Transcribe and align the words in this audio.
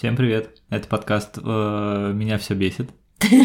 Всем 0.00 0.16
привет. 0.16 0.62
Это 0.70 0.88
подкаст 0.88 1.36
э, 1.36 2.12
«Меня 2.14 2.38
все 2.38 2.54
бесит». 2.54 2.88
Ты 3.18 3.36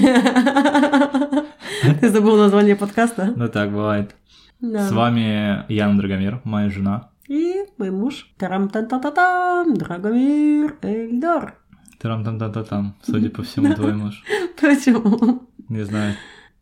забыл 2.08 2.38
название 2.38 2.78
подкаста? 2.78 3.34
Ну 3.36 3.50
так 3.50 3.72
бывает. 3.72 4.16
С 4.62 4.90
вами 4.90 5.70
Яна 5.70 5.98
Драгомир, 5.98 6.40
моя 6.46 6.70
жена. 6.70 7.12
И 7.28 7.66
мой 7.78 7.92
муж. 7.92 8.34
тарам 8.38 8.70
тан 8.70 8.88
та 8.88 9.00
та 9.00 9.12
там 9.12 9.74
Драгомир 9.74 10.78
Эльдар. 10.82 11.56
тарам 12.00 12.24
там 12.24 12.40
там 12.40 12.54
там 12.64 12.96
судя 13.02 13.30
по 13.32 13.44
всему, 13.44 13.74
твой 13.76 13.94
муж. 13.94 14.24
Почему? 14.58 15.50
Не 15.68 15.84
знаю. 15.84 16.16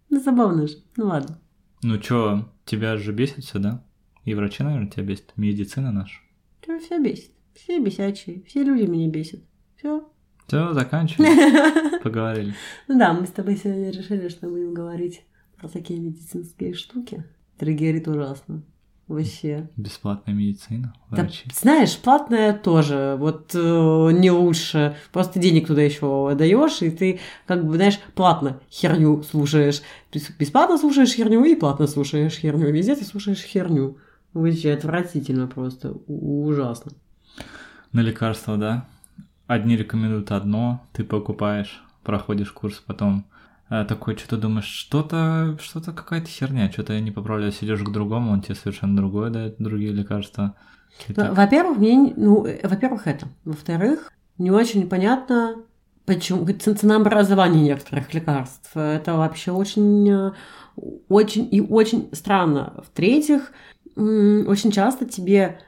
Ну, 0.10 0.20
забавно 0.20 0.66
же. 0.66 0.78
Ну, 0.98 1.06
ладно. 1.06 1.38
Ну 1.84 2.00
чё, 2.00 2.50
тебя 2.66 2.98
же 2.98 3.12
бесит 3.12 3.44
все, 3.44 3.60
да? 3.60 3.84
И 4.26 4.34
врачи, 4.34 4.64
наверное, 4.64 4.90
тебя 4.90 5.04
бесит. 5.04 5.34
Медицина 5.36 5.92
наша. 5.92 6.20
Тебя 6.62 6.80
все 6.80 6.98
бесит. 6.98 7.30
Все 7.54 7.80
бесячие. 7.80 8.42
Все 8.48 8.64
люди 8.64 8.90
меня 8.90 9.08
бесят. 9.08 9.42
Все. 9.84 10.04
Все, 10.48 10.74
заканчиваем. 10.74 12.00
Поговорили. 12.04 12.54
Ну 12.88 12.98
да, 12.98 13.14
мы 13.14 13.26
с 13.26 13.32
тобой 13.32 13.58
сегодня 13.58 13.90
решили, 13.92 14.30
что 14.30 14.48
будем 14.48 14.74
говорить 14.74 15.24
про 15.58 15.68
такие 15.68 16.00
медицинские 16.00 16.74
штуки. 16.74 17.26
Триггерит 17.58 18.08
ужасно. 18.08 18.64
Вообще. 19.10 19.70
Бесплатная 19.76 20.34
медицина, 20.34 20.94
Да, 21.12 21.24
врачи. 21.24 21.44
знаешь, 21.54 21.98
платная 21.98 22.54
тоже, 22.58 23.18
вот 23.20 23.52
э, 23.54 23.58
не 24.14 24.32
лучше. 24.32 24.96
Просто 25.12 25.40
денег 25.40 25.68
туда 25.68 25.82
еще 25.82 26.34
даешь, 26.36 26.82
и 26.82 26.90
ты, 26.90 27.20
как 27.46 27.66
бы, 27.66 27.76
знаешь, 27.76 28.00
платно 28.16 28.62
херню 28.72 29.22
слушаешь. 29.24 29.82
Бес- 30.14 30.32
Бесплатно 30.40 30.78
слушаешь 30.78 31.14
херню 31.14 31.44
и 31.44 31.56
платно 31.56 31.88
слушаешь 31.88 32.34
херню. 32.38 32.72
Везде 32.72 32.96
ты 32.96 33.04
слушаешь 33.04 33.42
херню. 33.44 33.98
Вообще 34.34 34.72
отвратительно 34.72 35.48
просто. 35.48 35.92
Ужасно. 36.08 36.94
На 37.92 38.00
лекарства, 38.00 38.56
да? 38.56 38.88
Одни 39.48 39.76
рекомендуют 39.76 40.32
одно, 40.32 40.82
ты 40.94 41.04
покупаешь, 41.04 41.84
проходишь 42.04 42.52
курс, 42.52 42.82
потом 42.86 43.26
э, 43.70 43.84
такой 43.86 44.16
что-то 44.18 44.38
думаешь, 44.38 44.66
что-то, 44.66 45.58
что-то 45.62 45.92
какая-то 45.92 46.28
херня, 46.28 46.72
что-то 46.72 46.94
я 46.94 47.02
не 47.02 47.12
поправляюсь, 47.12 47.58
идешь 47.62 47.82
к 47.82 47.92
другому, 47.92 48.32
он 48.32 48.42
тебе 48.42 48.56
совершенно 48.56 48.96
другое 48.96 49.30
дает, 49.30 49.56
другие 49.60 49.92
лекарства. 49.92 50.56
Ну. 51.16 51.34
Во-первых, 51.34 51.78
мне, 51.78 51.96
не- 51.96 52.14
ну, 52.16 52.46
э, 52.46 52.66
во-первых, 52.68 53.08
это. 53.08 53.28
Во-вторых, 53.46 54.12
не 54.38 54.52
очень 54.52 54.88
понятно, 54.88 55.56
почему 56.06 56.46
ц- 56.46 56.74
ценообразование 56.76 57.64
некоторых 57.64 58.14
лекарств. 58.14 58.72
Это 58.76 59.16
вообще 59.16 59.52
очень, 59.52 60.10
э, 60.10 60.32
очень 61.10 61.48
и 61.52 61.62
очень 61.62 62.10
странно. 62.14 62.82
В-третьих, 62.86 63.52
очень 63.96 64.72
часто 64.72 65.06
тебе 65.06 65.60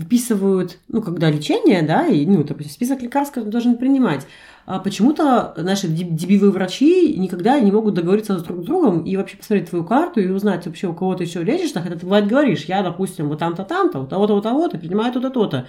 выписывают, 0.00 0.78
ну, 0.88 1.02
когда 1.02 1.30
лечение, 1.30 1.82
да, 1.82 2.06
и, 2.06 2.24
ну, 2.26 2.42
допустим, 2.42 2.72
список 2.72 3.02
лекарств, 3.02 3.34
которые 3.34 3.50
ты 3.50 3.52
должен 3.52 3.76
принимать. 3.76 4.26
А 4.66 4.78
почему-то 4.78 5.54
наши 5.56 5.88
деб- 5.88 6.14
дебилы 6.14 6.50
врачи 6.50 7.16
никогда 7.16 7.58
не 7.60 7.72
могут 7.72 7.94
договориться 7.94 8.38
с 8.38 8.42
друг 8.42 8.62
с 8.62 8.66
другом 8.66 9.04
и 9.04 9.16
вообще 9.16 9.36
посмотреть 9.36 9.70
твою 9.70 9.84
карту 9.84 10.20
и 10.20 10.28
узнать 10.28 10.66
вообще, 10.66 10.86
у 10.86 10.94
кого 10.94 11.14
ты 11.14 11.24
еще 11.24 11.42
лечишь, 11.42 11.72
хотя 11.72 11.90
ты 11.90 12.06
бывает 12.06 12.28
говоришь, 12.28 12.64
я, 12.64 12.82
допустим, 12.82 13.28
вот 13.28 13.38
там-то, 13.38 13.64
там-то, 13.64 14.00
у 14.00 14.06
того-то, 14.06 14.34
у 14.34 14.40
того-то, 14.40 14.78
принимаю 14.78 15.12
то-то, 15.12 15.30
то-то. 15.30 15.66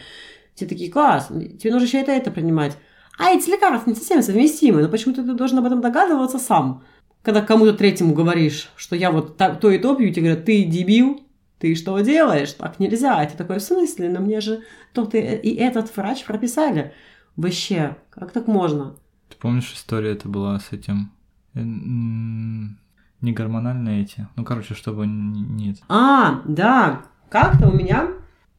Все 0.56 0.66
такие, 0.66 0.92
класс, 0.92 1.30
тебе 1.30 1.72
нужно 1.72 1.88
еще 1.88 2.00
это, 2.00 2.12
это 2.12 2.32
принимать. 2.32 2.78
А 3.18 3.32
эти 3.32 3.50
лекарства 3.50 3.90
не 3.90 3.96
совсем 3.96 4.22
совместимы, 4.22 4.82
но 4.82 4.90
почему-то 4.90 5.24
ты 5.24 5.34
должен 5.34 5.58
об 5.60 5.66
этом 5.66 5.82
догадываться 5.82 6.40
сам. 6.40 6.84
Когда 7.24 7.42
кому-то 7.42 7.74
третьему 7.74 8.14
говоришь, 8.14 8.70
что 8.76 8.96
я 8.96 9.12
вот 9.12 9.38
то 9.38 9.70
и 9.70 9.78
то 9.78 9.96
пью, 9.96 10.12
тебе 10.12 10.28
говорят, 10.28 10.46
ты 10.46 10.64
дебил, 10.64 11.22
ты 11.62 11.76
что 11.76 11.98
делаешь? 12.00 12.54
Так 12.54 12.80
нельзя. 12.80 13.24
Это 13.24 13.38
такой 13.38 13.60
в 13.60 13.64
смысле? 13.64 14.10
Но 14.10 14.20
мне 14.20 14.42
же 14.42 14.64
тот 14.94 15.14
и, 15.14 15.20
и 15.20 15.56
этот 15.56 15.96
врач 15.96 16.26
прописали. 16.26 16.94
Вообще, 17.38 17.96
как 18.10 18.32
так 18.32 18.48
можно? 18.48 18.96
Ты 19.30 19.38
помнишь, 19.38 19.72
история 19.74 20.12
это 20.12 20.28
была 20.28 20.60
с 20.60 20.74
этим, 20.74 21.12
э, 21.54 21.62
не 21.62 23.32
гормональные 23.32 24.04
эти, 24.04 24.28
ну, 24.36 24.44
короче, 24.44 24.74
чтобы 24.74 25.06
нет. 25.08 25.78
А, 25.88 26.42
да, 26.46 27.04
как-то 27.30 27.70
у 27.70 27.74
меня 27.74 28.10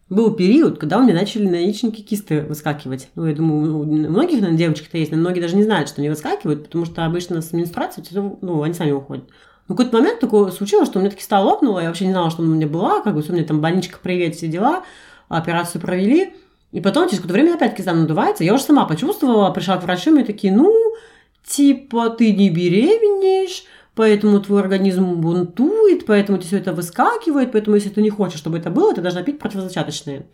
был 0.08 0.34
период, 0.34 0.78
когда 0.78 0.98
у 0.98 1.02
меня 1.02 1.14
начали 1.14 1.48
на 1.48 1.56
яичнике 1.56 2.02
кисты 2.02 2.42
выскакивать. 2.42 3.10
Ну, 3.16 3.26
я 3.26 3.34
думаю, 3.34 3.78
у 3.78 3.84
многих, 3.84 4.36
наверное, 4.36 4.58
девочек-то 4.58 4.96
есть, 4.96 5.10
но 5.10 5.18
многие 5.18 5.40
даже 5.40 5.56
не 5.56 5.64
знают, 5.64 5.88
что 5.88 6.00
они 6.00 6.08
выскакивают, 6.08 6.64
потому 6.64 6.84
что 6.84 7.04
обычно 7.04 7.42
с 7.42 7.52
менструацией, 7.52 8.06
ну, 8.40 8.62
они 8.62 8.74
сами 8.74 8.92
уходят. 8.92 9.28
В 9.66 9.68
какой-то 9.68 9.96
момент 9.96 10.20
такое 10.20 10.50
случилось, 10.50 10.88
что 10.88 10.98
у 10.98 11.02
меня 11.02 11.10
таки 11.10 11.20
киста 11.20 11.40
лопнула, 11.40 11.80
я 11.80 11.88
вообще 11.88 12.06
не 12.06 12.12
знала, 12.12 12.30
что 12.30 12.42
у 12.42 12.46
меня 12.46 12.66
была, 12.66 13.00
как 13.00 13.14
бы, 13.14 13.22
всё, 13.22 13.32
у 13.32 13.36
меня 13.36 13.46
там 13.46 13.60
больничка, 13.60 13.98
привет, 14.02 14.34
все 14.34 14.48
дела, 14.48 14.82
операцию 15.28 15.80
провели, 15.80 16.34
и 16.72 16.80
потом 16.80 17.08
через 17.08 17.20
какое-то 17.20 17.34
время 17.34 17.54
опять 17.54 17.76
киста 17.76 17.94
надувается, 17.94 18.44
я 18.44 18.54
уже 18.54 18.64
сама 18.64 18.84
почувствовала, 18.86 19.50
пришла 19.50 19.76
к 19.76 19.84
врачу, 19.84 20.16
и 20.18 20.24
такие, 20.24 20.52
ну, 20.52 20.74
типа, 21.46 22.10
ты 22.10 22.32
не 22.32 22.50
беременеешь, 22.50 23.64
поэтому 23.94 24.40
твой 24.40 24.60
организм 24.60 25.14
бунтует, 25.20 26.06
поэтому 26.06 26.38
тебе 26.38 26.48
все 26.48 26.58
это 26.58 26.72
выскакивает, 26.72 27.52
поэтому 27.52 27.76
если 27.76 27.90
ты 27.90 28.02
не 28.02 28.10
хочешь, 28.10 28.38
чтобы 28.38 28.58
это 28.58 28.70
было, 28.70 28.94
ты 28.94 29.00
должна 29.00 29.22
пить 29.22 29.38
противозачаточные. 29.38 30.26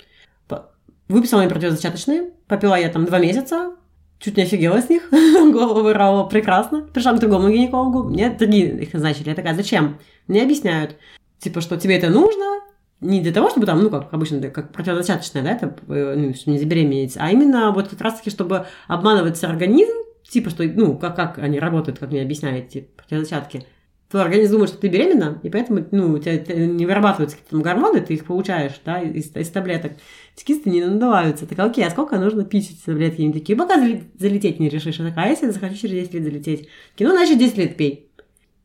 Выписала 1.09 1.41
мне 1.41 1.49
противозачаточные, 1.49 2.33
попила 2.49 2.79
я 2.79 2.91
там 2.91 3.07
два 3.07 3.19
месяца, 3.19 3.73
чуть 4.19 4.37
не 4.37 4.43
офигела 4.43 4.81
с 4.81 4.89
них, 4.89 5.09
голову 5.11 5.83
вырвала 5.83 6.25
прекрасно. 6.25 6.83
Пришла 6.83 7.13
к 7.13 7.21
другому 7.21 7.49
гинекологу, 7.51 8.05
мне 8.05 8.31
другие 8.31 8.83
их 8.83 8.93
назначили. 8.93 9.29
Я 9.29 9.35
такая, 9.35 9.55
зачем? 9.55 9.99
Мне 10.27 10.43
объясняют, 10.43 10.97
типа, 11.39 11.61
что 11.61 11.77
тебе 11.77 11.97
это 11.97 12.11
нужно, 12.11 12.61
не 13.01 13.21
для 13.21 13.33
того, 13.33 13.49
чтобы 13.51 13.67
там, 13.67 13.83
ну, 13.83 13.91
как 13.91 14.13
обычно, 14.13 14.41
как 14.51 14.73
противозачаточное, 14.73 15.43
да, 15.43 15.53
это, 15.53 15.77
ну, 15.87 16.35
чтобы 16.35 16.53
не 16.53 16.59
забеременеть, 16.59 17.17
а 17.17 17.31
именно 17.31 17.71
вот 17.71 17.89
как 17.89 18.01
раз-таки, 18.01 18.31
чтобы 18.31 18.67
обманывать 18.89 19.43
организм, 19.45 19.93
типа, 20.29 20.51
что, 20.51 20.65
ну, 20.65 20.99
как, 20.99 21.17
как 21.17 21.39
они 21.39 21.61
работают, 21.61 21.99
как 21.99 22.11
мне 22.11 22.23
объясняют 22.23 22.67
эти 22.67 22.89
противозачатки. 22.97 23.65
Твой 24.11 24.23
организм 24.23 24.53
думает, 24.53 24.71
что 24.71 24.79
ты 24.79 24.89
беременна, 24.89 25.39
и 25.43 25.51
поэтому, 25.51 25.85
ну, 25.91 26.13
у 26.13 26.19
тебя 26.19 26.39
не 26.67 26.87
вырабатываются 26.87 27.37
какие-то 27.37 27.63
гормоны, 27.63 28.01
ты 28.01 28.15
их 28.15 28.25
получаешь, 28.25 28.81
да, 28.83 29.03
из, 29.03 29.37
из 29.37 29.49
таблеток. 29.51 29.93
Эти 30.35 30.45
кисты 30.47 30.71
не 30.71 30.83
надуваются. 30.83 31.47
Так, 31.47 31.59
окей, 31.59 31.85
а 31.85 31.91
сколько 31.91 32.19
нужно 32.19 32.45
пить 32.45 32.71
эти 32.71 32.87
таблетки? 32.87 33.21
Они 33.21 33.35
такие, 33.35 33.55
пока 33.55 33.77
зале- 33.77 34.05
залететь 34.19 34.61
не 34.61 34.71
решишь. 34.71 34.99
Я 34.99 35.09
такая, 35.09 35.27
а 35.27 35.29
если 35.29 35.47
я 35.47 35.53
захочу 35.53 35.75
через 35.75 36.09
10 36.09 36.15
лет 36.15 36.25
залететь? 36.25 36.69
Такие, 36.93 37.09
ну, 37.09 37.15
значит, 37.15 37.39
10 37.39 37.59
лет 37.59 37.77
пей. 37.77 38.09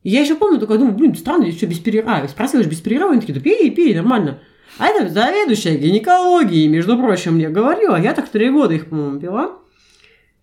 И 0.02 0.10
я 0.10 0.22
еще 0.22 0.34
помню, 0.34 0.58
только 0.58 0.78
думаю, 0.78 0.94
блин, 0.94 1.14
странно, 1.14 1.44
здесь 1.44 1.58
что, 1.58 1.66
без 1.66 1.78
перерыва? 1.78 2.26
Спросила, 2.26 2.62
без 2.62 2.80
перерыва? 2.80 3.10
Они 3.10 3.20
такие, 3.20 3.34
да 3.34 3.40
пей, 3.40 3.70
пей, 3.70 3.94
нормально. 3.94 4.40
А 4.78 4.86
это 4.86 5.12
заведующая 5.12 5.76
гинекологией, 5.76 6.68
между 6.68 6.96
прочим, 6.96 7.34
мне 7.34 7.50
говорила. 7.50 8.00
Я 8.00 8.14
так 8.14 8.30
три 8.30 8.48
года 8.48 8.72
их, 8.72 8.88
по-моему, 8.88 9.20
пила. 9.20 9.58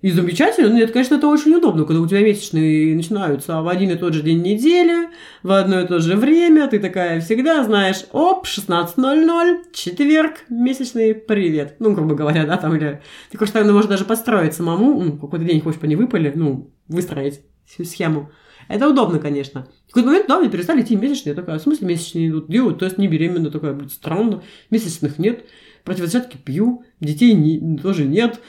И 0.01 0.09
замечательно. 0.09 0.73
Нет, 0.73 0.91
конечно, 0.91 1.15
это 1.15 1.27
очень 1.27 1.53
удобно, 1.53 1.85
когда 1.85 2.01
у 2.01 2.07
тебя 2.07 2.21
месячные 2.21 2.95
начинаются 2.95 3.61
в 3.61 3.67
один 3.67 3.91
и 3.91 3.95
тот 3.95 4.13
же 4.13 4.23
день 4.23 4.41
недели, 4.41 5.09
в 5.43 5.51
одно 5.51 5.79
и 5.81 5.87
то 5.87 5.99
же 5.99 6.15
время. 6.15 6.67
Ты 6.67 6.79
такая 6.79 7.21
всегда 7.21 7.63
знаешь, 7.63 8.05
оп, 8.11 8.47
16.00, 8.47 9.65
четверг, 9.73 10.45
месячный, 10.49 11.13
привет. 11.13 11.75
Ну, 11.79 11.93
грубо 11.93 12.15
говоря, 12.15 12.45
да, 12.47 12.57
там 12.57 12.75
или... 12.75 13.01
Ты, 13.29 13.37
конечно, 13.37 13.59
наверное, 13.59 13.75
можешь 13.75 13.89
даже 13.89 14.05
подстроить 14.05 14.55
самому, 14.55 14.99
ну, 15.03 15.17
какой-то 15.17 15.45
день 15.45 15.61
хочешь 15.61 15.79
по 15.79 15.85
не 15.85 15.95
выпали, 15.95 16.31
ну, 16.33 16.71
выстроить 16.87 17.41
всю 17.65 17.83
схему. 17.83 18.31
Это 18.67 18.87
удобно, 18.89 19.19
конечно. 19.19 19.67
В 19.87 19.93
какой-то 19.93 20.07
момент, 20.07 20.27
да, 20.27 20.39
мне 20.39 20.49
перестали 20.49 20.81
идти 20.81 20.95
месячные. 20.95 21.31
Я 21.31 21.35
такая, 21.35 21.59
в 21.59 21.61
смысле 21.61 21.87
месячные 21.87 22.29
идут? 22.29 22.49
Делают 22.49 22.79
тест, 22.79 22.97
не 22.97 23.07
беременна. 23.07 23.51
Такая, 23.51 23.73
блин, 23.73 23.89
странно. 23.89 24.41
Месячных 24.69 25.19
нет. 25.19 25.45
Противозачатки 25.83 26.37
пью. 26.37 26.83
Детей 26.99 27.33
не- 27.33 27.77
тоже 27.77 28.05
нет. 28.05 28.39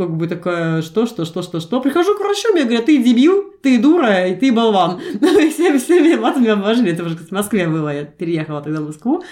Как 0.00 0.16
бы 0.16 0.28
такая, 0.28 0.80
что, 0.80 1.04
что, 1.04 1.26
что, 1.26 1.42
что, 1.42 1.60
что. 1.60 1.78
Прихожу 1.82 2.16
к 2.16 2.20
врачу, 2.20 2.54
мне 2.54 2.64
говорят, 2.64 2.86
ты 2.86 3.02
дебил, 3.04 3.52
ты 3.62 3.78
дура, 3.78 4.28
и 4.28 4.34
ты 4.34 4.50
болван. 4.50 4.98
Ну, 5.20 5.50
все, 5.50 5.78
все 5.78 6.00
меня 6.00 6.54
обожили. 6.54 6.92
Это 6.92 7.04
уже 7.04 7.18
в 7.18 7.30
Москве 7.30 7.68
было. 7.68 7.94
Я 7.94 8.04
переехала 8.06 8.62
тогда 8.62 8.80
в 8.80 8.86
Москву. 8.86 9.22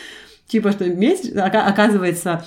Типа, 0.47 0.71
что 0.73 0.85
месяц, 0.85 1.35
ока- 1.35 1.67
оказывается, 1.67 2.45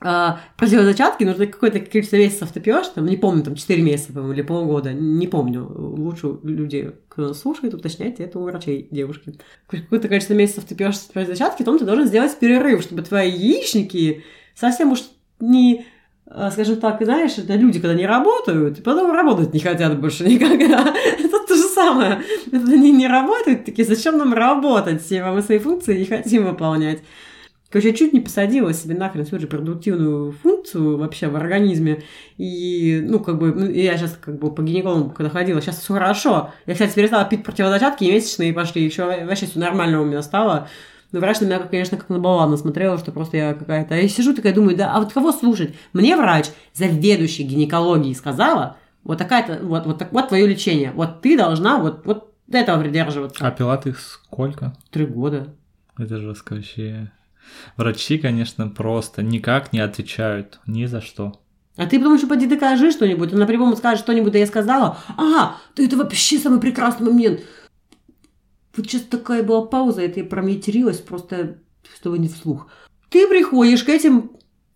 а, 0.00 0.38
противозачатки 0.56 1.24
нужно 1.24 1.48
какое-то 1.48 1.80
количество 1.80 2.14
месяцев 2.14 2.52
ты 2.52 2.60
пьешь, 2.60 2.86
там, 2.94 3.06
не 3.06 3.16
помню, 3.16 3.42
там 3.42 3.56
4 3.56 3.82
месяца, 3.82 4.12
по-моему, 4.12 4.34
или 4.34 4.42
полгода, 4.42 4.92
не 4.92 5.26
помню. 5.26 5.66
Лучше 5.68 6.38
люди, 6.44 6.92
кто 7.08 7.22
нас 7.22 7.40
слушает, 7.40 7.74
уточняйте 7.74 8.22
это 8.22 8.38
у 8.38 8.44
врачей, 8.44 8.86
девушки. 8.92 9.34
Какое-то 9.66 10.06
количество 10.06 10.34
месяцев 10.34 10.62
ты 10.62 10.76
пьешь 10.76 11.00
противозачатки, 11.12 11.64
потом 11.64 11.80
ты 11.80 11.84
должен 11.84 12.06
сделать 12.06 12.38
перерыв, 12.38 12.82
чтобы 12.82 13.02
твои 13.02 13.32
яичники 13.32 14.22
совсем 14.54 14.92
уж 14.92 15.00
не 15.40 15.84
скажем 16.50 16.76
так, 16.76 17.02
знаешь, 17.02 17.38
это 17.38 17.54
люди, 17.54 17.80
когда 17.80 17.94
не 17.94 18.06
работают, 18.06 18.82
потом 18.82 19.12
работать 19.12 19.54
не 19.54 19.60
хотят 19.60 19.98
больше 19.98 20.24
никогда. 20.24 20.94
Это 21.18 21.46
то 21.46 21.54
же 21.54 21.62
самое. 21.62 22.22
Они 22.52 22.92
не 22.92 23.08
работают, 23.08 23.64
такие, 23.64 23.86
зачем 23.86 24.18
нам 24.18 24.34
работать? 24.34 25.02
Мы 25.10 25.42
свои 25.42 25.58
функции 25.58 25.98
не 25.98 26.04
хотим 26.04 26.46
выполнять. 26.46 27.00
Короче, 27.70 27.90
я 27.90 27.94
чуть 27.94 28.14
не 28.14 28.20
посадила 28.20 28.72
себе 28.72 28.94
нахрен 28.94 29.26
всю 29.26 29.36
репродуктивную 29.36 30.32
функцию 30.32 30.96
вообще 30.96 31.28
в 31.28 31.36
организме. 31.36 32.02
И, 32.38 33.02
ну, 33.04 33.20
как 33.20 33.38
бы, 33.38 33.52
ну, 33.52 33.70
я 33.70 33.98
сейчас 33.98 34.18
как 34.18 34.38
бы 34.38 34.54
по 34.54 34.62
гинекологу 34.62 35.10
когда 35.10 35.28
ходила, 35.28 35.60
сейчас 35.60 35.78
все 35.78 35.92
хорошо. 35.92 36.50
Я, 36.64 36.72
кстати, 36.72 36.94
перестала 36.94 37.26
пить 37.26 37.44
противозачатки, 37.44 38.04
и 38.04 38.12
месячные 38.12 38.54
пошли, 38.54 38.84
еще 38.84 39.04
вообще 39.04 39.44
все 39.44 39.58
нормально 39.58 40.00
у 40.00 40.06
меня 40.06 40.22
стало. 40.22 40.68
Но 41.10 41.20
врач 41.20 41.40
на 41.40 41.46
меня, 41.46 41.58
конечно, 41.58 41.96
как 41.96 42.08
на 42.10 42.18
баллона 42.18 42.56
смотрела, 42.56 42.98
что 42.98 43.12
просто 43.12 43.36
я 43.36 43.54
какая-то... 43.54 43.94
Я 43.94 44.08
сижу 44.08 44.34
такая, 44.34 44.54
думаю, 44.54 44.76
да, 44.76 44.92
а 44.92 45.00
вот 45.00 45.12
кого 45.12 45.32
слушать? 45.32 45.74
Мне 45.92 46.16
врач, 46.16 46.46
заведующий 46.74 47.44
гинекологией, 47.44 48.14
сказала, 48.14 48.76
вот 49.04 49.18
такая-то, 49.18 49.60
вот, 49.62 49.86
вот, 49.86 49.98
так, 49.98 50.12
вот 50.12 50.28
твое 50.28 50.46
лечение. 50.46 50.92
Вот 50.92 51.22
ты 51.22 51.36
должна 51.36 51.78
вот, 51.78 52.04
вот 52.04 52.34
этого 52.52 52.80
придерживаться. 52.80 53.46
А 53.46 53.50
пила 53.50 53.76
ты 53.78 53.94
сколько? 53.94 54.74
Три 54.90 55.06
года. 55.06 55.54
Это 55.96 56.18
жестко 56.18 56.54
вообще. 56.54 57.10
Врачи, 57.76 58.18
конечно, 58.18 58.68
просто 58.68 59.22
никак 59.22 59.72
не 59.72 59.80
отвечают 59.80 60.60
ни 60.66 60.84
за 60.84 61.00
что. 61.00 61.40
А 61.76 61.86
ты 61.86 61.98
потому 61.98 62.18
что 62.18 62.26
поди 62.26 62.46
докажи 62.46 62.90
что-нибудь, 62.90 63.32
она 63.32 63.46
прямому 63.46 63.76
скажет 63.76 64.00
что-нибудь, 64.00 64.32
да 64.32 64.38
я 64.40 64.46
сказала, 64.46 64.98
ага, 65.16 65.56
ты 65.74 65.86
это 65.86 65.96
вообще 65.96 66.36
самый 66.38 66.60
прекрасный 66.60 67.06
момент. 67.06 67.40
Вот 68.78 68.86
сейчас 68.86 69.02
такая 69.02 69.42
была 69.42 69.66
пауза, 69.66 70.02
это 70.02 70.20
я 70.20 70.24
прометерилась 70.24 70.98
просто, 70.98 71.58
чтобы 71.96 72.18
не 72.18 72.28
вслух. 72.28 72.68
Ты 73.10 73.26
приходишь 73.26 73.82
к 73.82 73.88
этим 73.88 74.30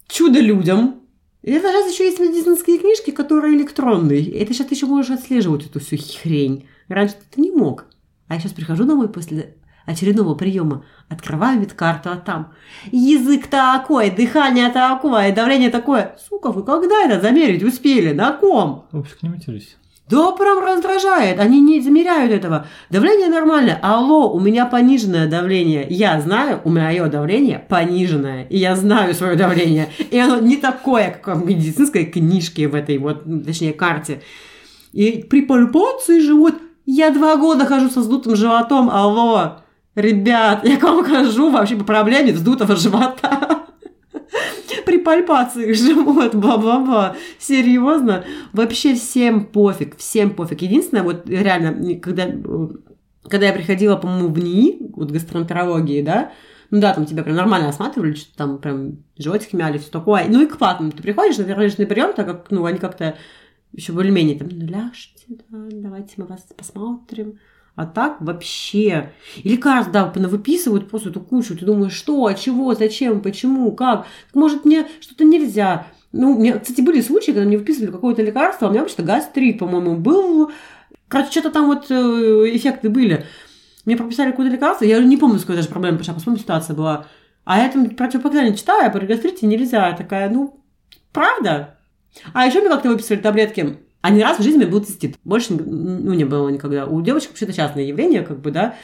чудо-людям, 0.08 1.02
это 1.43 1.69
сейчас 1.69 1.93
еще 1.93 2.04
есть 2.04 2.19
медицинские 2.19 2.78
книжки, 2.78 3.12
которые 3.12 3.56
электронные. 3.56 4.25
Сейчас 4.25 4.66
ты 4.66 4.75
еще 4.75 4.87
можешь 4.87 5.10
отслеживать 5.10 5.66
эту 5.66 5.78
всю 5.78 5.96
хрень. 5.99 6.69
Раньше 6.88 7.14
ты 7.32 7.40
не 7.40 7.52
мог. 7.52 7.87
А 8.26 8.34
я 8.34 8.40
сейчас 8.40 8.52
прихожу 8.52 8.84
домой 8.84 9.08
после 9.08 9.56
очередного 9.87 10.34
приема, 10.34 10.84
открываю 11.08 11.60
медкарту, 11.60 12.10
а 12.10 12.16
там 12.16 12.55
язык 12.90 13.46
такой, 13.48 14.10
дыхание 14.10 14.70
такое, 14.70 15.34
давление 15.34 15.70
такое. 15.70 16.16
Сука, 16.28 16.50
вы 16.50 16.64
когда 16.64 17.05
это 17.05 17.20
замерить 17.20 17.62
успели? 17.62 18.12
На 18.12 18.32
ком? 18.32 18.87
Упс, 18.93 19.10
не 19.22 19.28
матерись. 19.28 19.76
Да, 20.12 20.32
прям 20.32 20.62
раздражает. 20.62 21.41
Они 21.41 21.59
не 21.59 21.81
замеряют 21.81 22.32
этого. 22.32 22.67
Давление 22.91 23.29
нормальное. 23.29 23.79
Алло, 23.82 24.31
у 24.31 24.38
меня 24.38 24.67
пониженное 24.67 25.26
давление. 25.26 25.87
Я 25.88 26.20
знаю, 26.20 26.61
у 26.64 26.70
меня 26.70 26.91
ее 26.91 27.06
давление 27.06 27.64
пониженное. 27.67 28.44
И 28.50 28.59
я 28.59 28.76
знаю 28.76 29.14
свое 29.14 29.37
давление. 29.37 29.88
И 30.11 30.19
оно 30.19 30.38
не 30.38 30.59
такое, 30.59 31.19
как 31.19 31.38
в 31.38 31.47
медицинской 31.47 32.05
книжке 32.05 32.69
в 32.69 32.75
этой 32.75 32.99
вот, 32.99 33.25
точнее, 33.47 33.73
карте. 33.73 34.20
И 34.93 35.25
при 35.31 35.41
пальпации 35.41 36.20
живот 36.20 36.56
я 36.85 37.08
два 37.08 37.37
года 37.37 37.65
хожу 37.65 37.88
со 37.88 38.03
сдутым 38.03 38.37
животом. 38.37 38.91
Алло, 38.91 39.62
ребят, 39.94 40.62
я 40.67 40.76
к 40.76 40.82
вам 40.82 41.03
хожу 41.05 41.50
вообще 41.50 41.76
по 41.76 41.85
проблеме 41.85 42.35
вздутого 42.35 42.76
живота 42.76 43.51
пальпации 45.02 45.72
живот, 45.72 46.34
бла-бла-бла. 46.34 47.16
Серьезно? 47.38 48.25
Вообще 48.52 48.94
всем 48.94 49.46
пофиг, 49.46 49.96
всем 49.96 50.31
пофиг. 50.31 50.62
Единственное, 50.62 51.02
вот 51.02 51.28
реально, 51.28 51.99
когда, 52.00 52.26
когда 53.25 53.46
я 53.46 53.52
приходила, 53.52 53.96
по-моему, 53.96 54.28
в 54.28 54.38
НИИ, 54.38 54.93
вот 54.94 55.10
гастроэнтерологии, 55.10 56.02
да, 56.02 56.32
ну 56.70 56.81
да, 56.81 56.94
там 56.94 57.04
тебя 57.04 57.22
прям 57.22 57.37
нормально 57.37 57.69
осматривали, 57.69 58.14
что 58.14 58.34
там 58.34 58.58
прям 58.58 59.04
животик 59.19 59.52
мяли, 59.52 59.76
все 59.76 59.90
такое. 59.90 60.25
Ну 60.28 60.40
и 60.43 60.46
к 60.46 60.56
патам 60.56 60.90
ты 60.90 61.02
приходишь 61.02 61.37
на 61.37 61.44
первичный 61.44 61.87
прием, 61.87 62.14
так 62.14 62.26
как, 62.26 62.50
ну, 62.50 62.64
они 62.64 62.78
как-то 62.78 63.16
еще 63.72 63.93
более-менее 63.93 64.38
там, 64.38 64.48
ну, 64.50 64.66
ляжьте, 64.66 65.25
да, 65.28 65.69
давайте 65.70 66.14
мы 66.16 66.25
вас 66.25 66.46
посмотрим. 66.56 67.38
А 67.74 67.86
так 67.86 68.20
вообще. 68.20 69.12
И 69.42 69.48
лекарств, 69.48 69.92
да, 69.92 70.12
выписывают 70.14 70.90
просто 70.90 71.08
эту 71.08 71.20
кучу. 71.20 71.56
Ты 71.56 71.64
думаешь, 71.64 71.94
что, 71.94 72.30
чего, 72.34 72.74
зачем, 72.74 73.22
почему, 73.22 73.72
как. 73.72 74.06
Может, 74.34 74.64
мне 74.64 74.86
что-то 75.00 75.24
нельзя. 75.24 75.86
Ну, 76.12 76.36
у 76.36 76.38
меня, 76.38 76.58
кстати, 76.58 76.82
были 76.82 77.00
случаи, 77.00 77.32
когда 77.32 77.46
мне 77.46 77.56
выписывали 77.56 77.90
какое-то 77.90 78.22
лекарство, 78.22 78.66
а 78.66 78.70
у 78.70 78.72
меня 78.72 78.82
вообще-то 78.82 79.02
гастрит, 79.02 79.58
по-моему, 79.58 79.96
был. 79.96 80.52
Короче, 81.08 81.30
что-то 81.30 81.50
там 81.50 81.66
вот 81.66 81.90
э, 81.90 81.94
эффекты 82.54 82.90
были. 82.90 83.24
Мне 83.86 83.96
прописали 83.96 84.30
какое-то 84.30 84.54
лекарство, 84.54 84.84
я 84.84 85.02
не 85.02 85.16
помню, 85.16 85.38
с 85.38 85.42
какой 85.42 85.56
даже 85.56 85.69
проблемой 85.69 85.98
пришла, 85.98 86.14
посмотрим, 86.14 86.42
ситуация 86.42 86.76
была. 86.76 87.06
А 87.44 87.58
я 87.58 87.70
там 87.70 87.88
противопоказания 87.90 88.54
читаю, 88.54 88.86
а 88.86 88.90
при 88.90 89.06
гастрите 89.06 89.46
нельзя. 89.46 89.88
Я 89.88 89.96
такая, 89.96 90.28
ну, 90.28 90.62
правда? 91.12 91.78
А 92.34 92.46
еще 92.46 92.60
мне 92.60 92.69
как-то 92.69 92.90
выписали 92.90 93.19
таблетки 93.19 93.78
они 94.02 94.22
раз 94.22 94.38
в 94.38 94.43
жизни 94.43 94.64
был 94.64 94.84
цистит. 94.84 95.16
Больше 95.25 95.54
ну, 95.54 96.12
не 96.12 96.25
было 96.25 96.49
никогда. 96.49 96.87
У 96.87 97.00
девочек 97.00 97.31
вообще-то 97.31 97.52
частное 97.52 97.84
явление, 97.84 98.22
как 98.22 98.40
бы, 98.40 98.50
да. 98.50 98.75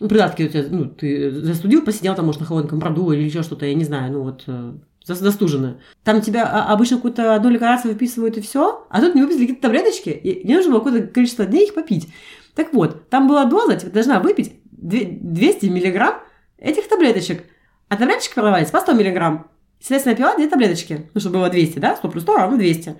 Ну, 0.00 0.08
придатки 0.08 0.42
у 0.42 0.48
тебя, 0.48 0.64
ну, 0.68 0.86
ты 0.86 1.30
застудил, 1.30 1.82
посидел 1.82 2.14
там, 2.14 2.26
может, 2.26 2.40
на 2.40 2.46
холодном 2.46 2.80
продул 2.80 3.12
или 3.12 3.22
еще 3.22 3.42
что-то, 3.44 3.64
я 3.64 3.74
не 3.74 3.84
знаю, 3.84 4.12
ну, 4.12 4.22
вот, 4.24 4.42
э, 4.48 4.72
застуженное. 5.06 5.78
Там 6.02 6.20
тебя 6.20 6.44
а, 6.46 6.72
обычно 6.72 6.96
какую-то 6.96 7.34
одну 7.34 7.50
лекарство 7.50 7.88
выписывают 7.88 8.36
и 8.36 8.40
все, 8.40 8.86
а 8.90 9.00
тут 9.00 9.14
не 9.14 9.22
выписали 9.22 9.42
какие-то 9.42 9.62
таблеточки, 9.62 10.10
и 10.10 10.44
мне 10.44 10.56
нужно 10.56 10.72
было 10.72 10.80
какое-то 10.80 11.06
количество 11.06 11.46
дней 11.46 11.66
их 11.66 11.74
попить. 11.74 12.08
Так 12.56 12.72
вот, 12.72 13.08
там 13.08 13.28
была 13.28 13.44
доза, 13.44 13.76
типа, 13.76 13.92
должна 13.92 14.18
выпить 14.18 14.60
200 14.72 15.66
миллиграмм 15.66 16.16
этих 16.58 16.88
таблеточек. 16.88 17.44
А 17.88 17.96
таблеточки 17.96 18.34
продавались 18.34 18.70
по 18.70 18.80
100 18.80 18.92
миллиграмм. 18.94 19.48
Соответственно, 19.80 20.12
я 20.12 20.16
пила 20.16 20.36
две 20.36 20.48
таблеточки. 20.48 21.10
Ну, 21.12 21.20
чтобы 21.20 21.36
было 21.36 21.50
200, 21.50 21.78
да? 21.78 21.96
100 21.96 22.08
плюс 22.08 22.22
100 22.22 22.36
равно 22.36 22.56
200. 22.56 22.96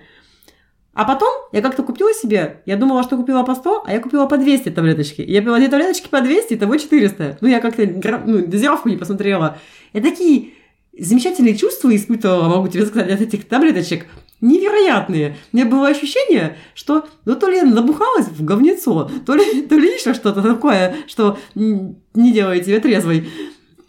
А 0.95 1.03
потом 1.03 1.29
я 1.51 1.61
как-то 1.61 1.83
купила 1.83 2.13
себе, 2.13 2.61
я 2.65 2.77
думала, 2.77 3.03
что 3.03 3.17
купила 3.17 3.43
по 3.43 3.53
100, 3.53 3.83
а 3.85 3.91
я 3.91 3.99
купила 3.99 4.27
по 4.27 4.37
200 4.37 4.69
таблеточки. 4.69 5.21
И 5.21 5.31
я 5.31 5.41
пила 5.41 5.57
две 5.57 5.67
таблеточки 5.67 6.07
по 6.07 6.21
200, 6.21 6.55
того 6.55 6.77
400. 6.77 7.37
Ну, 7.41 7.47
я 7.49 7.59
как-то 7.59 7.85
ну, 7.85 8.47
дозировку 8.47 8.87
не 8.87 8.95
посмотрела. 8.95 9.57
Я 9.91 10.01
такие 10.01 10.53
замечательные 10.97 11.57
чувства 11.57 11.93
испытывала, 11.93 12.47
могу 12.47 12.69
тебе 12.69 12.85
сказать, 12.85 13.11
от 13.11 13.19
этих 13.19 13.45
таблеточек. 13.45 14.05
Невероятные. 14.39 15.35
У 15.51 15.57
меня 15.57 15.67
было 15.67 15.89
ощущение, 15.89 16.57
что 16.73 17.05
ну 17.25 17.35
то 17.35 17.49
ли 17.49 17.57
я 17.57 17.63
набухалась 17.65 18.27
в 18.27 18.45
говнецо, 18.45 19.11
то 19.25 19.35
ли, 19.35 19.63
то 19.63 19.75
ли 19.75 19.95
еще 19.95 20.13
что-то 20.13 20.41
такое, 20.41 20.95
что 21.07 21.37
не 21.55 22.31
делает 22.31 22.65
тебя 22.65 22.79
трезвой. 22.79 23.27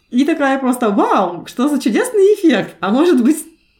И 0.09 0.25
такая 0.25 0.59
просто, 0.59 0.89
вау, 0.89 1.45
что 1.45 1.69
за 1.69 1.81
чудесный 1.81 2.35
эффект. 2.35 2.75
А 2.81 2.89
может 2.91 3.23
быть, 3.23 3.37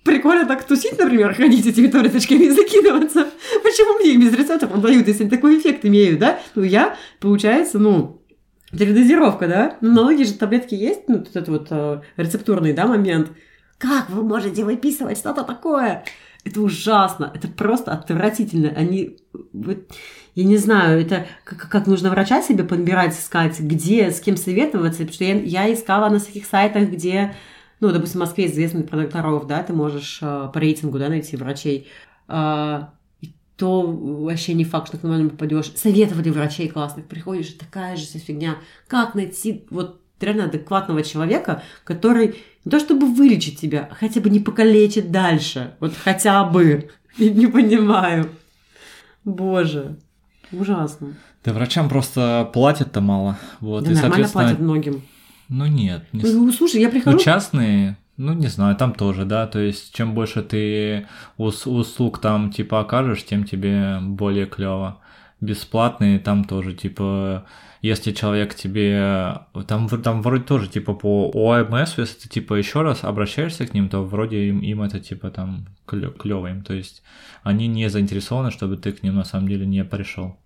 прикольно 0.07 0.45
так 0.45 0.63
тусить, 0.63 0.97
например, 0.97 1.35
ходить 1.35 1.67
этими 1.67 1.87
таблеточками 1.87 2.45
и 2.45 2.49
закидываться. 2.49 3.27
Почему 3.63 3.99
мне 3.99 4.13
их 4.13 4.19
без 4.19 4.33
рецепта 4.33 4.65
продают, 4.65 5.07
если 5.07 5.23
они 5.23 5.29
такой 5.29 5.59
эффект 5.59 5.85
имеют, 5.85 6.19
да? 6.19 6.39
Ну, 6.55 6.63
я, 6.63 6.95
получается, 7.19 7.77
ну, 7.77 8.21
передозировка, 8.71 9.47
да? 9.47 9.77
Ну, 9.81 9.91
многие 9.91 10.23
же 10.23 10.33
таблетки 10.33 10.73
есть, 10.73 11.07
ну, 11.07 11.17
вот 11.17 11.29
этот 11.29 11.49
вот 11.49 11.67
э, 11.69 12.01
рецептурный, 12.15 12.73
да, 12.73 12.87
момент. 12.87 13.29
Как 13.77 14.09
вы 14.09 14.23
можете 14.23 14.63
выписывать 14.63 15.17
что-то 15.17 15.43
такое? 15.43 16.03
Это 16.45 16.61
ужасно, 16.61 17.31
это 17.35 17.49
просто 17.49 17.91
отвратительно. 17.91 18.69
Они, 18.69 19.17
я 19.53 20.43
не 20.43 20.57
знаю, 20.57 21.01
это 21.01 21.27
как, 21.43 21.69
как 21.69 21.87
нужно 21.87 22.09
врача 22.09 22.41
себе 22.41 22.63
подбирать, 22.63 23.13
искать, 23.13 23.59
где, 23.59 24.09
с 24.11 24.21
кем 24.21 24.37
советоваться, 24.37 24.99
потому 24.99 25.13
что 25.13 25.25
я, 25.25 25.33
я 25.33 25.73
искала 25.73 26.09
на 26.09 26.19
всяких 26.19 26.45
сайтах, 26.45 26.89
где 26.89 27.35
ну, 27.79 27.91
допустим, 27.91 28.19
в 28.19 28.21
Москве 28.21 28.47
известный 28.47 28.83
про 28.83 28.97
докторов, 28.97 29.47
да, 29.47 29.61
ты 29.63 29.73
можешь 29.73 30.19
э, 30.21 30.49
по 30.53 30.59
рейтингу, 30.59 30.97
да, 30.97 31.09
найти 31.09 31.37
врачей, 31.37 31.87
э, 32.27 32.81
то 33.55 33.81
вообще 33.81 34.53
не 34.53 34.63
факт, 34.63 34.87
что 34.87 34.97
ты 34.97 35.07
нормально 35.07 35.31
попадешь. 35.31 35.71
Советовали 35.75 36.29
врачей 36.29 36.67
классных, 36.69 37.05
приходишь, 37.05 37.49
такая 37.53 37.95
же 37.95 38.05
вся 38.05 38.19
фигня. 38.19 38.57
Как 38.87 39.15
найти 39.15 39.65
вот 39.69 39.99
реально 40.19 40.45
адекватного 40.45 41.03
человека, 41.03 41.63
который 41.83 42.35
не 42.65 42.71
то 42.71 42.79
чтобы 42.79 43.13
вылечит 43.13 43.57
тебя, 43.57 43.87
а 43.91 43.95
хотя 43.95 44.21
бы 44.21 44.29
не 44.29 44.39
покалечит 44.39 45.11
дальше. 45.11 45.75
Вот 45.79 45.93
хотя 45.95 46.43
бы. 46.43 46.89
Я 47.17 47.31
не 47.31 47.47
понимаю. 47.47 48.29
Боже, 49.23 49.97
ужасно. 50.51 51.15
Да 51.43 51.53
врачам 51.53 51.89
просто 51.89 52.49
платят-то 52.53 53.01
мало. 53.01 53.37
Вот, 53.59 53.83
да 53.83 53.91
и, 53.91 53.95
нормально 53.95 54.27
платят 54.27 54.59
многим. 54.59 55.01
Ну 55.49 55.65
нет. 55.65 56.05
Не... 56.13 56.23
Ну, 56.23 56.51
слушай, 56.51 56.81
я 56.81 56.89
прихожу... 56.89 57.17
Ну, 57.17 57.23
частные, 57.23 57.97
ну, 58.17 58.33
не 58.33 58.47
знаю, 58.47 58.75
там 58.75 58.93
тоже, 58.93 59.25
да, 59.25 59.47
то 59.47 59.59
есть, 59.59 59.93
чем 59.95 60.13
больше 60.13 60.41
ты 60.41 61.07
ус- 61.37 61.67
услуг 61.67 62.19
там, 62.19 62.51
типа, 62.51 62.81
окажешь, 62.81 63.23
тем 63.23 63.43
тебе 63.43 63.99
более 64.01 64.45
клево. 64.45 64.99
Бесплатные 65.39 66.17
там 66.19 66.43
тоже, 66.43 66.73
типа, 66.73 67.45
если 67.81 68.11
человек 68.11 68.55
тебе, 68.55 69.41
там, 69.67 69.87
там 69.87 70.21
вроде 70.23 70.43
тоже, 70.43 70.67
типа, 70.67 70.95
по 70.95 71.29
ОМС, 71.29 71.97
если 71.97 72.21
ты, 72.21 72.29
типа, 72.29 72.55
еще 72.55 72.81
раз 72.81 73.03
обращаешься 73.03 73.67
к 73.67 73.73
ним, 73.75 73.87
то 73.87 74.03
вроде 74.03 74.49
им, 74.49 74.59
им 74.61 74.81
это, 74.81 74.99
типа, 74.99 75.29
там, 75.29 75.67
клево 75.85 76.47
им, 76.47 76.63
то 76.63 76.73
есть, 76.73 77.03
они 77.43 77.67
не 77.67 77.87
заинтересованы, 77.89 78.49
чтобы 78.51 78.77
ты 78.77 78.91
к 78.91 79.03
ним, 79.03 79.15
на 79.15 79.23
самом 79.23 79.47
деле, 79.47 79.65
не 79.67 79.85
пришел. 79.85 80.37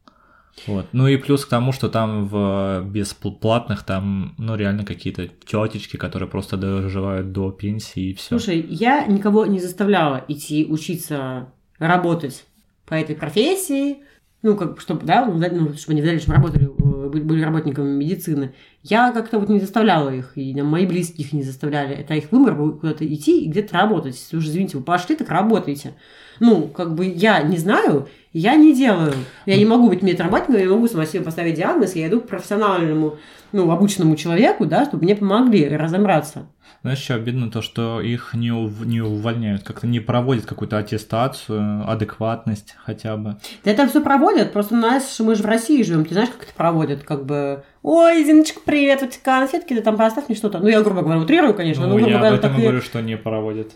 Вот. 0.67 0.87
Ну 0.91 1.07
и 1.07 1.17
плюс 1.17 1.45
к 1.45 1.49
тому, 1.49 1.71
что 1.71 1.89
там 1.89 2.27
в 2.27 2.83
бесплатных 2.85 3.83
там, 3.83 4.35
ну, 4.37 4.55
реально 4.55 4.85
какие-то 4.85 5.27
тетечки, 5.27 5.97
которые 5.97 6.29
просто 6.29 6.57
доживают 6.57 7.31
до 7.31 7.51
пенсии 7.51 8.11
и 8.11 8.13
все. 8.13 8.37
Слушай, 8.37 8.65
я 8.69 9.05
никого 9.05 9.45
не 9.45 9.59
заставляла 9.59 10.23
идти 10.27 10.65
учиться 10.65 11.51
работать 11.79 12.45
по 12.85 12.93
этой 12.93 13.15
профессии, 13.15 13.97
ну, 14.41 14.55
как, 14.55 14.79
чтобы, 14.79 15.05
да, 15.05 15.25
ну, 15.25 15.39
чтобы 15.39 15.93
они 15.93 16.01
в 16.01 16.05
дальнейшем 16.05 16.33
работали, 16.33 16.65
э, 16.65 16.90
были 17.19 17.43
работниками 17.43 17.89
медицины. 17.89 18.53
Я 18.83 19.11
как-то 19.11 19.39
вот 19.39 19.49
не 19.49 19.59
заставляла 19.59 20.09
их, 20.09 20.31
и 20.35 20.59
мои 20.61 20.85
близкие 20.85 21.27
их 21.27 21.33
не 21.33 21.43
заставляли. 21.43 21.95
Это 21.95 22.15
их 22.15 22.31
выбор 22.31 22.55
был 22.55 22.73
куда-то 22.73 23.05
идти 23.05 23.43
и 23.43 23.49
где-то 23.49 23.77
работать. 23.77 24.15
Если 24.15 24.37
уже, 24.37 24.47
извините, 24.49 24.77
вы 24.77 24.83
пошли, 24.83 25.15
так 25.15 25.29
работайте. 25.29 25.93
Ну, 26.39 26.67
как 26.67 26.95
бы 26.95 27.05
я 27.05 27.41
не 27.43 27.57
знаю, 27.57 28.07
Я 28.33 28.55
не 28.55 28.73
делаю. 28.73 29.13
Я 29.45 29.57
не 29.57 29.65
могу 29.65 29.89
быть 29.89 30.01
медработником, 30.01 30.61
я 30.61 30.69
могу 30.69 30.87
сама 30.87 31.05
себе 31.05 31.21
поставить 31.21 31.55
диагноз, 31.55 31.95
я 31.95 32.07
иду 32.07 32.21
к 32.21 32.27
профессиональному, 32.27 33.17
ну, 33.51 33.69
обученному 33.69 34.15
человеку, 34.15 34.65
да, 34.65 34.85
чтобы 34.85 35.03
мне 35.03 35.15
помогли 35.15 35.67
разобраться. 35.67 36.47
Знаешь, 36.81 36.99
еще 36.99 37.13
обидно 37.13 37.51
то, 37.51 37.61
что 37.61 38.01
их 38.01 38.33
не, 38.33 38.51
ув... 38.51 38.85
не 38.85 39.01
увольняют, 39.01 39.63
как-то 39.63 39.87
не 39.87 39.99
проводят 39.99 40.45
какую-то 40.45 40.77
аттестацию, 40.77 41.89
адекватность 41.89 42.75
хотя 42.83 43.17
бы. 43.17 43.37
Да 43.63 43.71
это 43.71 43.87
все 43.87 44.01
проводят, 44.01 44.53
просто 44.53 44.75
у 44.75 44.77
нас, 44.77 45.19
мы 45.19 45.35
же 45.35 45.43
в 45.43 45.45
России 45.45 45.83
живем, 45.83 46.05
ты 46.05 46.13
знаешь, 46.13 46.29
как 46.29 46.43
это 46.43 46.53
проводят, 46.55 47.03
как 47.03 47.25
бы, 47.25 47.63
ой, 47.83 48.23
Зиночка, 48.23 48.59
привет, 48.65 49.03
у 49.03 49.07
тебя 49.07 49.39
конфетки, 49.39 49.73
ты 49.73 49.81
там 49.81 49.97
поставь 49.97 50.27
мне 50.27 50.35
что-то. 50.37 50.59
Ну, 50.59 50.67
я, 50.67 50.81
грубо 50.81 51.01
говоря, 51.01 51.19
утрирую, 51.19 51.53
конечно, 51.53 51.83
ну, 51.83 51.89
но, 51.89 51.95
грубо 51.95 52.09
я 52.11 52.17
говоря, 52.17 52.33
об 52.33 52.39
этом 52.39 52.49
и 52.51 52.53
такие- 52.53 52.67
говорю, 52.69 52.83
что 52.83 53.01
не 53.01 53.17
проводят. 53.17 53.71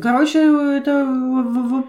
Короче, 0.00 0.40
это 0.76 1.06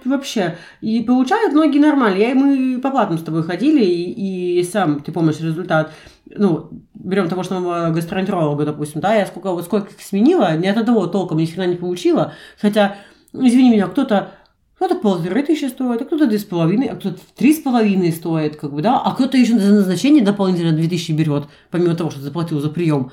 вообще. 0.06 0.58
И 0.82 1.02
получают 1.02 1.54
многие 1.54 1.80
нормально. 1.80 2.18
Я, 2.18 2.36
мы 2.36 2.80
по 2.80 2.92
платным 2.92 3.18
с 3.18 3.24
тобой 3.24 3.42
ходили, 3.44 3.84
и, 3.84 4.60
и 4.60 4.64
сам, 4.64 5.00
ты 5.00 5.12
помнишь 5.12 5.40
результат. 5.40 5.92
Ну, 6.28 6.70
берем 6.94 7.30
того, 7.30 7.42
что 7.44 7.60
мы 7.60 7.92
гастроэнтеролога, 7.92 8.66
допустим, 8.66 9.02
да, 9.02 9.16
я 9.16 9.26
сколько, 9.26 9.52
вот 9.52 9.66
сколько 9.66 9.92
их 9.92 10.02
сменила, 10.02 10.56
ни 10.56 10.68
от 10.68 10.78
одного 10.78 11.08
толком 11.08 11.40
ни 11.40 11.46
хрена 11.46 11.68
не 11.68 11.78
получила. 11.78 12.34
Хотя, 12.62 12.98
извини 13.34 13.72
меня, 13.72 13.88
кто-то 13.88 14.32
кто-то 14.76 14.96
полторы 14.96 15.42
тысячи 15.42 15.66
стоит, 15.66 16.02
а 16.02 16.06
кто-то 16.06 16.28
две 16.28 16.38
с 16.38 16.44
половиной, 16.44 16.88
а 16.88 16.96
кто-то 16.96 17.18
три 17.38 17.54
с 17.54 17.62
половиной 17.62 18.12
стоит, 18.12 18.58
как 18.58 18.74
бы, 18.74 18.82
да, 18.82 19.00
а 19.00 19.14
кто-то 19.14 19.38
еще 19.38 19.58
за 19.58 19.74
назначение 19.74 20.22
дополнительно 20.22 20.74
две 20.74 20.90
тысячи 20.90 21.14
берет, 21.14 21.46
помимо 21.72 21.96
того, 21.96 22.12
что 22.12 22.20
заплатил 22.20 22.60
за 22.60 22.70
прием. 22.70 23.12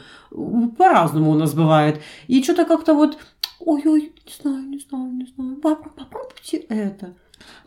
По-разному 0.77 1.31
у 1.31 1.35
нас 1.35 1.55
бывает. 1.55 2.01
И 2.27 2.43
что-то 2.43 2.65
как-то 2.65 2.95
вот, 2.95 3.17
ой-ой, 3.65 4.13
не 4.27 4.33
знаю, 4.43 4.65
не 4.69 4.79
знаю, 4.79 5.13
не 5.13 5.27
знаю, 5.27 5.57
Попро- 5.63 5.95
попробуйте 5.97 6.59
это. 6.69 7.15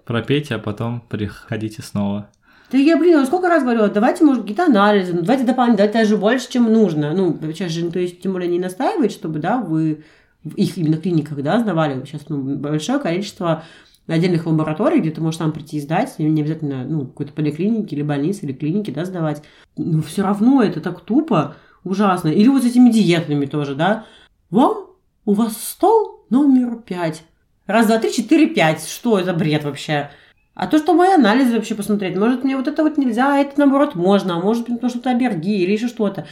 Пропейте, 0.06 0.56
а 0.56 0.60
потом 0.60 1.02
приходите 1.02 1.82
снова. 1.82 2.30
Да 2.72 2.78
я, 2.78 2.98
блин, 2.98 3.26
сколько 3.26 3.48
раз 3.48 3.64
говорила, 3.64 3.88
давайте, 3.90 4.24
может, 4.24 4.42
какие-то 4.42 4.66
анализы, 4.66 5.14
ну, 5.14 5.22
давайте 5.22 5.46
дополнительно, 5.46 5.78
давайте 5.78 6.00
даже 6.00 6.18
больше, 6.18 6.50
чем 6.50 6.72
нужно. 6.72 7.14
Ну, 7.14 7.38
сейчас 7.54 7.72
же, 7.72 7.90
то 7.92 8.00
есть, 8.00 8.22
тем 8.22 8.34
более 8.34 8.50
не 8.50 8.60
настаивает, 8.60 9.12
чтобы, 9.12 9.40
да, 9.40 9.60
вы 9.60 10.04
в 10.44 10.56
их 10.56 10.78
именно 10.78 10.98
клиниках, 10.98 11.42
да, 11.42 11.60
сдавали 11.60 12.04
сейчас 12.06 12.30
ну, 12.30 12.56
большое 12.56 13.00
количество 13.00 13.64
отдельных 14.08 14.46
лабораторий, 14.46 15.00
где 15.00 15.12
ты 15.12 15.22
можешь 15.22 15.40
сам 15.40 15.52
прийти 15.52 15.78
и 15.78 15.82
сдать, 15.82 16.18
не 16.20 16.42
обязательно, 16.42 16.86
ну, 16.86 17.08
какой-то 17.08 17.34
поликлинике 17.34 17.96
или 17.96 18.04
больнице, 18.04 18.46
или 18.46 18.54
клинике, 18.54 18.92
да, 18.92 19.06
сдавать. 19.06 19.44
Но 19.78 20.02
все 20.02 20.24
равно 20.24 20.62
это 20.62 20.82
так 20.82 21.02
тупо, 21.02 21.56
ужасно. 21.84 22.30
Или 22.30 22.48
вот 22.48 22.64
с 22.64 22.66
этими 22.66 22.92
диетными 22.92 23.46
тоже, 23.46 23.76
да. 23.76 24.06
Вам, 24.52 24.85
у 25.26 25.34
вас 25.34 25.58
стол 25.58 26.26
номер 26.30 26.78
пять. 26.78 27.24
Раз, 27.66 27.88
два, 27.88 27.98
три, 27.98 28.14
четыре, 28.14 28.48
пять. 28.48 28.86
Что 28.88 29.20
это 29.20 29.34
бред 29.34 29.64
вообще? 29.64 30.12
А 30.54 30.68
то, 30.68 30.78
что 30.78 30.94
мои 30.94 31.12
анализы 31.12 31.56
вообще 31.56 31.76
посмотреть, 31.76 32.16
может, 32.16 32.44
мне 32.44 32.56
вот 32.56 32.68
это 32.68 32.84
вот 32.84 32.98
нельзя, 32.98 33.36
а 33.36 33.40
это 33.40 33.60
наоборот 33.60 33.96
можно, 33.96 34.36
а 34.36 34.40
может 34.40 34.68
потому 34.68 34.90
что 34.90 35.00
это 35.00 35.10
аллергия 35.10 35.60
или 35.60 35.74
еще 35.74 35.88
что-то. 35.88 36.28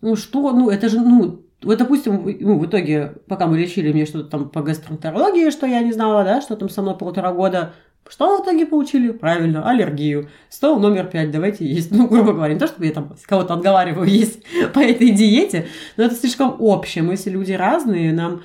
Ну 0.00 0.16
что, 0.16 0.50
ну 0.52 0.70
это 0.70 0.88
же, 0.88 1.00
ну, 1.00 1.42
вот, 1.62 1.78
допустим, 1.78 2.36
ну, 2.40 2.58
в 2.58 2.66
итоге, 2.66 3.14
пока 3.28 3.46
мы 3.46 3.58
лечили 3.58 3.92
мне 3.92 4.06
что-то 4.06 4.30
там 4.30 4.48
по 4.48 4.62
гастроэнтерологии, 4.62 5.50
что 5.50 5.66
я 5.66 5.80
не 5.80 5.92
знала, 5.92 6.24
да, 6.24 6.40
что 6.40 6.56
там 6.56 6.68
со 6.68 6.82
мной 6.82 6.96
полтора 6.96 7.32
года, 7.32 7.74
что 8.08 8.38
в 8.38 8.42
итоге 8.42 8.66
получили? 8.66 9.12
Правильно, 9.12 9.68
аллергию. 9.68 10.28
Стол 10.48 10.80
номер 10.80 11.06
пять, 11.06 11.30
давайте 11.30 11.66
есть. 11.66 11.90
Ну, 11.90 12.08
грубо 12.08 12.32
говоря, 12.32 12.54
не 12.54 12.60
то, 12.60 12.66
чтобы 12.66 12.86
я 12.86 12.92
там 12.92 13.14
кого-то 13.26 13.54
отговариваю 13.54 14.08
есть 14.08 14.42
по 14.74 14.80
этой 14.80 15.10
диете, 15.10 15.68
но 15.96 16.04
это 16.04 16.14
слишком 16.14 16.56
общее. 16.58 17.04
Мы 17.04 17.16
все 17.16 17.30
люди 17.30 17.52
разные, 17.52 18.12
нам 18.12 18.42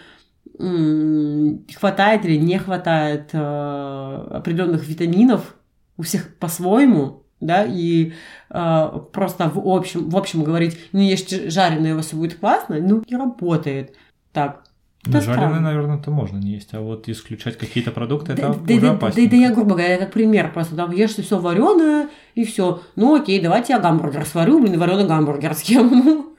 хватает 0.58 2.26
или 2.26 2.38
не 2.38 2.58
хватает 2.60 3.30
э, 3.34 4.28
определенных 4.32 4.88
витаминов 4.88 5.56
у 5.98 6.04
всех 6.04 6.36
по-своему, 6.38 7.24
да, 7.42 7.66
и 7.66 8.14
э, 8.50 9.00
просто 9.12 9.50
в 9.54 9.68
общем, 9.68 10.10
в 10.10 10.16
общем 10.16 10.44
говорить, 10.44 10.78
не 10.94 11.10
ешьте 11.10 11.50
жареное, 11.50 11.94
у 11.94 11.98
вас 11.98 12.14
будет 12.14 12.40
классно, 12.40 12.78
ну, 12.80 13.04
не 13.08 13.18
работает 13.18 13.96
так. 14.32 14.64
Ну, 15.06 15.22
жареное, 15.22 15.60
наверное, 15.60 15.98
это 15.98 16.12
можно 16.12 16.38
не 16.38 16.54
есть, 16.54 16.74
а 16.74 16.82
вот 16.82 17.08
исключать 17.10 17.58
какие-то 17.58 17.92
продукты, 17.92 18.34
Да, 18.34 18.34
это 18.34 18.42
да, 18.42 18.50
уже 18.52 18.82
да, 18.82 18.94
да, 18.94 19.12
да, 19.30 19.36
я, 19.38 19.52
грубо 19.54 19.76
говоря, 19.76 19.98
как 19.98 20.12
пример 20.12 20.52
просто, 20.54 20.76
там, 20.76 20.92
ешь 20.92 21.12
все 21.16 21.40
вареное, 21.40 22.10
и 22.34 22.44
все. 22.44 22.82
Ну, 22.96 23.16
окей, 23.16 23.40
давайте 23.42 23.74
я 23.74 23.80
гамбургер 23.80 24.26
сварю, 24.26 24.60
блин, 24.60 24.80
вареный 24.80 25.08
гамбургер 25.08 25.54
съем. 25.54 26.26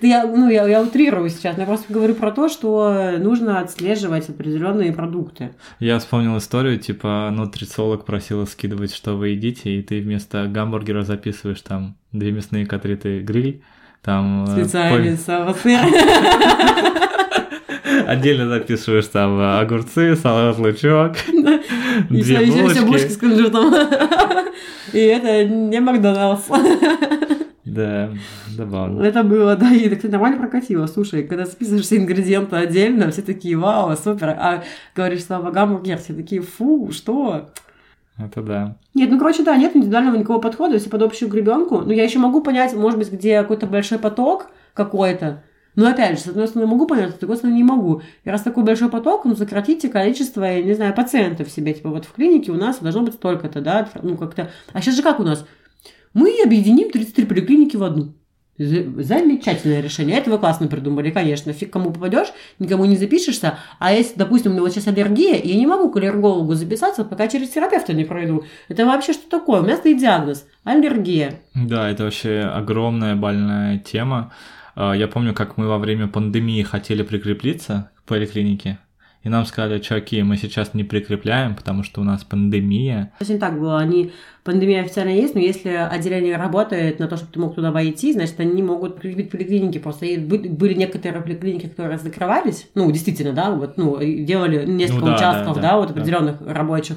Да 0.00 0.06
я, 0.06 0.24
ну, 0.26 0.48
я, 0.48 0.66
я 0.66 0.80
утрирую 0.80 1.28
сейчас, 1.28 1.56
но 1.56 1.62
я 1.64 1.66
просто 1.66 1.92
говорю 1.92 2.14
про 2.14 2.30
то, 2.30 2.48
что 2.48 3.12
нужно 3.18 3.60
отслеживать 3.60 4.28
определенные 4.30 4.90
продукты. 4.92 5.50
Я 5.80 5.98
вспомнил 5.98 6.38
историю, 6.38 6.78
типа, 6.78 7.28
нутрициолог 7.30 8.06
просила 8.06 8.46
скидывать, 8.46 8.94
что 8.94 9.16
вы 9.16 9.30
едите, 9.30 9.76
и 9.76 9.82
ты 9.82 10.00
вместо 10.00 10.46
гамбургера 10.46 11.02
записываешь 11.02 11.60
там 11.60 11.96
две 12.12 12.32
мясные 12.32 12.64
котлеты 12.64 13.20
гриль, 13.20 13.62
там... 14.02 14.44
э, 14.44 14.62
Специальный 14.62 15.10
по- 15.10 15.16
Отдельно 18.06 18.48
записываешь 18.48 19.06
там 19.06 19.38
э, 19.40 19.60
огурцы, 19.60 20.14
салат, 20.16 20.58
лучок, 20.58 21.16
все, 21.16 21.32
две 22.08 22.46
еще 22.46 22.62
булочки 22.62 22.84
булочки. 22.84 23.08
с 23.08 23.16
кунжутом. 23.16 23.74
И 24.92 24.98
это 24.98 25.44
не 25.44 25.80
Макдоналдс. 25.80 26.44
Да, 27.64 28.10
забавно. 28.48 29.02
Это 29.02 29.22
было, 29.22 29.54
да, 29.56 29.70
и 29.70 29.88
так 29.90 30.10
нормально 30.10 30.38
прокатило. 30.38 30.86
Слушай, 30.86 31.24
когда 31.24 31.44
списываешь 31.44 31.84
все 31.84 31.98
ингредиенты 31.98 32.56
отдельно, 32.56 33.10
все 33.10 33.20
такие, 33.20 33.58
вау, 33.58 33.94
супер. 33.96 34.28
А 34.30 34.62
говоришь 34.94 35.24
слово 35.24 35.50
гамбургер, 35.50 35.98
все 35.98 36.14
такие, 36.14 36.40
фу, 36.40 36.90
что? 36.92 37.50
Это 38.18 38.40
да. 38.40 38.76
Нет, 38.94 39.10
ну, 39.10 39.18
короче, 39.18 39.42
да, 39.42 39.56
нет 39.56 39.76
индивидуального 39.76 40.16
никакого 40.16 40.40
подхода, 40.40 40.78
все 40.78 40.88
под 40.88 41.02
общую 41.02 41.28
гребенку. 41.28 41.80
Но 41.80 41.92
я 41.92 42.04
еще 42.04 42.18
могу 42.18 42.40
понять, 42.40 42.72
может 42.72 42.98
быть, 42.98 43.12
где 43.12 43.42
какой-то 43.42 43.66
большой 43.66 43.98
поток 43.98 44.46
какой-то. 44.72 45.42
Но 45.76 45.86
опять 45.86 46.18
же, 46.18 46.24
с 46.24 46.26
одной 46.28 46.48
стороны 46.48 46.70
могу 46.70 46.86
понять, 46.86 47.10
с 47.14 47.18
другой 47.18 47.36
стороны 47.36 47.54
не 47.56 47.62
могу. 47.64 48.02
И 48.24 48.30
раз 48.30 48.42
такой 48.42 48.64
большой 48.64 48.88
поток, 48.88 49.24
ну, 49.26 49.36
сократите 49.36 49.88
количество, 49.88 50.42
я 50.42 50.62
не 50.62 50.74
знаю, 50.74 50.94
пациентов 50.94 51.50
себе. 51.50 51.74
Типа 51.74 51.90
вот 51.90 52.06
в 52.06 52.12
клинике 52.12 52.50
у 52.50 52.56
нас 52.56 52.78
должно 52.80 53.02
быть 53.02 53.14
столько-то, 53.14 53.60
да, 53.60 53.88
ну, 54.02 54.16
как-то... 54.16 54.50
А 54.72 54.80
сейчас 54.80 54.96
же 54.96 55.02
как 55.02 55.20
у 55.20 55.22
нас? 55.22 55.46
Мы 56.14 56.32
объединим 56.44 56.90
33 56.90 57.26
поликлиники 57.26 57.76
в 57.76 57.84
одну. 57.84 58.14
За- 58.58 59.02
Замечательное 59.02 59.82
решение. 59.82 60.16
Это 60.16 60.30
вы 60.30 60.38
классно 60.38 60.66
придумали, 60.66 61.10
конечно. 61.10 61.52
Фиг 61.52 61.70
кому 61.70 61.92
попадешь, 61.92 62.28
никому 62.58 62.86
не 62.86 62.96
запишешься. 62.96 63.58
А 63.78 63.92
если, 63.92 64.16
допустим, 64.16 64.52
у 64.52 64.54
меня 64.54 64.62
вот 64.62 64.72
сейчас 64.72 64.86
аллергия, 64.86 65.34
и 65.34 65.48
я 65.48 65.56
не 65.56 65.66
могу 65.66 65.90
к 65.90 65.96
аллергологу 65.98 66.54
записаться, 66.54 67.04
пока 67.04 67.28
через 67.28 67.50
терапевта 67.50 67.92
не 67.92 68.04
пройду. 68.06 68.44
Это 68.68 68.86
вообще 68.86 69.12
что 69.12 69.28
такое? 69.28 69.60
У 69.60 69.64
меня 69.64 69.76
стоит 69.76 69.98
диагноз. 69.98 70.46
Аллергия. 70.64 71.40
Да, 71.54 71.90
это 71.90 72.04
вообще 72.04 72.40
огромная 72.50 73.14
больная 73.14 73.76
тема. 73.78 74.32
А, 74.76 74.92
Я 74.94 75.08
помню, 75.08 75.34
как 75.34 75.56
мы 75.56 75.66
во 75.66 75.78
время 75.78 76.06
пандемии 76.06 76.62
хотели 76.62 77.02
прикрепиться 77.02 77.90
к 77.96 78.02
поликлинике, 78.02 78.78
и 79.22 79.28
нам 79.28 79.44
сказали, 79.44 79.80
чуваки, 79.80 80.22
мы 80.22 80.36
сейчас 80.36 80.72
не 80.74 80.84
прикрепляем, 80.84 81.56
потому 81.56 81.82
что 81.82 82.00
у 82.00 82.04
нас 82.04 82.22
пандемия. 82.22 83.12
Не 83.26 83.38
так 83.38 83.58
было. 83.58 83.80
Они, 83.80 84.12
пандемия 84.44 84.82
официально 84.82 85.08
есть, 85.08 85.34
но 85.34 85.40
если 85.40 85.70
отделение 85.70 86.36
работает 86.36 87.00
на 87.00 87.08
то, 87.08 87.16
чтобы 87.16 87.32
ты 87.32 87.40
мог 87.40 87.56
туда 87.56 87.72
войти, 87.72 88.12
значит, 88.12 88.38
они 88.38 88.62
могут 88.62 89.00
прикрепить 89.00 89.32
поликлиники. 89.32 89.78
Просто 89.78 90.06
были 90.06 90.74
некоторые 90.74 91.22
поликлиники, 91.22 91.66
которые 91.66 91.98
закрывались. 91.98 92.68
Ну, 92.76 92.88
действительно, 92.92 93.32
да, 93.32 93.50
вот, 93.50 93.76
ну, 93.76 93.98
делали 93.98 94.64
несколько 94.64 95.00
Ну 95.00 95.06
да, 95.06 95.14
участков, 95.16 95.56
да, 95.56 95.62
да, 95.62 95.68
да, 95.70 95.76
вот 95.78 95.88
да. 95.88 95.94
определенных 95.94 96.36
рабочих. 96.46 96.96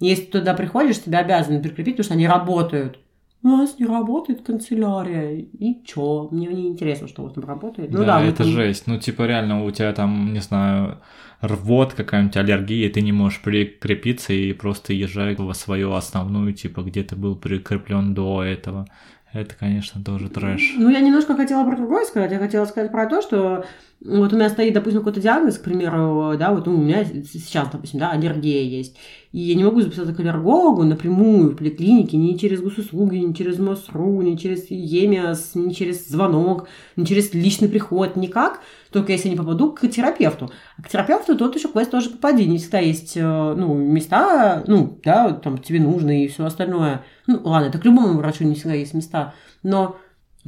И 0.00 0.08
Если 0.08 0.24
ты 0.24 0.40
туда 0.40 0.52
приходишь, 0.52 1.00
тебя 1.00 1.20
обязаны 1.20 1.62
прикрепить, 1.62 1.94
потому 1.96 2.04
что 2.04 2.14
они 2.14 2.26
работают. 2.26 2.98
У 3.44 3.48
нас 3.48 3.78
не 3.78 3.86
работает 3.86 4.42
канцелярия. 4.42 5.44
И 5.58 5.82
чё? 5.84 6.28
Мне 6.30 6.46
не 6.46 6.68
интересно, 6.68 7.08
что 7.08 7.22
у 7.22 7.24
вас 7.24 7.34
там 7.34 7.44
работает. 7.44 7.90
Ну 7.90 7.98
да, 7.98 8.20
да, 8.20 8.24
это 8.24 8.44
ну, 8.44 8.50
жесть. 8.50 8.86
Ну, 8.86 8.98
типа, 8.98 9.26
реально, 9.26 9.64
у 9.64 9.70
тебя 9.72 9.92
там, 9.92 10.32
не 10.32 10.40
знаю, 10.40 10.98
рвот 11.40 11.94
какая-нибудь 11.94 12.36
аллергия, 12.36 12.86
и 12.86 12.90
ты 12.90 13.00
не 13.00 13.12
можешь 13.12 13.42
прикрепиться 13.42 14.32
и 14.32 14.52
просто 14.52 14.92
езжай 14.92 15.34
во 15.34 15.54
свою 15.54 15.92
основную, 15.92 16.52
типа, 16.52 16.82
где 16.82 17.02
ты 17.02 17.16
был 17.16 17.34
прикреплен 17.34 18.14
до 18.14 18.44
этого. 18.44 18.86
Это, 19.32 19.54
конечно, 19.54 20.02
тоже 20.04 20.28
трэш. 20.28 20.74
Ну, 20.76 20.90
я 20.90 21.00
немножко 21.00 21.34
хотела 21.34 21.64
про 21.64 21.76
другое 21.76 22.04
сказать. 22.04 22.30
Я 22.32 22.38
хотела 22.38 22.66
сказать 22.66 22.92
про 22.92 23.06
то, 23.06 23.22
что 23.22 23.64
вот 24.04 24.32
у 24.32 24.36
меня 24.36 24.50
стоит, 24.50 24.74
допустим, 24.74 25.00
какой-то 25.00 25.20
диагноз, 25.20 25.58
к 25.58 25.62
примеру, 25.62 26.34
да, 26.36 26.52
вот 26.52 26.66
у 26.66 26.76
меня 26.76 27.04
сейчас, 27.04 27.68
допустим, 27.70 28.00
да, 28.00 28.10
аллергия 28.10 28.62
есть. 28.62 28.96
И 29.30 29.38
я 29.38 29.54
не 29.54 29.64
могу 29.64 29.80
записаться 29.80 30.12
к 30.12 30.20
аллергологу 30.20 30.82
напрямую 30.82 31.50
в 31.50 31.56
поликлинике, 31.56 32.16
ни 32.16 32.36
через 32.36 32.60
госуслуги, 32.60 33.16
ни 33.16 33.32
через 33.32 33.58
МОСРУ, 33.58 34.20
ни 34.22 34.36
через 34.36 34.70
ЕМИАС, 34.70 35.54
ни 35.54 35.72
через 35.72 36.08
звонок, 36.08 36.68
ни 36.96 37.04
через 37.04 37.32
личный 37.32 37.68
приход, 37.68 38.16
никак. 38.16 38.60
Только 38.90 39.12
если 39.12 39.28
я 39.28 39.34
не 39.34 39.38
попаду 39.38 39.72
к 39.72 39.88
терапевту. 39.88 40.50
А 40.76 40.82
к 40.82 40.88
терапевту 40.88 41.36
тут 41.36 41.54
еще 41.56 41.68
квест 41.68 41.90
тоже 41.90 42.10
попади. 42.10 42.44
Не 42.44 42.58
всегда 42.58 42.80
есть, 42.80 43.16
э, 43.16 43.54
ну, 43.56 43.74
места, 43.74 44.64
ну, 44.66 44.98
да, 45.02 45.32
там 45.32 45.56
тебе 45.58 45.80
нужно 45.80 46.24
и 46.24 46.28
все 46.28 46.44
остальное. 46.44 47.02
Ну, 47.32 47.40
ладно, 47.48 47.66
это 47.68 47.78
к 47.78 47.84
любому 47.84 48.18
врачу 48.18 48.44
не 48.44 48.54
всегда 48.54 48.74
есть 48.74 48.94
места. 48.94 49.34
Но 49.62 49.96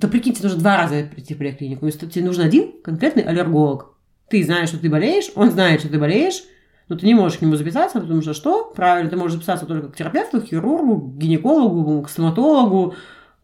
то 0.00 0.08
прикинь, 0.08 0.32
тебе 0.34 0.44
нужно 0.44 0.60
два 0.60 0.76
раза 0.76 1.04
прийти 1.04 1.34
в 1.34 1.38
поликлинику. 1.38 1.86
Если 1.86 2.06
тебе 2.06 2.24
нужен 2.24 2.44
один 2.44 2.72
конкретный 2.82 3.22
аллерголог. 3.22 3.94
Ты 4.28 4.42
знаешь, 4.44 4.68
что 4.68 4.78
ты 4.78 4.88
болеешь, 4.90 5.30
он 5.34 5.50
знает, 5.50 5.80
что 5.80 5.90
ты 5.90 5.98
болеешь, 5.98 6.42
Но 6.88 6.96
ты 6.96 7.06
не 7.06 7.14
можешь 7.14 7.38
к 7.38 7.42
нему 7.42 7.56
записаться, 7.56 8.00
потому 8.00 8.20
что 8.20 8.34
что? 8.34 8.72
Правильно, 8.74 9.10
ты 9.10 9.16
можешь 9.16 9.34
записаться 9.34 9.66
только 9.66 9.88
к 9.88 9.96
терапевту, 9.96 10.40
к 10.40 10.44
хирургу, 10.44 11.00
к 11.00 11.16
гинекологу, 11.16 12.02
к 12.02 12.10
стоматологу, 12.10 12.94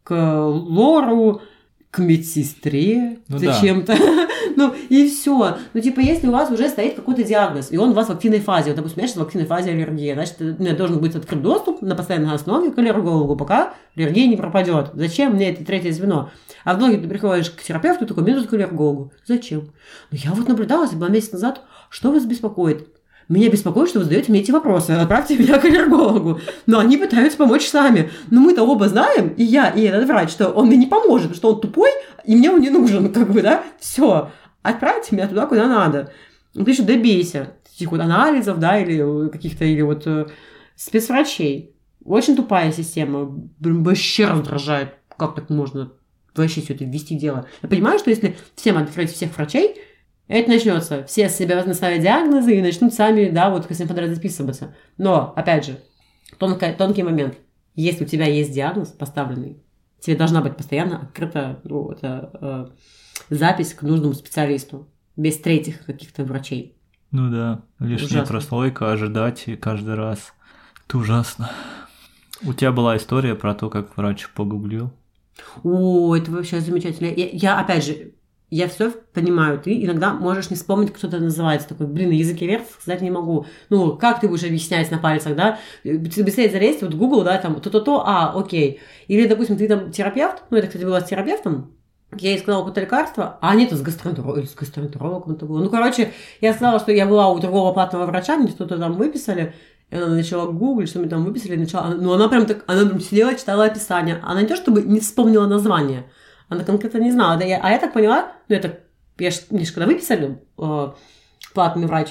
к 0.02 0.14
лору, 0.14 1.42
к 1.90 1.98
медсестре 1.98 3.18
Ну 3.28 3.38
зачем-то. 3.38 3.96
ну, 4.56 4.72
и 4.88 5.08
все. 5.08 5.58
Ну, 5.74 5.80
типа, 5.80 6.00
если 6.00 6.28
у 6.28 6.32
вас 6.32 6.50
уже 6.50 6.68
стоит 6.68 6.94
какой-то 6.94 7.24
диагноз, 7.24 7.72
и 7.72 7.78
он 7.78 7.90
у 7.90 7.92
вас 7.94 8.08
в 8.08 8.12
активной 8.12 8.40
фазе, 8.40 8.70
вот, 8.70 8.76
допустим, 8.76 9.00
знаешь, 9.00 9.16
в 9.16 9.22
активной 9.22 9.46
фазе 9.46 9.70
аллергия, 9.70 10.14
значит, 10.14 10.36
ну, 10.38 10.76
должен 10.76 11.00
быть 11.00 11.16
открыт 11.16 11.42
доступ 11.42 11.82
на 11.82 11.96
постоянной 11.96 12.32
основе 12.32 12.70
к 12.70 12.78
аллергологу, 12.78 13.34
пока 13.34 13.74
аллергия 13.96 14.28
не 14.28 14.36
пропадет. 14.36 14.90
Зачем 14.94 15.34
мне 15.34 15.50
это 15.50 15.64
третье 15.64 15.90
звено? 15.92 16.30
А 16.64 16.74
в 16.74 16.78
итоге 16.78 16.98
ты 16.98 17.08
приходишь 17.08 17.50
к 17.50 17.62
терапевту, 17.62 18.06
такой, 18.06 18.22
мне 18.22 18.34
тут 18.34 18.46
к 18.46 18.52
аллергологу. 18.52 19.12
Зачем? 19.26 19.72
Ну, 20.12 20.18
я 20.22 20.30
вот 20.32 20.46
наблюдала, 20.46 20.84
это 20.84 20.94
было 20.94 21.08
месяц 21.08 21.32
назад, 21.32 21.62
что 21.88 22.12
вас 22.12 22.24
беспокоит? 22.24 22.86
Меня 23.30 23.48
беспокоит, 23.48 23.88
что 23.88 24.00
вы 24.00 24.06
задаете 24.06 24.32
мне 24.32 24.40
эти 24.40 24.50
вопросы. 24.50 24.90
Отправьте 24.90 25.38
меня 25.38 25.60
к 25.60 25.64
аллергологу. 25.64 26.40
Но 26.66 26.80
они 26.80 26.96
пытаются 26.96 27.38
помочь 27.38 27.64
сами. 27.64 28.10
Но 28.28 28.40
мы-то 28.40 28.64
оба 28.64 28.88
знаем, 28.88 29.28
и 29.36 29.44
я, 29.44 29.70
и 29.70 29.82
этот 29.82 30.08
врач, 30.08 30.30
что 30.30 30.48
он 30.48 30.66
мне 30.66 30.76
не 30.76 30.88
поможет, 30.88 31.36
что 31.36 31.54
он 31.54 31.60
тупой, 31.60 31.90
и 32.24 32.34
мне 32.34 32.50
он 32.50 32.60
не 32.60 32.70
нужен, 32.70 33.12
как 33.12 33.30
бы, 33.30 33.40
да? 33.40 33.62
Все. 33.78 34.32
Отправьте 34.62 35.14
меня 35.14 35.28
туда, 35.28 35.46
куда 35.46 35.68
надо. 35.68 36.12
Ну, 36.54 36.64
ты 36.64 36.72
еще 36.72 36.82
добейся 36.82 37.52
этих 37.76 37.92
вот 37.92 38.00
анализов, 38.00 38.58
да, 38.58 38.80
или 38.80 39.28
каких-то, 39.28 39.64
или 39.64 39.82
вот 39.82 40.08
э, 40.08 40.26
спецврачей. 40.74 41.76
Очень 42.04 42.34
тупая 42.34 42.72
система. 42.72 43.26
Блин, 43.60 43.84
вообще 43.84 44.26
раздражает. 44.26 44.94
Как 45.16 45.36
так 45.36 45.50
можно 45.50 45.92
вообще 46.34 46.62
все 46.62 46.74
это 46.74 46.84
ввести 46.84 47.14
дело? 47.14 47.46
Я 47.62 47.68
понимаю, 47.68 48.00
что 48.00 48.10
если 48.10 48.36
всем 48.56 48.76
открыть 48.76 49.12
всех 49.12 49.36
врачей, 49.36 49.76
это 50.30 50.48
начнется. 50.48 51.04
Все 51.04 51.28
себе 51.28 51.60
наставят 51.62 52.02
диагнозы 52.02 52.56
и 52.56 52.62
начнут 52.62 52.94
сами, 52.94 53.28
да, 53.30 53.50
вот 53.50 53.66
к 53.66 53.86
подряд 53.86 54.10
записываться. 54.10 54.76
Но, 54.96 55.32
опять 55.34 55.66
же, 55.66 55.80
тонкий, 56.38 56.72
тонкий 56.72 57.02
момент. 57.02 57.36
Если 57.74 58.04
у 58.04 58.06
тебя 58.06 58.26
есть 58.26 58.52
диагноз 58.52 58.88
поставленный, 58.88 59.60
тебе 59.98 60.14
должна 60.16 60.40
быть 60.40 60.56
постоянно 60.56 61.02
открыта 61.02 61.60
ну, 61.64 61.90
это, 61.90 62.30
э, 63.28 63.34
запись 63.34 63.74
к 63.74 63.82
нужному 63.82 64.14
специалисту. 64.14 64.88
Без 65.16 65.36
третьих 65.38 65.84
каких-то 65.84 66.24
врачей. 66.24 66.76
Ну 67.10 67.28
да, 67.30 67.62
лишняя 67.80 68.22
ужасно. 68.22 68.26
прослойка, 68.26 68.92
ожидать 68.92 69.46
каждый 69.60 69.96
раз. 69.96 70.32
Это 70.86 70.98
ужасно. 70.98 71.50
У 72.42 72.52
тебя 72.54 72.70
была 72.70 72.96
история 72.96 73.34
про 73.34 73.54
то, 73.54 73.68
как 73.68 73.96
врач 73.96 74.28
погуглил? 74.28 74.92
О, 75.64 76.14
это 76.14 76.30
вообще 76.30 76.60
замечательно. 76.60 77.08
Я, 77.08 77.28
я 77.32 77.58
опять 77.58 77.84
же, 77.84 78.12
я 78.50 78.68
все 78.68 78.90
понимаю, 78.90 79.60
ты 79.60 79.84
иногда 79.84 80.12
можешь 80.12 80.50
не 80.50 80.56
вспомнить, 80.56 80.92
кто 80.92 81.06
это 81.06 81.18
называется. 81.18 81.68
Такой, 81.68 81.86
блин, 81.86 82.10
на 82.10 82.14
языке 82.14 82.46
верх 82.46 82.64
сказать 82.80 83.00
не 83.00 83.10
могу. 83.10 83.46
Ну, 83.68 83.96
как 83.96 84.20
ты 84.20 84.28
будешь 84.28 84.44
объяснять 84.44 84.90
на 84.90 84.98
пальцах, 84.98 85.36
да? 85.36 85.58
Быстрее 85.84 86.50
залезть, 86.50 86.82
вот 86.82 86.94
Google, 86.94 87.22
да, 87.22 87.38
там, 87.38 87.60
то-то-то, 87.60 88.02
а, 88.04 88.32
окей. 88.34 88.80
Или, 89.08 89.26
допустим, 89.26 89.56
ты 89.56 89.68
там 89.68 89.92
терапевт, 89.92 90.42
ну, 90.50 90.56
это, 90.56 90.66
кстати, 90.66 90.84
было 90.84 91.00
с 91.00 91.04
терапевтом, 91.04 91.72
я 92.18 92.30
ей 92.30 92.38
сказала 92.38 92.62
какое-то 92.62 92.80
лекарство, 92.80 93.38
а 93.40 93.54
нет, 93.54 93.72
с 93.72 93.80
гастроэнтерологом, 93.80 94.46
с 94.46 94.54
гастроэнтерологом 94.54 95.34
это 95.34 95.46
было. 95.46 95.62
Ну, 95.62 95.70
короче, 95.70 96.12
я 96.40 96.52
сказала, 96.52 96.80
что 96.80 96.90
я 96.90 97.06
была 97.06 97.28
у 97.28 97.38
другого 97.38 97.72
платного 97.72 98.06
врача, 98.06 98.36
мне 98.36 98.48
что-то 98.48 98.78
там 98.78 98.94
выписали, 98.94 99.54
и 99.90 99.96
она 99.96 100.08
начала 100.08 100.50
гуглить, 100.50 100.88
что 100.88 100.98
мне 100.98 101.08
там 101.08 101.24
выписали, 101.24 101.56
начала, 101.56 101.94
ну, 101.94 102.12
она 102.12 102.28
прям 102.28 102.46
так, 102.46 102.64
она 102.66 102.84
прям 102.86 103.00
сидела, 103.00 103.34
читала 103.34 103.64
описание. 103.64 104.20
Она 104.22 104.42
не 104.42 104.48
то, 104.48 104.56
чтобы 104.56 104.82
не 104.82 105.00
вспомнила 105.00 105.46
название, 105.46 106.10
она 106.50 106.64
конкретно 106.64 106.98
не 106.98 107.12
знала. 107.12 107.38
Да 107.38 107.46
я, 107.46 107.60
а 107.62 107.70
я 107.70 107.78
так 107.78 107.94
поняла, 107.94 108.32
ну, 108.48 108.56
это, 108.56 108.80
я 109.18 109.30
ж, 109.30 109.36
мне 109.48 109.64
же 109.64 109.72
когда 109.72 109.86
выписали, 109.86 110.38
э, 110.58 110.88
платный 111.54 111.86
врач, 111.86 112.10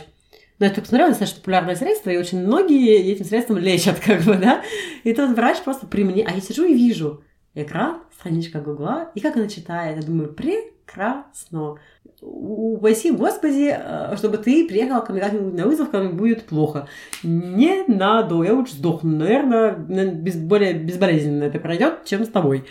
но 0.58 0.66
я 0.66 0.72
так 0.72 0.84
посмотрела, 0.84 1.12
достаточно 1.12 1.40
популярное 1.40 1.76
средство, 1.76 2.10
и 2.10 2.18
очень 2.18 2.42
многие 2.42 3.12
этим 3.12 3.26
средством 3.26 3.58
лечат, 3.58 4.00
как 4.06 4.22
бы, 4.22 4.36
да. 4.36 4.64
И 5.04 5.14
тот 5.14 5.36
врач 5.36 5.60
просто 5.60 5.86
при 5.86 6.04
мне, 6.04 6.26
а 6.26 6.32
я 6.34 6.42
сижу 6.42 6.66
и 6.66 6.74
вижу 6.74 7.22
экран, 7.54 8.02
страничка 8.18 8.62
Гугла, 8.62 9.12
и 9.14 9.20
как 9.20 9.36
она 9.36 9.48
читает, 9.48 9.98
я 9.98 10.04
думаю, 10.04 10.34
прекрасно. 10.34 11.76
Упаси, 12.22 13.12
Господи, 13.12 13.74
э, 13.78 14.16
чтобы 14.18 14.38
ты 14.38 14.68
приехала 14.68 15.02
ко 15.02 15.14
мне 15.14 15.24
на 15.30 15.66
вызов, 15.66 15.90
когда 15.90 16.08
мне 16.08 16.18
будет 16.18 16.46
плохо. 16.46 16.88
Не 17.24 17.86
надо, 17.88 18.44
я 18.44 18.54
лучше 18.54 18.74
сдохну, 18.74 19.18
наверное, 19.18 19.74
без, 19.74 20.36
более 20.36 20.74
безболезненно 20.74 21.44
это 21.44 21.60
пройдет, 21.60 22.06
чем 22.06 22.26
с 22.26 22.30
тобой. 22.30 22.66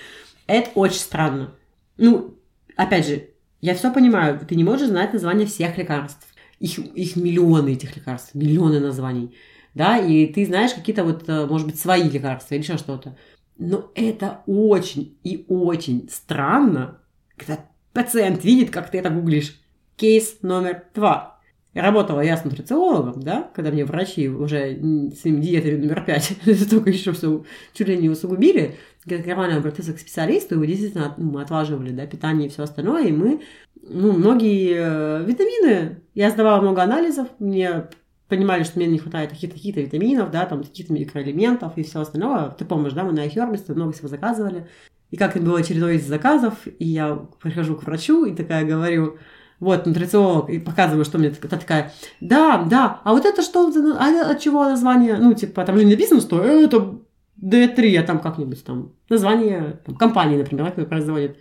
Это 0.47 0.71
очень 0.75 1.01
странно. 1.01 1.55
Ну, 1.99 2.39
опять 2.77 3.07
же, 3.07 3.29
я 3.61 3.75
все 3.75 3.93
понимаю, 3.93 4.41
ты 4.41 4.55
не 4.55 4.65
можешь 4.65 4.89
знать 4.89 5.13
название 5.13 5.47
всех 5.47 5.77
лекарств. 5.77 6.27
Их, 6.61 6.79
их 6.79 7.17
миллионы 7.17 7.75
этих 7.75 7.95
лекарств, 7.97 8.35
миллионы 8.35 8.81
названий. 8.81 9.35
Да, 9.75 9.99
и 9.99 10.27
ты 10.27 10.47
знаешь 10.47 10.73
какие-то 10.73 11.05
вот, 11.05 11.29
э, 11.29 11.47
может 11.47 11.67
быть, 11.67 11.79
свои 11.79 12.09
лекарства 12.09 12.55
или 12.55 12.63
еще 12.63 12.79
что-то. 12.79 13.17
Но 13.59 13.91
это 13.95 14.43
очень 14.47 15.19
и 15.23 15.45
очень 15.49 16.09
странно, 16.11 17.01
когда 17.37 17.65
пациент 17.93 18.45
видит, 18.45 18.71
как 18.71 18.91
ты 18.91 18.99
это 18.99 19.11
гуглишь. 19.11 19.61
Кейс 19.97 20.39
номер 20.43 20.85
два. 20.95 21.38
Работала 21.79 22.21
я 22.21 22.37
с 22.37 22.45
нутрициологом, 22.45 23.23
да, 23.23 23.51
когда 23.55 23.71
мне 23.71 23.85
врачи 23.85 24.29
уже 24.29 24.75
своим 25.21 25.41
диетой 25.41 25.77
номер 25.77 26.05
пять 26.05 26.37
только 26.71 26.91
еще 26.91 27.13
все 27.13 27.45
чуть 27.73 27.89
ли 27.89 27.97
не 27.97 28.09
усугубили, 28.09 28.77
когда 29.07 29.27
нормально 29.29 29.59
обратиться 29.59 29.93
к 29.93 30.01
специалисту, 30.01 30.61
и 30.63 30.67
действительно 30.67 31.15
ну, 31.17 31.31
мы 31.31 31.43
отлаживали, 31.43 31.91
да, 31.93 32.07
питание 32.07 32.49
и 32.49 32.51
все 32.51 32.65
остальное, 32.65 33.07
и 33.07 33.13
мы, 33.13 33.43
ну, 33.81 34.13
многие 34.13 34.75
э, 34.77 35.25
витамины, 35.25 36.01
я 36.15 36.31
сдавала 36.31 36.61
много 36.61 36.83
анализов, 36.83 37.29
мне 37.39 37.85
понимали, 38.29 38.65
что 38.65 38.79
мне 38.79 38.89
не 38.89 38.99
хватает 38.99 39.31
каких-то 39.31 39.81
витаминов, 39.81 40.31
да, 40.31 40.47
там, 40.47 40.63
каких-то 40.63 40.93
микроэлементов 40.93 41.77
и 41.77 41.83
все 41.83 42.01
остальное. 42.01 42.51
Ты 42.51 42.65
помнишь, 42.65 42.93
да, 42.93 43.05
мы 43.05 43.13
на 43.13 43.27
iHerbist 43.27 43.73
много 43.73 43.93
всего 43.93 44.09
заказывали. 44.09 44.67
И 45.11 45.17
как 45.17 45.37
это 45.37 45.45
было 45.45 45.63
чередой 45.63 45.97
из 45.97 46.07
заказов, 46.07 46.67
и 46.67 46.85
я 46.85 47.15
прихожу 47.41 47.77
к 47.77 47.85
врачу 47.85 48.27
и 48.27 48.35
такая 48.35 48.67
говорю, 48.67 49.19
вот, 49.61 49.87
нутрициолог, 49.87 50.51
и 50.51 50.59
показываю, 50.59 51.05
что 51.05 51.19
мне 51.19 51.31
та 51.31 51.57
такая, 51.57 51.93
да, 52.21 52.63
да, 52.69 53.01
а 53.05 53.13
вот 53.13 53.25
это 53.25 53.43
что, 53.43 53.73
а 53.99 54.31
от 54.31 54.41
чего 54.41 54.65
название? 54.65 55.17
Ну, 55.17 55.35
типа, 55.35 55.65
там 55.65 55.77
же 55.77 55.85
не 55.85 55.93
написано, 55.93 56.21
что 56.21 56.43
это 56.43 56.99
D3, 57.43 57.97
а 57.99 58.03
там 58.03 58.21
как-нибудь 58.21 58.65
там 58.65 58.93
название 59.09 59.81
там, 59.85 59.97
компании, 59.97 60.37
например, 60.37 60.67
которая 60.67 60.89
производит. 60.89 61.39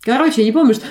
Короче, 0.00 0.42
я 0.42 0.46
не 0.46 0.52
помню, 0.52 0.74
что... 0.74 0.86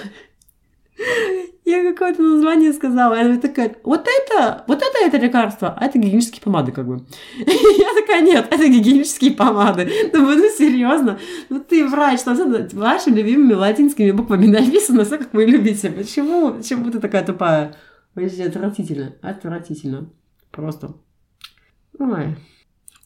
Я 1.67 1.83
какое-то 1.83 2.21
название 2.21 2.71
сказала, 2.71 3.19
она 3.19 3.37
такая, 3.41 3.75
вот 3.83 4.07
это, 4.07 4.63
вот 4.67 4.81
это 4.81 5.05
это 5.05 5.17
лекарство, 5.17 5.73
а 5.77 5.85
это 5.85 5.99
гигиенические 5.99 6.41
помады, 6.41 6.71
как 6.71 6.87
бы. 6.87 7.05
Я 7.39 7.93
такая, 7.93 8.21
нет, 8.21 8.47
это 8.49 8.69
гигиенические 8.69 9.31
помады. 9.31 9.91
Ну, 10.13 10.21
ну 10.21 10.49
серьезно, 10.49 11.19
ну 11.49 11.59
ты 11.59 11.85
врач, 11.85 12.21
что 12.21 12.31
это 12.31 12.73
вашими 12.73 13.19
любимыми 13.19 13.51
латинскими 13.51 14.11
буквами 14.11 14.45
написано, 14.47 15.03
все 15.03 15.17
как 15.17 15.33
вы 15.33 15.43
любите. 15.43 15.89
Почему, 15.89 16.53
почему 16.53 16.89
ты 16.89 17.01
такая 17.01 17.25
тупая? 17.25 17.75
Вообще 18.15 18.45
отвратительно, 18.45 19.15
отвратительно. 19.21 20.09
Просто. 20.51 20.95
Ой. 21.99 22.37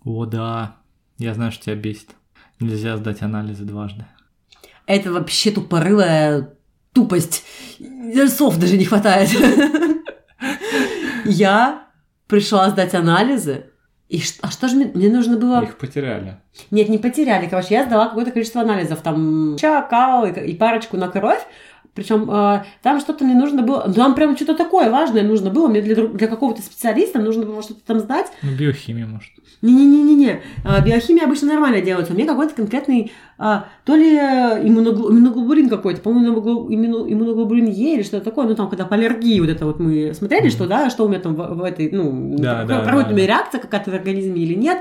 О, 0.06 0.26
да. 0.28 0.78
Я 1.18 1.34
знаю, 1.34 1.52
что 1.52 1.64
тебя 1.66 1.76
бесит. 1.78 2.12
Нельзя 2.60 2.96
сдать 2.98 3.24
анализы 3.24 3.64
дважды. 3.64 4.06
Это 4.86 5.12
вообще 5.12 5.50
тупорылая 5.50 6.54
тупость. 6.94 7.44
Слов 8.30 8.58
даже 8.58 8.78
не 8.78 8.86
хватает. 8.86 9.30
Я 11.26 11.88
пришла 12.28 12.70
сдать 12.70 12.94
анализы, 12.94 13.66
и 14.12 14.22
а 14.42 14.52
что 14.52 14.68
же 14.68 14.76
мне, 14.76 14.92
мне 14.94 15.10
нужно 15.10 15.38
было... 15.38 15.64
Их 15.64 15.78
потеряли. 15.78 16.38
Нет, 16.70 16.90
не 16.90 16.98
потеряли. 16.98 17.48
Короче, 17.48 17.76
я 17.76 17.86
сдала 17.86 18.10
какое-то 18.10 18.32
количество 18.32 18.62
анализов. 18.62 19.02
Там 19.02 19.56
ча, 19.58 19.82
као 19.84 20.26
и, 20.26 20.52
и 20.52 20.56
парочку 20.56 20.98
на 20.98 21.08
кровь. 21.08 21.42
Причем 21.94 22.30
э, 22.32 22.64
там 22.82 23.02
что-то 23.02 23.26
мне 23.26 23.36
нужно 23.36 23.64
было, 23.64 23.84
ну, 23.86 23.94
там 23.94 24.16
прям 24.16 24.38
что-то 24.38 24.56
такое 24.56 24.90
важное 24.90 25.24
нужно 25.24 25.50
было, 25.50 25.68
мне 25.68 25.82
для, 25.82 26.08
для 26.08 26.28
какого-то 26.28 26.62
специалиста 26.62 27.20
нужно 27.20 27.46
было 27.46 27.62
что-то 27.62 27.82
там 27.86 28.00
знать. 28.00 28.28
Ну, 28.44 28.52
биохимия, 28.56 29.06
может. 29.06 29.30
Не-не-не-не, 29.62 30.42
а, 30.64 30.80
биохимия 30.80 31.26
обычно 31.26 31.50
нормально 31.50 31.82
делается. 31.82 32.14
У 32.14 32.16
меня 32.16 32.28
какой-то 32.28 32.56
конкретный, 32.56 33.12
а, 33.38 33.66
то 33.84 33.96
ли 33.96 34.16
иммуноглобулин 34.16 35.68
какой-то, 35.70 36.02
по-моему, 36.02 36.40
иммуноглобулин 36.72 37.66
Е 37.66 37.96
или 37.96 38.04
что-то 38.04 38.24
такое, 38.24 38.48
ну 38.48 38.56
там, 38.56 38.70
когда 38.70 38.86
по 38.86 38.96
аллергии 38.96 39.40
вот 39.42 39.50
это 39.50 39.66
вот 39.66 39.80
мы 39.80 40.14
смотрели, 40.14 40.48
mm-hmm. 40.48 40.50
что, 40.50 40.68
да, 40.68 40.90
что 40.90 41.06
у 41.06 41.10
меня 41.10 41.20
там 41.20 41.36
в, 41.36 41.56
в 41.56 41.64
этой, 41.64 41.92
ну, 41.92 42.36
да, 42.38 42.64
да, 42.64 42.80
проходит 42.80 43.10
да, 43.10 43.14
у 43.14 43.18
меня 43.18 43.28
реакция 43.28 43.60
какая-то 43.60 43.92
в 43.92 43.94
организме 43.94 44.42
или 44.42 44.54
нет. 44.54 44.80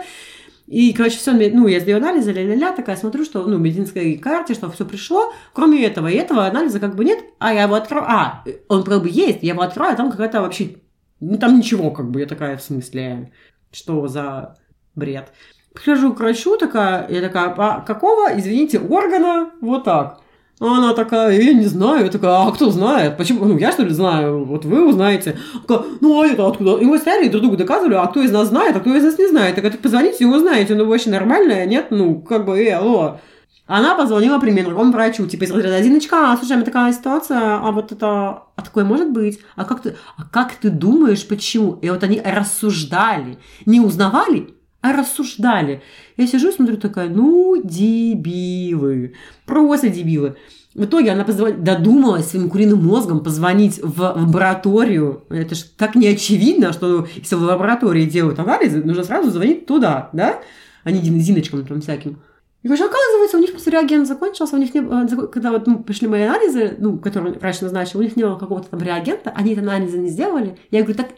И, 0.71 0.93
короче, 0.93 1.17
все, 1.17 1.33
ну, 1.33 1.67
я 1.67 1.81
сдаю 1.81 1.97
анализы, 1.97 2.31
ля-ля-ля, 2.31 2.71
такая 2.71 2.97
смотрю, 2.97 3.25
что, 3.25 3.45
ну, 3.45 3.57
в 3.57 3.61
медицинской 3.61 4.17
карте, 4.19 4.55
что 4.55 4.71
все 4.71 4.87
пришло, 4.87 5.33
кроме 5.53 5.85
этого, 5.85 6.07
и 6.07 6.15
этого 6.15 6.47
анализа 6.47 6.79
как 6.79 6.95
бы 6.95 7.05
нет, 7.05 7.19
а 7.41 7.53
я 7.53 7.65
его 7.65 7.75
открою, 7.75 8.05
а, 8.07 8.45
он 8.69 8.85
как 8.85 9.03
бы 9.03 9.09
есть, 9.11 9.41
я 9.43 9.55
его 9.55 9.63
открою, 9.63 9.95
а 9.95 9.97
там 9.97 10.13
какая-то 10.13 10.43
вообще, 10.43 10.77
ну, 11.19 11.39
там 11.39 11.59
ничего, 11.59 11.91
как 11.91 12.09
бы, 12.13 12.21
я 12.21 12.27
такая, 12.27 12.57
в 12.57 12.63
смысле, 12.63 13.33
что 13.73 14.07
за 14.07 14.59
бред. 14.95 15.33
Прихожу 15.75 16.15
к 16.15 16.21
врачу, 16.21 16.57
такая, 16.57 17.11
я 17.11 17.21
такая, 17.21 17.53
а 17.59 17.81
какого, 17.81 18.39
извините, 18.39 18.79
органа? 18.79 19.51
Вот 19.61 19.83
так. 19.83 20.21
А 20.61 20.77
Она 20.77 20.93
такая, 20.93 21.41
я 21.41 21.55
не 21.55 21.65
знаю. 21.65 22.05
Я 22.05 22.11
такая, 22.11 22.47
а 22.47 22.53
кто 22.53 22.71
знает? 22.71 23.17
Почему? 23.17 23.47
Ну, 23.47 23.57
я 23.57 23.73
что 23.73 23.83
ли 23.83 23.95
знаю? 23.95 24.45
Вот 24.45 24.67
вы 24.67 24.87
узнаете. 24.87 25.39
Такая, 25.67 25.87
ну, 26.01 26.21
а 26.21 26.27
это 26.27 26.47
откуда? 26.47 26.77
И 26.77 26.85
мы 26.85 26.99
стояли 26.99 27.27
и 27.27 27.29
друг 27.31 27.43
другу 27.43 27.57
доказывали, 27.57 27.95
а 27.95 28.07
кто 28.07 28.21
из 28.21 28.31
нас 28.31 28.49
знает, 28.49 28.77
а 28.77 28.81
кто 28.81 28.95
из 28.95 29.03
нас 29.03 29.19
не 29.19 29.27
знает. 29.27 29.55
Так, 29.55 29.65
так 29.65 29.81
позвоните 29.81 30.25
и 30.25 30.27
узнаете. 30.27 30.75
Ну, 30.75 30.85
вообще 30.85 31.09
нормальная, 31.09 31.65
нет? 31.65 31.87
Ну, 31.91 32.21
как 32.21 32.45
бы, 32.45 32.63
э, 32.63 32.73
алло. 32.73 33.21
Она 33.67 33.95
позвонила, 33.95 34.35
например, 34.35 34.67
другому 34.67 34.93
врачу, 34.93 35.27
типа, 35.27 35.45
из 35.45 35.51
разряда 35.53 35.81
Зиночка, 35.81 36.33
а, 36.33 36.37
слушай, 36.37 36.53
у 36.53 36.57
меня 36.57 36.65
такая 36.67 36.93
ситуация, 36.93 37.39
а 37.39 37.71
вот 37.71 37.93
это, 37.93 38.43
а 38.57 38.63
такое 38.63 38.85
может 38.85 39.13
быть? 39.13 39.39
А 39.55 39.65
как 39.65 39.81
ты, 39.81 39.95
а 40.17 40.25
как 40.25 40.55
ты 40.55 40.71
думаешь, 40.71 41.27
почему? 41.27 41.79
И 41.81 41.89
вот 41.89 42.03
они 42.03 42.21
рассуждали, 42.21 43.39
не 43.67 43.81
узнавали, 43.81 44.55
а 44.81 44.93
рассуждали. 44.93 45.83
Я 46.17 46.27
сижу 46.27 46.49
и 46.49 46.53
смотрю 46.53 46.77
такая, 46.77 47.09
ну, 47.09 47.61
дебилы, 47.63 49.15
просто 49.47 49.89
дебилы. 49.89 50.37
В 50.75 50.85
итоге 50.85 51.11
она 51.11 51.25
позвон... 51.25 51.63
додумалась 51.65 52.29
своим 52.29 52.49
куриным 52.49 52.85
мозгом 52.85 53.23
позвонить 53.23 53.81
в 53.83 54.01
лабораторию. 54.01 55.25
Это 55.29 55.55
же 55.55 55.65
так 55.77 55.97
неочевидно, 55.97 56.73
что 56.73 57.07
если 57.17 57.35
в 57.35 57.43
лаборатории 57.43 58.05
делают 58.05 58.39
анализы, 58.39 58.83
нужно 58.83 59.03
сразу 59.03 59.31
звонить 59.31 59.67
туда, 59.67 60.11
да? 60.13 60.41
А 60.85 60.91
не 60.91 61.01
Зиночкам 61.01 61.67
там 61.67 61.81
всяким. 61.81 62.21
И 62.63 62.69
говорю, 62.69 62.85
оказывается, 62.85 63.39
у 63.39 63.41
них 63.41 63.53
просто 63.53 63.71
реагент 63.71 64.07
закончился, 64.07 64.55
у 64.55 64.59
них 64.59 64.75
не 64.75 64.83
было, 64.83 65.07
когда 65.07 65.51
вот 65.51 65.67
ну, 65.67 65.83
пришли 65.83 66.07
мои 66.09 66.23
анализы, 66.23 66.77
ну, 66.79 66.99
которые 66.99 67.35
врач 67.35 67.61
назначил, 67.63 68.01
у 68.01 68.03
них 68.03 68.17
не 68.17 68.23
было 68.23 68.37
какого-то 68.37 68.69
там 68.69 68.81
реагента, 68.81 69.31
они 69.31 69.53
эти 69.53 69.61
анализы 69.61 69.99
не 69.99 70.11
сделали. 70.11 70.59
Я 70.71 70.83
говорю, 70.83 70.99
так 70.99 71.09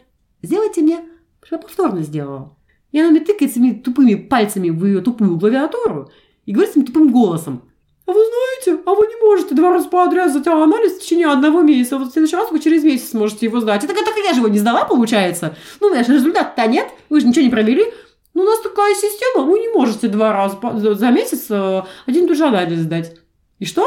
сделайте 0.41 0.81
мне, 0.81 1.01
чтобы 1.43 1.61
я 1.61 1.67
повторно 1.67 2.01
сделала. 2.01 2.55
И 2.93 2.99
она 2.99 3.09
мне 3.09 3.19
тыкает 3.19 3.51
своими 3.51 3.73
тупыми 3.73 4.15
пальцами 4.15 4.69
в 4.69 4.85
ее 4.85 5.01
тупую 5.01 5.37
клавиатуру 5.37 6.09
и 6.45 6.53
говорит 6.53 6.71
своим 6.71 6.87
тупым 6.87 7.11
голосом. 7.11 7.63
А 8.05 8.11
вы 8.11 8.19
знаете, 8.19 8.83
а 8.85 8.93
вы 8.93 9.07
не 9.07 9.25
можете 9.25 9.55
два 9.55 9.71
раза 9.71 9.89
подряд 9.89 10.31
сдать 10.31 10.47
анализ 10.47 10.93
в 10.93 11.01
течение 11.01 11.27
одного 11.27 11.61
месяца. 11.61 11.97
Вот 11.97 12.09
в 12.09 12.11
следующий 12.11 12.35
раз 12.35 12.51
вы 12.51 12.59
через 12.59 12.83
месяц 12.83 13.09
сможете 13.09 13.47
его 13.47 13.59
сдать. 13.59 13.83
И 13.83 13.87
так, 13.87 13.97
я 13.97 14.33
же 14.33 14.39
его 14.39 14.47
не 14.47 14.59
сдала, 14.59 14.85
получается. 14.85 15.55
Ну, 15.81 15.89
знаешь, 15.89 16.07
результата-то 16.07 16.67
нет, 16.67 16.87
вы 17.09 17.19
же 17.21 17.27
ничего 17.27 17.43
не 17.43 17.51
провели. 17.51 17.85
Ну, 18.33 18.43
у 18.43 18.45
нас 18.45 18.59
такая 18.61 18.93
система, 18.95 19.45
вы 19.45 19.59
не 19.59 19.69
можете 19.69 20.07
два 20.07 20.33
раза 20.33 20.57
за 20.95 21.09
месяц 21.09 21.45
э, 21.49 21.83
один 22.05 22.25
и 22.25 22.27
тот 22.27 22.37
же 22.37 22.45
анализ 22.45 22.79
сдать. 22.79 23.15
И 23.59 23.65
что? 23.65 23.85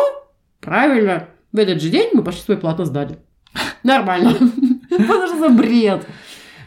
Правильно. 0.60 1.28
В 1.52 1.58
этот 1.58 1.82
же 1.82 1.90
день 1.90 2.10
мы 2.12 2.22
пошли 2.22 2.42
свой 2.42 2.56
платно 2.56 2.86
сдали. 2.86 3.18
Нормально. 3.82 4.34
Потому 4.90 5.26
что 5.26 5.38
за 5.38 5.48
бред. 5.48 6.06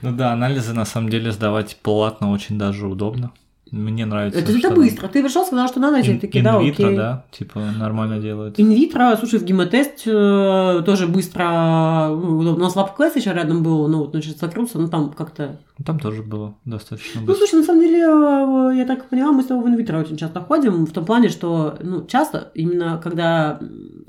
Ну 0.01 0.15
да, 0.15 0.31
анализы 0.33 0.73
на 0.73 0.85
самом 0.85 1.09
деле 1.09 1.31
сдавать 1.31 1.77
платно 1.81 2.31
очень 2.31 2.57
даже 2.57 2.87
удобно. 2.87 3.31
Мне 3.71 4.05
нравится. 4.05 4.39
Это, 4.39 4.51
это 4.51 4.71
быстро. 4.71 5.07
Ты 5.07 5.21
пришел, 5.21 5.45
сказал, 5.45 5.67
что 5.67 5.79
надо, 5.79 6.01
тебе 6.01 6.17
такие, 6.19 6.43
да, 6.43 6.55
инвитро, 6.57 6.85
окей. 6.85 6.97
да, 6.97 7.25
типа 7.29 7.59
нормально 7.77 8.19
делают. 8.19 8.59
Инвитро, 8.59 9.15
слушай, 9.17 9.37
в 9.37 9.43
гемотест 9.43 10.07
э, 10.07 10.81
тоже 10.85 11.05
быстро. 11.07 12.07
Ну, 12.09 12.53
у 12.53 12.57
нас 12.57 12.75
лаб-класс 12.75 13.15
еще 13.15 13.31
рядом 13.31 13.61
был, 13.61 13.87
ну 13.87 13.99
вот, 13.99 14.11
значит, 14.11 14.39
закрылся, 14.39 14.79
ну 14.79 14.87
там 14.87 15.11
как-то. 15.11 15.59
Там 15.85 15.99
тоже 15.99 16.23
было 16.23 16.55
достаточно 16.65 17.21
Ну, 17.21 17.27
быстро. 17.27 17.45
слушай, 17.45 17.59
на 17.59 17.65
самом 17.65 17.81
деле, 17.81 17.99
э, 17.99 18.77
я 18.77 18.85
так 18.87 19.07
поняла, 19.07 19.31
мы 19.33 19.43
с 19.43 19.45
тобой 19.45 19.65
в 19.65 19.67
инвитро 19.67 19.99
очень 19.99 20.17
часто 20.17 20.41
ходим, 20.41 20.85
в 20.85 20.91
том 20.91 21.05
плане, 21.05 21.29
что, 21.29 21.77
ну, 21.79 22.05
часто, 22.07 22.49
именно 22.55 22.97
когда, 22.97 23.59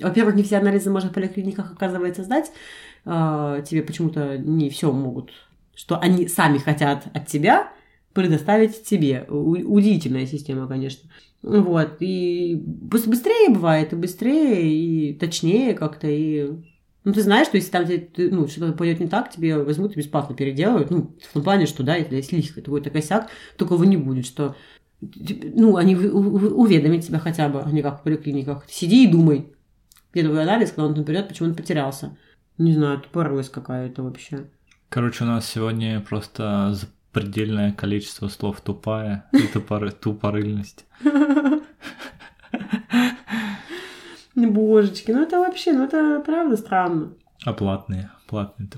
во-первых, 0.03 0.37
не 0.37 0.43
все 0.43 0.57
анализы 0.57 0.91
можно 0.91 1.11
в 1.11 1.13
поликлиниках, 1.13 1.71
оказывается, 1.73 2.23
сдать, 2.25 2.51
э, 3.05 3.63
тебе 3.69 3.83
почему-то 3.83 4.39
не 4.39 4.71
все 4.71 4.91
могут, 4.91 5.33
что 5.75 5.99
они 5.99 6.29
сами 6.29 6.59
хотят 6.59 7.09
от 7.15 7.27
тебя, 7.27 7.73
предоставить 8.13 8.85
тебе. 8.85 9.25
Удивительная 9.29 10.27
система, 10.27 10.67
конечно. 10.67 11.09
Вот. 11.43 11.97
И 12.01 12.55
быс- 12.55 13.09
быстрее 13.09 13.51
бывает, 13.51 13.93
и 13.93 13.97
быстрее, 13.97 14.71
и 14.73 15.15
точнее 15.15 15.75
как-то, 15.75 16.07
и... 16.07 16.51
Ну, 17.03 17.15
ты 17.15 17.23
знаешь, 17.23 17.47
что 17.47 17.57
если 17.57 17.71
там 17.71 17.87
тебе, 17.87 18.11
ну, 18.31 18.47
что-то 18.47 18.73
пойдет 18.73 19.01
не 19.01 19.09
так, 19.09 19.31
тебе 19.31 19.57
возьмут 19.57 19.93
и 19.93 19.99
бесплатно 19.99 20.37
переделают. 20.37 20.91
Ну, 20.91 21.17
в 21.31 21.33
том 21.33 21.43
плане, 21.43 21.65
что, 21.65 21.83
да, 21.83 21.97
если 21.97 22.17
есть 22.17 22.33
лихо, 22.33 22.61
какой-то 22.61 22.91
косяк, 22.91 23.31
такого 23.57 23.85
не 23.85 23.97
будет, 23.97 24.27
что... 24.27 24.55
Ну, 25.01 25.77
они 25.77 25.97
уведомят 25.97 27.07
тебя 27.07 27.19
хотя 27.19 27.49
бы, 27.49 27.63
а 27.63 27.71
не 27.71 27.81
как 27.81 28.01
в 28.01 28.03
поликлиниках. 28.03 28.67
Сиди 28.69 29.05
и 29.05 29.11
думай, 29.11 29.47
где 30.13 30.25
твой 30.25 30.43
анализ, 30.43 30.73
когда 30.73 30.85
он 30.85 30.95
там 30.95 31.05
придет, 31.05 31.29
почему 31.29 31.49
он 31.49 31.55
потерялся. 31.55 32.19
Не 32.59 32.75
знаю, 32.75 33.01
тупорылость 33.01 33.51
какая-то 33.51 34.03
вообще. 34.03 34.51
Короче, 34.91 35.23
у 35.23 35.27
нас 35.29 35.49
сегодня 35.49 36.01
просто 36.01 36.75
предельное 37.13 37.71
количество 37.73 38.27
слов 38.27 38.61
тупая 38.61 39.25
и 39.33 39.47
тупоры- 39.47 39.93
тупорыльность. 40.01 40.85
Божечки, 44.35 45.13
ну 45.13 45.23
это 45.23 45.39
вообще, 45.39 45.73
ну 45.75 45.85
это 45.85 46.21
правда 46.27 46.57
странно. 46.57 47.13
А 47.45 47.53
платные, 47.53 48.11
платные 48.27 48.69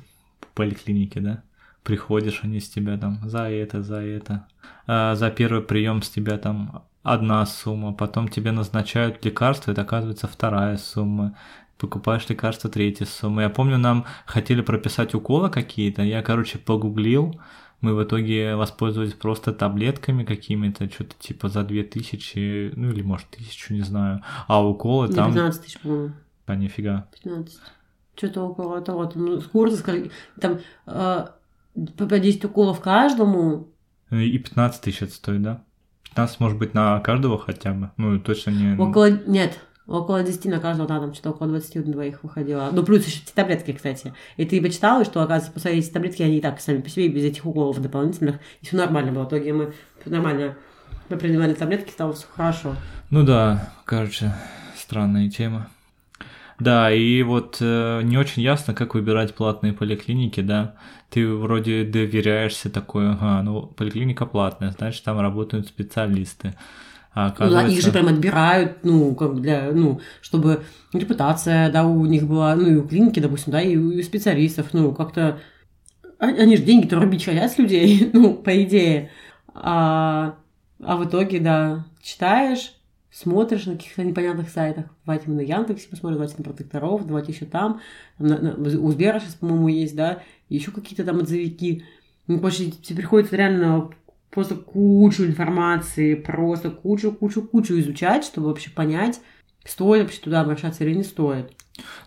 поликлиники, 0.55 1.18
да? 1.18 1.42
Приходишь, 1.83 2.40
они 2.42 2.61
с 2.61 2.68
тебя 2.68 2.98
там 2.98 3.20
за 3.25 3.48
это, 3.48 3.83
за 3.83 4.03
это. 4.03 4.46
А 4.87 5.14
за 5.14 5.31
первый 5.31 5.62
прием 5.62 6.03
с 6.03 6.11
тебя 6.11 6.37
там 6.37 6.85
одна 7.03 7.46
сумма, 7.46 7.94
потом 7.94 8.29
тебе 8.29 8.53
назначают 8.53 9.25
лекарство, 9.25 9.72
это 9.72 9.81
оказывается 9.81 10.29
вторая 10.29 10.77
сумма. 10.77 11.38
Покупаешь 11.82 12.28
лекарство, 12.28 12.70
третья 12.70 13.06
сумма. 13.06 13.42
Я 13.42 13.50
помню, 13.50 13.76
нам 13.76 14.06
хотели 14.24 14.60
прописать 14.60 15.16
уколы 15.16 15.50
какие-то, 15.50 16.02
я, 16.02 16.22
короче, 16.22 16.58
погуглил, 16.58 17.34
мы 17.80 17.96
в 17.96 18.04
итоге 18.04 18.54
воспользовались 18.54 19.14
просто 19.14 19.52
таблетками 19.52 20.22
какими-то, 20.22 20.88
что-то 20.88 21.16
типа 21.18 21.48
за 21.48 21.64
2000, 21.64 22.74
ну 22.76 22.90
или 22.90 23.02
может 23.02 23.26
тысячу, 23.30 23.74
не 23.74 23.80
знаю. 23.80 24.22
А 24.46 24.64
уколы 24.64 25.08
Не, 25.08 25.14
там... 25.14 25.32
15 25.32 25.62
тысяч, 25.64 25.80
по-моему. 25.80 26.12
А 26.46 26.54
нифига. 26.54 27.08
15. 27.24 27.58
Что-то 28.14 28.42
около 28.42 28.80
того. 28.80 29.06
Там, 29.06 29.24
ну, 29.24 29.40
с 29.40 29.46
курса, 29.46 29.84
там 30.40 30.60
э, 30.86 31.26
по 31.98 32.06
по 32.06 32.18
10 32.20 32.44
уколов 32.44 32.80
каждому. 32.80 33.66
Ну, 34.10 34.18
И 34.20 34.38
15 34.38 34.80
тысяч 34.80 35.02
это 35.02 35.12
стоит, 35.12 35.42
да? 35.42 35.64
15 36.04 36.38
может 36.38 36.58
быть 36.58 36.74
на 36.74 37.00
каждого 37.00 37.38
хотя 37.38 37.72
бы. 37.72 37.90
Ну, 37.96 38.20
точно 38.20 38.50
не... 38.50 38.80
Около, 38.80 39.10
нет, 39.10 39.58
около 39.86 40.22
10 40.22 40.44
на 40.46 40.60
каждого, 40.60 40.88
да, 40.88 41.00
там 41.00 41.14
что-то 41.14 41.30
около 41.30 41.48
20 41.48 41.86
на 41.86 41.92
двоих 41.92 42.22
выходило. 42.22 42.70
Ну, 42.72 42.82
плюс 42.84 43.06
еще 43.06 43.20
эти 43.24 43.32
таблетки, 43.32 43.72
кстати. 43.72 44.14
И 44.36 44.44
ты 44.44 44.60
почитала, 44.60 45.04
что, 45.04 45.22
оказывается, 45.22 45.52
после 45.52 45.78
эти 45.78 45.90
таблетки, 45.90 46.22
они 46.22 46.38
и 46.38 46.40
так 46.40 46.60
сами 46.60 46.80
по 46.80 46.88
себе, 46.88 47.08
без 47.08 47.24
этих 47.24 47.44
уколов 47.44 47.80
дополнительных, 47.80 48.36
и 48.60 48.66
все 48.66 48.76
нормально 48.76 49.12
было. 49.12 49.24
В 49.24 49.28
итоге 49.28 49.52
мы 49.52 49.72
нормально 50.04 50.56
мы 51.08 51.18
принимали 51.18 51.52
таблетки, 51.52 51.90
стало 51.90 52.14
все 52.14 52.26
хорошо. 52.34 52.74
Ну 53.10 53.24
да, 53.24 53.72
короче, 53.84 54.34
странная 54.76 55.28
тема. 55.28 55.68
Да, 56.58 56.92
и 56.92 57.22
вот 57.22 57.58
э, 57.60 58.02
не 58.04 58.16
очень 58.16 58.42
ясно, 58.42 58.72
как 58.72 58.94
выбирать 58.94 59.34
платные 59.34 59.72
поликлиники, 59.72 60.40
да. 60.40 60.74
Ты 61.10 61.28
вроде 61.28 61.84
доверяешься 61.84 62.70
такой, 62.70 63.10
ага, 63.10 63.42
ну, 63.42 63.62
поликлиника 63.66 64.26
платная, 64.26 64.70
значит, 64.70 65.04
там 65.04 65.20
работают 65.20 65.66
специалисты. 65.66 66.54
А 67.14 67.27
Ну, 67.27 67.33
оказывается... 67.33 67.77
их 67.77 67.83
же 67.83 67.92
прям 67.92 68.09
отбирают, 68.09 68.79
ну, 68.85 69.14
как 69.14 69.40
для, 69.40 69.70
ну, 69.72 70.01
чтобы 70.22 70.62
репутация, 70.94 71.70
да, 71.70 71.85
у 71.87 72.07
них 72.07 72.27
была, 72.27 72.55
ну, 72.57 72.66
и 72.68 72.77
у 72.77 72.88
клиники, 72.88 73.20
допустим, 73.20 73.53
да, 73.53 73.61
и 73.61 73.77
у 73.77 74.03
специалистов, 74.03 74.68
ну, 74.72 74.92
как-то... 74.94 75.38
а- 76.18 76.27
Они 76.27 76.57
же 76.57 76.62
деньги-то 76.62 76.98
рубить 76.98 77.25
хотят 77.25 77.53
с 77.53 77.59
людей, 77.59 78.11
ну, 78.14 78.35
по 78.35 78.62
идее. 78.62 79.11
А, 79.55 80.37
а 80.83 80.96
в 80.96 81.07
итоге, 81.07 81.38
да, 81.40 81.85
читаешь, 82.01 82.75
смотришь 83.11 83.66
на 83.66 83.75
каких-то 83.75 84.03
непонятных 84.05 84.48
сайтах. 84.48 84.87
Давайте 85.05 85.29
мы 85.29 85.35
на 85.37 85.40
Яндексе 85.42 85.88
посмотрим, 85.90 86.16
давайте 86.16 86.37
на 86.38 86.44
Протекторов, 86.44 87.07
давайте 87.07 87.33
еще 87.33 87.44
там. 87.44 87.81
На- 88.18 88.38
на- 88.38 88.55
у 88.55 88.90
Сбера 88.90 89.20
сейчас, 89.20 89.35
по-моему, 89.35 89.68
есть, 89.68 89.94
да, 89.94 90.22
еще 90.48 90.70
какие-то 90.70 91.05
там 91.05 91.18
отзывики. 91.18 91.85
Ну, 92.27 92.38
короче, 92.38 92.70
тебе 92.70 92.96
приходится 92.98 93.37
реально 93.37 93.90
просто 94.32 94.56
кучу 94.56 95.24
информации, 95.24 96.14
просто 96.14 96.70
кучу-кучу-кучу 96.70 97.78
изучать, 97.78 98.24
чтобы 98.24 98.48
вообще 98.48 98.70
понять, 98.70 99.20
стоит 99.64 100.02
вообще 100.02 100.20
туда 100.20 100.40
обращаться 100.40 100.84
или 100.84 100.94
не 100.94 101.04
стоит. 101.04 101.52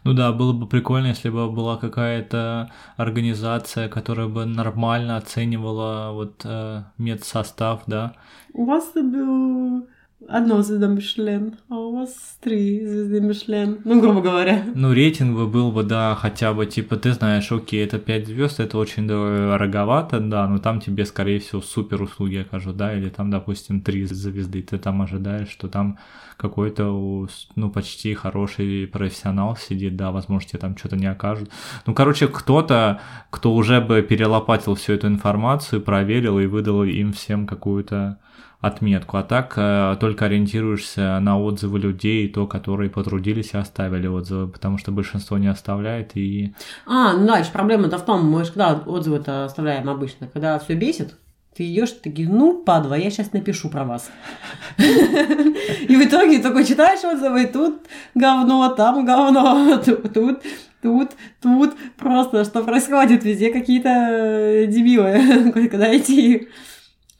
Ну 0.03 0.13
да, 0.13 0.31
было 0.31 0.53
бы 0.53 0.67
прикольно, 0.67 1.07
если 1.07 1.29
бы 1.29 1.51
была 1.51 1.77
какая-то 1.77 2.71
организация, 2.97 3.89
которая 3.89 4.27
бы 4.27 4.45
нормально 4.45 5.17
оценивала 5.17 6.11
вот 6.13 6.41
э, 6.43 6.83
медсостав, 6.97 7.83
да. 7.87 8.13
У 8.53 8.65
вас 8.65 8.91
э, 8.95 9.81
одно 10.27 10.61
звезда 10.61 10.87
Мишлен, 10.87 11.55
а 11.69 11.75
у 11.75 11.95
вас 11.95 12.37
три 12.41 12.85
звезды 12.85 13.21
Мишлен. 13.21 13.79
Ну, 13.83 14.01
грубо 14.01 14.21
говоря. 14.21 14.63
Ну, 14.73 14.93
рейтинг 14.93 15.35
бы 15.35 15.47
был 15.47 15.71
бы, 15.71 15.83
да, 15.83 16.15
хотя 16.15 16.53
бы, 16.53 16.65
типа, 16.65 16.95
ты 16.95 17.13
знаешь, 17.13 17.51
окей, 17.51 17.83
это 17.83 17.99
5 17.99 18.27
звезд, 18.27 18.59
это 18.59 18.77
очень 18.77 19.07
дороговато, 19.07 20.19
да, 20.19 20.47
но 20.47 20.59
там 20.59 20.81
тебе, 20.81 21.05
скорее 21.05 21.39
всего, 21.39 21.61
супер 21.61 22.01
услуги 22.01 22.37
окажут, 22.37 22.77
да, 22.77 22.95
или 22.97 23.09
там, 23.09 23.29
допустим, 23.29 23.81
3 23.81 24.05
звезды, 24.05 24.61
ты 24.61 24.77
там 24.77 25.01
ожидаешь, 25.01 25.49
что 25.49 25.67
там 25.67 25.99
какой-то, 26.37 27.27
ну, 27.55 27.69
почти 27.69 28.13
хороший 28.13 28.87
профессионал 28.87 29.55
сидит, 29.55 29.95
да, 29.95 30.11
возможно, 30.11 30.49
тебе 30.49 30.59
там 30.59 30.77
что-то 30.77 30.97
не 30.97 31.07
окажут. 31.07 31.49
Ну, 31.85 31.93
короче, 31.93 32.27
кто-то, 32.27 32.99
кто 33.29 33.53
уже 33.53 33.79
бы 33.79 34.01
перелопатил 34.01 34.75
всю 34.75 34.93
эту 34.93 35.07
информацию, 35.07 35.81
проверил 35.81 36.39
и 36.39 36.45
выдал 36.45 36.83
им 36.83 37.13
всем 37.13 37.47
какую-то 37.47 38.17
отметку, 38.65 39.17
а 39.17 39.23
так 39.23 39.53
э, 39.57 39.95
только 39.99 40.25
ориентируешься 40.25 41.19
на 41.19 41.39
отзывы 41.39 41.79
людей, 41.79 42.27
то, 42.27 42.47
которые 42.47 42.89
потрудились 42.89 43.51
и 43.53 43.57
оставили 43.57 44.07
отзывы, 44.07 44.47
потому 44.47 44.77
что 44.77 44.91
большинство 44.91 45.37
не 45.37 45.47
оставляет 45.47 46.15
и... 46.15 46.53
А, 46.85 47.13
ну 47.13 47.27
да, 47.27 47.37
еще 47.37 47.51
проблема-то 47.51 47.97
в 47.97 48.05
том, 48.05 48.25
мы 48.25 48.43
же 48.43 48.51
когда 48.51 48.73
отзывы-то 48.73 49.45
оставляем 49.45 49.89
обычно, 49.89 50.27
когда 50.27 50.57
все 50.59 50.73
бесит, 50.73 51.15
ты 51.55 51.71
идешь, 51.71 51.91
такие, 51.91 52.27
ну, 52.27 52.63
падла, 52.63 52.95
я 52.95 53.09
сейчас 53.09 53.31
напишу 53.31 53.69
про 53.69 53.85
вас. 53.85 54.11
И 54.77 55.95
в 55.95 56.05
итоге 56.05 56.39
только 56.39 56.65
читаешь 56.65 57.03
отзывы, 57.03 57.45
тут 57.45 57.81
говно, 58.13 58.67
там 58.69 59.05
говно, 59.05 59.77
тут, 59.85 60.41
тут, 60.81 61.11
тут, 61.41 61.73
просто 61.97 62.43
что 62.43 62.63
происходит, 62.63 63.23
везде 63.23 63.51
какие-то 63.51 63.89
э, 63.89 64.65
дебилы, 64.67 65.51
куда 65.69 65.95
идти. 65.95 66.49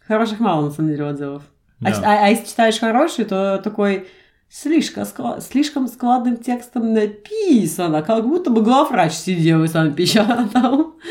Хороших 0.08 0.40
мало, 0.40 0.66
на 0.66 0.72
самом 0.72 0.90
деле, 0.90 1.06
отзывов. 1.06 1.44
А, 1.84 1.90
а, 1.90 2.26
а 2.26 2.30
если 2.30 2.46
читаешь 2.48 2.80
хороший, 2.80 3.26
то 3.26 3.60
такой 3.64 4.08
слишком, 4.50 5.06
слишком 5.42 5.88
складным 5.88 6.38
текстом 6.38 6.94
написано, 6.94 8.02
как 8.02 8.26
будто 8.26 8.50
бы 8.50 8.62
главврач 8.62 9.14
сидел 9.14 9.64
и 9.64 9.68
сам 9.68 9.94
печатал. 9.94 10.96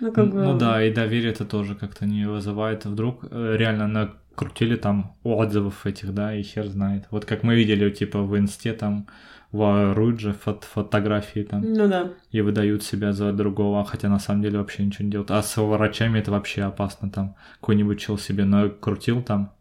Ну, 0.00 0.10
как 0.10 0.32
бы... 0.32 0.42
ну 0.42 0.58
да, 0.58 0.82
и 0.82 0.92
доверие 0.92 1.30
это 1.30 1.44
тоже 1.44 1.76
как-то 1.76 2.06
не 2.06 2.26
вызывает. 2.26 2.84
Вдруг 2.84 3.20
э, 3.30 3.54
реально 3.56 3.86
накрутили 3.86 4.74
там 4.74 5.14
отзывов 5.22 5.86
этих, 5.86 6.12
да, 6.12 6.34
и 6.34 6.42
хер 6.42 6.66
знает. 6.66 7.04
Вот 7.12 7.24
как 7.24 7.44
мы 7.44 7.54
видели, 7.54 7.88
типа, 7.88 8.20
в 8.20 8.36
инсте 8.36 8.72
там 8.72 9.06
воруют 9.52 10.18
же 10.18 10.32
фот 10.32 10.64
фотографии 10.64 11.40
там. 11.40 11.62
Ну 11.62 11.86
да. 11.88 12.10
И 12.30 12.40
выдают 12.40 12.82
себя 12.82 13.12
за 13.12 13.32
другого, 13.32 13.84
хотя 13.84 14.08
на 14.08 14.18
самом 14.18 14.42
деле 14.42 14.58
вообще 14.58 14.84
ничего 14.84 15.04
не 15.04 15.10
делают. 15.10 15.30
А 15.30 15.42
с 15.42 15.56
врачами 15.60 16.18
это 16.18 16.30
вообще 16.30 16.62
опасно 16.62 17.10
там. 17.10 17.36
Какой-нибудь 17.60 18.00
чел 18.00 18.18
себе 18.18 18.44
накрутил 18.44 19.22
там. 19.22 19.52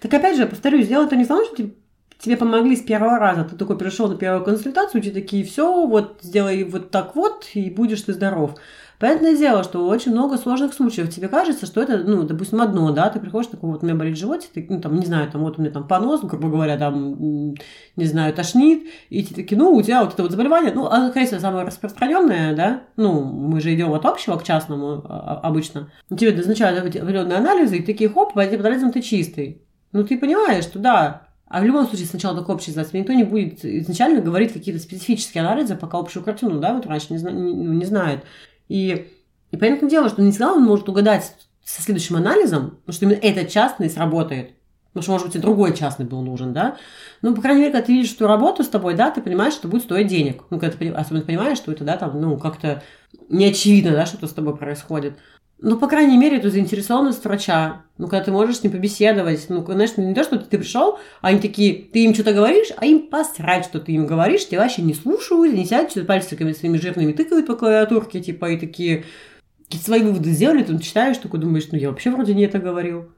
Так 0.00 0.12
опять 0.12 0.36
же, 0.36 0.46
повторюсь, 0.46 0.88
дело 0.88 1.06
это 1.06 1.16
не 1.16 1.24
в 1.24 1.28
том, 1.28 1.44
что 1.46 1.70
тебе 2.18 2.36
помогли 2.36 2.76
с 2.76 2.82
первого 2.82 3.18
раза. 3.18 3.44
Ты 3.44 3.56
такой 3.56 3.76
пришел 3.78 4.08
на 4.08 4.16
первую 4.16 4.44
консультацию, 4.44 5.02
тебе 5.02 5.14
такие, 5.14 5.44
все, 5.44 5.86
вот 5.86 6.20
сделай 6.22 6.62
вот 6.64 6.90
так 6.90 7.16
вот, 7.16 7.48
и 7.54 7.70
будешь 7.70 8.02
ты 8.02 8.12
здоров. 8.12 8.54
Понятное 9.02 9.36
дело, 9.36 9.64
что 9.64 9.88
очень 9.88 10.12
много 10.12 10.38
сложных 10.38 10.72
случаев. 10.74 11.12
Тебе 11.12 11.26
кажется, 11.26 11.66
что 11.66 11.82
это, 11.82 11.98
ну, 11.98 12.22
допустим, 12.22 12.60
одно, 12.60 12.92
да, 12.92 13.10
ты 13.10 13.18
приходишь, 13.18 13.50
такой, 13.50 13.68
вот 13.68 13.82
у 13.82 13.84
меня 13.84 13.96
болит 13.96 14.16
живот, 14.16 14.48
ты, 14.54 14.64
ну, 14.70 14.80
там, 14.80 14.94
не 14.94 15.04
знаю, 15.04 15.28
там, 15.28 15.40
вот 15.40 15.58
у 15.58 15.60
меня 15.60 15.72
там 15.72 15.88
понос, 15.88 16.20
грубо 16.20 16.48
говоря, 16.48 16.78
там, 16.78 17.54
не 17.96 18.04
знаю, 18.04 18.32
тошнит, 18.32 18.86
и 19.10 19.24
ты 19.24 19.34
такие, 19.34 19.58
ну, 19.58 19.74
у 19.74 19.82
тебя 19.82 20.04
вот 20.04 20.12
это 20.12 20.22
вот 20.22 20.30
заболевание, 20.30 20.72
ну, 20.72 20.86
оно, 20.86 21.12
конечно, 21.12 21.40
самое 21.40 21.66
распространенное, 21.66 22.54
да, 22.54 22.84
ну, 22.96 23.24
мы 23.24 23.60
же 23.60 23.74
идем 23.74 23.92
от 23.92 24.06
общего 24.06 24.36
к 24.36 24.44
частному 24.44 25.02
а, 25.04 25.40
обычно. 25.42 25.90
Тебе 26.08 26.32
назначают 26.32 26.78
определенные 26.78 27.38
анализы, 27.38 27.78
и 27.78 27.82
такие, 27.82 28.08
хоп, 28.08 28.34
по 28.34 28.38
этим 28.38 28.60
анализам 28.60 28.92
ты 28.92 29.02
чистый. 29.02 29.62
Ну, 29.90 30.04
ты 30.04 30.16
понимаешь, 30.16 30.62
что 30.62 30.78
да, 30.78 31.26
а 31.52 31.60
в 31.60 31.64
любом 31.64 31.86
случае 31.86 32.06
сначала 32.06 32.34
только 32.34 32.52
общий 32.52 32.70
знать. 32.70 32.94
Никто 32.94 33.12
не 33.12 33.24
будет 33.24 33.62
изначально 33.62 34.22
говорить 34.22 34.54
какие-то 34.54 34.80
специфические 34.80 35.44
анализы, 35.44 35.76
пока 35.76 35.98
общую 35.98 36.24
картину, 36.24 36.60
да, 36.60 36.72
вот 36.72 36.86
раньше 36.86 37.12
не, 37.12 37.22
не, 37.22 37.52
не 37.52 37.84
знает. 37.84 38.20
И, 38.72 39.12
и 39.50 39.56
понятное 39.58 39.90
дело, 39.90 40.08
что 40.08 40.22
не 40.22 40.30
всегда 40.30 40.54
он 40.54 40.62
может 40.62 40.88
угадать 40.88 41.34
со 41.62 41.82
следующим 41.82 42.16
анализом, 42.16 42.78
потому 42.86 42.94
что 42.94 43.04
именно 43.04 43.18
этот 43.18 43.50
частный 43.50 43.90
сработает. 43.90 44.54
Потому 44.94 45.02
что, 45.02 45.12
может 45.12 45.26
быть, 45.26 45.36
и 45.36 45.40
другой 45.40 45.76
частный 45.76 46.06
был 46.06 46.22
нужен, 46.22 46.54
да? 46.54 46.78
Ну, 47.20 47.34
по 47.34 47.42
крайней 47.42 47.60
мере, 47.60 47.72
когда 47.72 47.84
ты 47.86 47.92
видишь 47.92 48.14
эту 48.14 48.26
работу 48.26 48.64
с 48.64 48.68
тобой, 48.68 48.94
да, 48.94 49.10
ты 49.10 49.20
понимаешь, 49.20 49.52
что 49.52 49.68
будет 49.68 49.82
стоить 49.82 50.06
денег. 50.06 50.44
Ну, 50.48 50.58
когда 50.58 50.74
ты 50.74 50.88
особенно 50.88 51.22
понимаешь, 51.22 51.58
что 51.58 51.70
это, 51.70 51.84
да, 51.84 51.98
там, 51.98 52.18
ну, 52.18 52.38
как-то 52.38 52.82
не 53.28 53.44
очевидно, 53.44 53.92
да, 53.92 54.06
что-то 54.06 54.26
с 54.26 54.32
тобой 54.32 54.56
происходит. 54.56 55.18
Ну, 55.64 55.78
по 55.78 55.86
крайней 55.86 56.18
мере, 56.18 56.38
эту 56.38 56.50
заинтересованность 56.50 57.24
врача. 57.24 57.84
Ну, 57.96 58.08
когда 58.08 58.24
ты 58.24 58.32
можешь 58.32 58.56
с 58.56 58.62
ним 58.64 58.72
побеседовать. 58.72 59.46
Ну, 59.48 59.62
конечно, 59.62 60.02
не 60.02 60.12
то, 60.12 60.24
что 60.24 60.36
ты 60.36 60.58
пришел, 60.58 60.98
а 61.20 61.28
они 61.28 61.38
такие, 61.38 61.84
ты 61.84 62.02
им 62.04 62.14
что-то 62.14 62.34
говоришь, 62.34 62.72
а 62.76 62.84
им 62.84 63.06
посрать, 63.06 63.66
что 63.66 63.78
ты 63.78 63.92
им 63.92 64.04
говоришь, 64.04 64.48
тебя 64.48 64.62
вообще 64.62 64.82
не 64.82 64.92
слушают, 64.92 65.54
не 65.54 65.64
сядут, 65.64 65.92
что-то 65.92 66.06
пальчиками 66.06 66.52
своими 66.52 66.78
жирными 66.78 67.12
тыкают 67.12 67.46
по 67.46 67.54
клавиатурке, 67.54 68.20
типа, 68.20 68.50
и 68.50 68.58
такие 68.58 69.04
какие-то 69.66 69.86
свои 69.86 70.02
выводы 70.02 70.32
сделали, 70.32 70.64
ты 70.64 70.76
читаешь, 70.80 71.18
такой 71.18 71.38
думаешь, 71.38 71.68
ну, 71.70 71.78
я 71.78 71.90
вообще 71.90 72.10
вроде 72.10 72.34
не 72.34 72.42
это 72.42 72.58
говорил. 72.58 73.12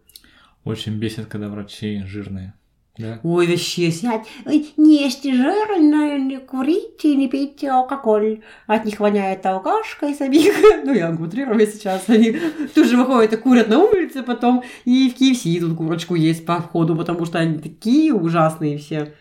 Очень 0.65 0.99
бесит, 0.99 1.27
когда 1.27 1.49
врачи 1.49 2.03
жирные. 2.05 2.53
Да. 2.97 3.19
Ой, 3.25 3.49
вообще 3.49 3.91
сядь. 3.91 4.27
Ой, 4.47 4.73
не 4.77 5.05
ешьте 5.05 5.35
жирное, 5.35 6.17
не 6.19 6.39
курите, 6.39 7.17
не 7.17 7.27
пейте 7.27 7.71
алкоголь. 7.71 8.43
От 8.69 8.85
них 8.85 9.01
воняет 9.01 9.45
алкашкой 9.45 10.15
самих. 10.15 10.55
Ну, 10.85 10.93
я 10.93 11.11
утрирую 11.11 11.67
сейчас. 11.67 12.09
Они 12.09 12.37
тут 12.75 12.87
же 12.87 12.97
выходят 12.97 13.33
и 13.33 13.37
курят 13.37 13.69
на 13.69 13.81
улице 13.81 14.23
потом. 14.23 14.63
И 14.85 15.11
в 15.11 15.21
KFC 15.21 15.59
тут 15.59 15.77
курочку 15.77 16.15
есть 16.15 16.47
по 16.47 16.61
входу, 16.61 16.95
потому 16.95 17.25
что 17.25 17.39
они 17.39 17.59
такие 17.59 18.15
ужасные 18.15 18.79
все. 18.79 19.13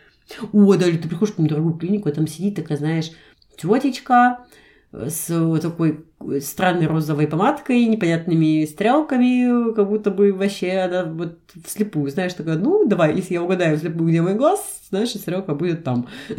О, 0.52 0.76
да, 0.76 0.86
ты 0.86 1.08
приходишь 1.08 1.30
в 1.30 1.36
какую-то 1.36 1.56
дорогую 1.56 1.76
клинику, 1.76 2.10
и 2.10 2.12
там 2.12 2.28
сидит 2.28 2.56
такая, 2.56 2.78
знаешь, 2.78 3.12
тетечка, 3.58 4.46
с 4.94 5.60
такой 5.60 6.06
странной 6.40 6.86
розовой 6.86 7.28
помадкой, 7.28 7.86
непонятными 7.86 8.64
стрелками, 8.66 9.74
как 9.74 9.90
будто 9.90 10.12
бы 10.12 10.32
вообще 10.32 10.72
она 10.78 11.04
вот 11.04 11.40
вслепую, 11.66 12.12
знаешь, 12.12 12.34
такая, 12.34 12.58
ну, 12.58 12.86
давай, 12.86 13.16
если 13.16 13.34
я 13.34 13.42
угадаю 13.42 13.78
вслепую, 13.78 14.10
где 14.10 14.22
мой 14.22 14.36
глаз, 14.36 14.84
знаешь, 14.90 15.10
стрелка 15.10 15.56
будет 15.56 15.84
там. 15.84 16.08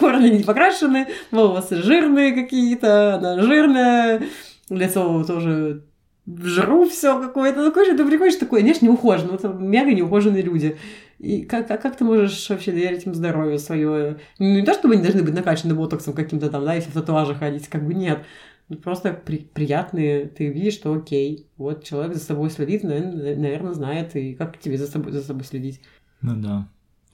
Корни 0.00 0.30
не 0.30 0.44
покрашены, 0.44 1.08
волосы 1.30 1.76
жирные 1.76 2.32
какие-то, 2.32 3.16
она 3.16 3.42
жирная, 3.42 4.22
лицо 4.70 5.22
тоже 5.24 5.82
жру 6.26 6.88
все 6.88 7.20
какое-то. 7.20 7.62
Ну, 7.62 7.72
короче, 7.72 7.96
ты 7.96 8.04
приходишь 8.04 8.36
такой, 8.36 8.60
знаешь, 8.60 8.80
неухоженный, 8.80 9.32
вот 9.32 9.60
мега 9.60 9.92
неухоженные 9.92 10.42
люди. 10.42 10.78
И 11.22 11.44
как, 11.44 11.68
как, 11.68 11.80
как 11.80 11.96
ты 11.96 12.04
можешь 12.04 12.50
вообще 12.50 12.72
доверить 12.72 13.06
им 13.06 13.14
здоровье 13.14 13.60
свое? 13.60 14.18
Ну, 14.40 14.54
не 14.56 14.64
то, 14.64 14.74
чтобы 14.74 14.94
они 14.94 15.04
должны 15.04 15.22
быть 15.22 15.32
накачаны 15.32 15.72
ботоксом 15.72 16.14
каким-то 16.14 16.50
там, 16.50 16.64
да, 16.64 16.74
если 16.74 16.90
в 16.90 16.94
татуаже 16.94 17.36
ходить, 17.36 17.68
как 17.68 17.86
бы 17.86 17.94
нет. 17.94 18.24
Ну, 18.68 18.76
просто 18.76 19.12
при, 19.12 19.38
приятные, 19.38 20.26
ты 20.26 20.48
видишь, 20.48 20.74
что 20.74 20.92
окей, 20.92 21.46
вот 21.56 21.84
человек 21.84 22.14
за 22.14 22.20
собой 22.20 22.50
следит, 22.50 22.82
наверное, 22.82 23.36
наверное 23.36 23.72
знает, 23.72 24.16
и 24.16 24.34
как 24.34 24.58
тебе 24.58 24.76
за 24.76 24.88
собой, 24.88 25.12
за 25.12 25.22
собой 25.22 25.44
следить. 25.44 25.80
Ну 26.22 26.34
да. 26.34 26.68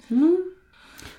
Ну, 0.08 0.38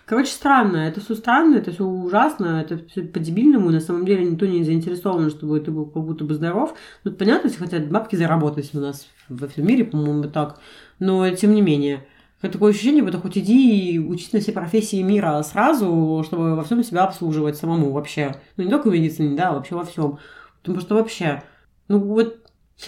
Короче, 0.10 0.32
странно. 0.32 0.78
Это 0.78 1.00
все 1.00 1.14
странно, 1.14 1.58
это 1.58 1.72
все 1.72 1.86
ужасно, 1.86 2.60
это 2.60 2.80
все 2.88 3.04
по-дебильному. 3.04 3.70
На 3.70 3.82
самом 3.82 4.08
деле 4.08 4.26
никто 4.26 4.48
не 4.48 4.64
заинтересован, 4.64 5.30
чтобы 5.30 5.60
ты 5.60 5.70
был 5.70 5.86
как 5.86 6.04
будто 6.04 6.24
бы 6.24 6.34
здоров. 6.34 6.74
Тут 7.04 7.20
понятно, 7.20 7.50
если 7.50 7.60
хотят 7.60 7.88
бабки 7.88 8.16
заработать 8.16 8.74
у 8.74 8.80
нас 8.80 9.08
во 9.30 9.48
всем 9.48 9.68
мире, 9.68 9.86
по-моему, 9.86 10.24
так. 10.24 10.60
Но 10.98 11.30
тем 11.30 11.54
не 11.54 11.62
менее. 11.62 12.08
Такое 12.42 12.72
ощущение, 12.72 13.04
будто 13.04 13.20
хоть 13.20 13.38
иди 13.38 13.92
и 13.92 14.00
учись 14.00 14.32
на 14.32 14.40
все 14.40 14.54
профессии 14.54 15.02
мира 15.02 15.42
сразу, 15.44 16.24
чтобы 16.26 16.56
во 16.56 16.64
всем 16.64 16.84
себя 16.84 17.04
обслуживать 17.04 17.58
самому 17.58 17.92
вообще. 17.92 18.36
Ну, 18.56 18.64
не 18.64 18.70
только 18.70 18.90
в 18.90 18.94
медицине, 18.94 19.36
да, 19.36 19.52
вообще 19.52 19.76
во 19.76 19.84
всем. 19.84 20.20
Потому 20.62 20.80
что 20.80 20.96
вообще, 20.96 21.44
ну 21.90 22.00
вот 22.00 22.38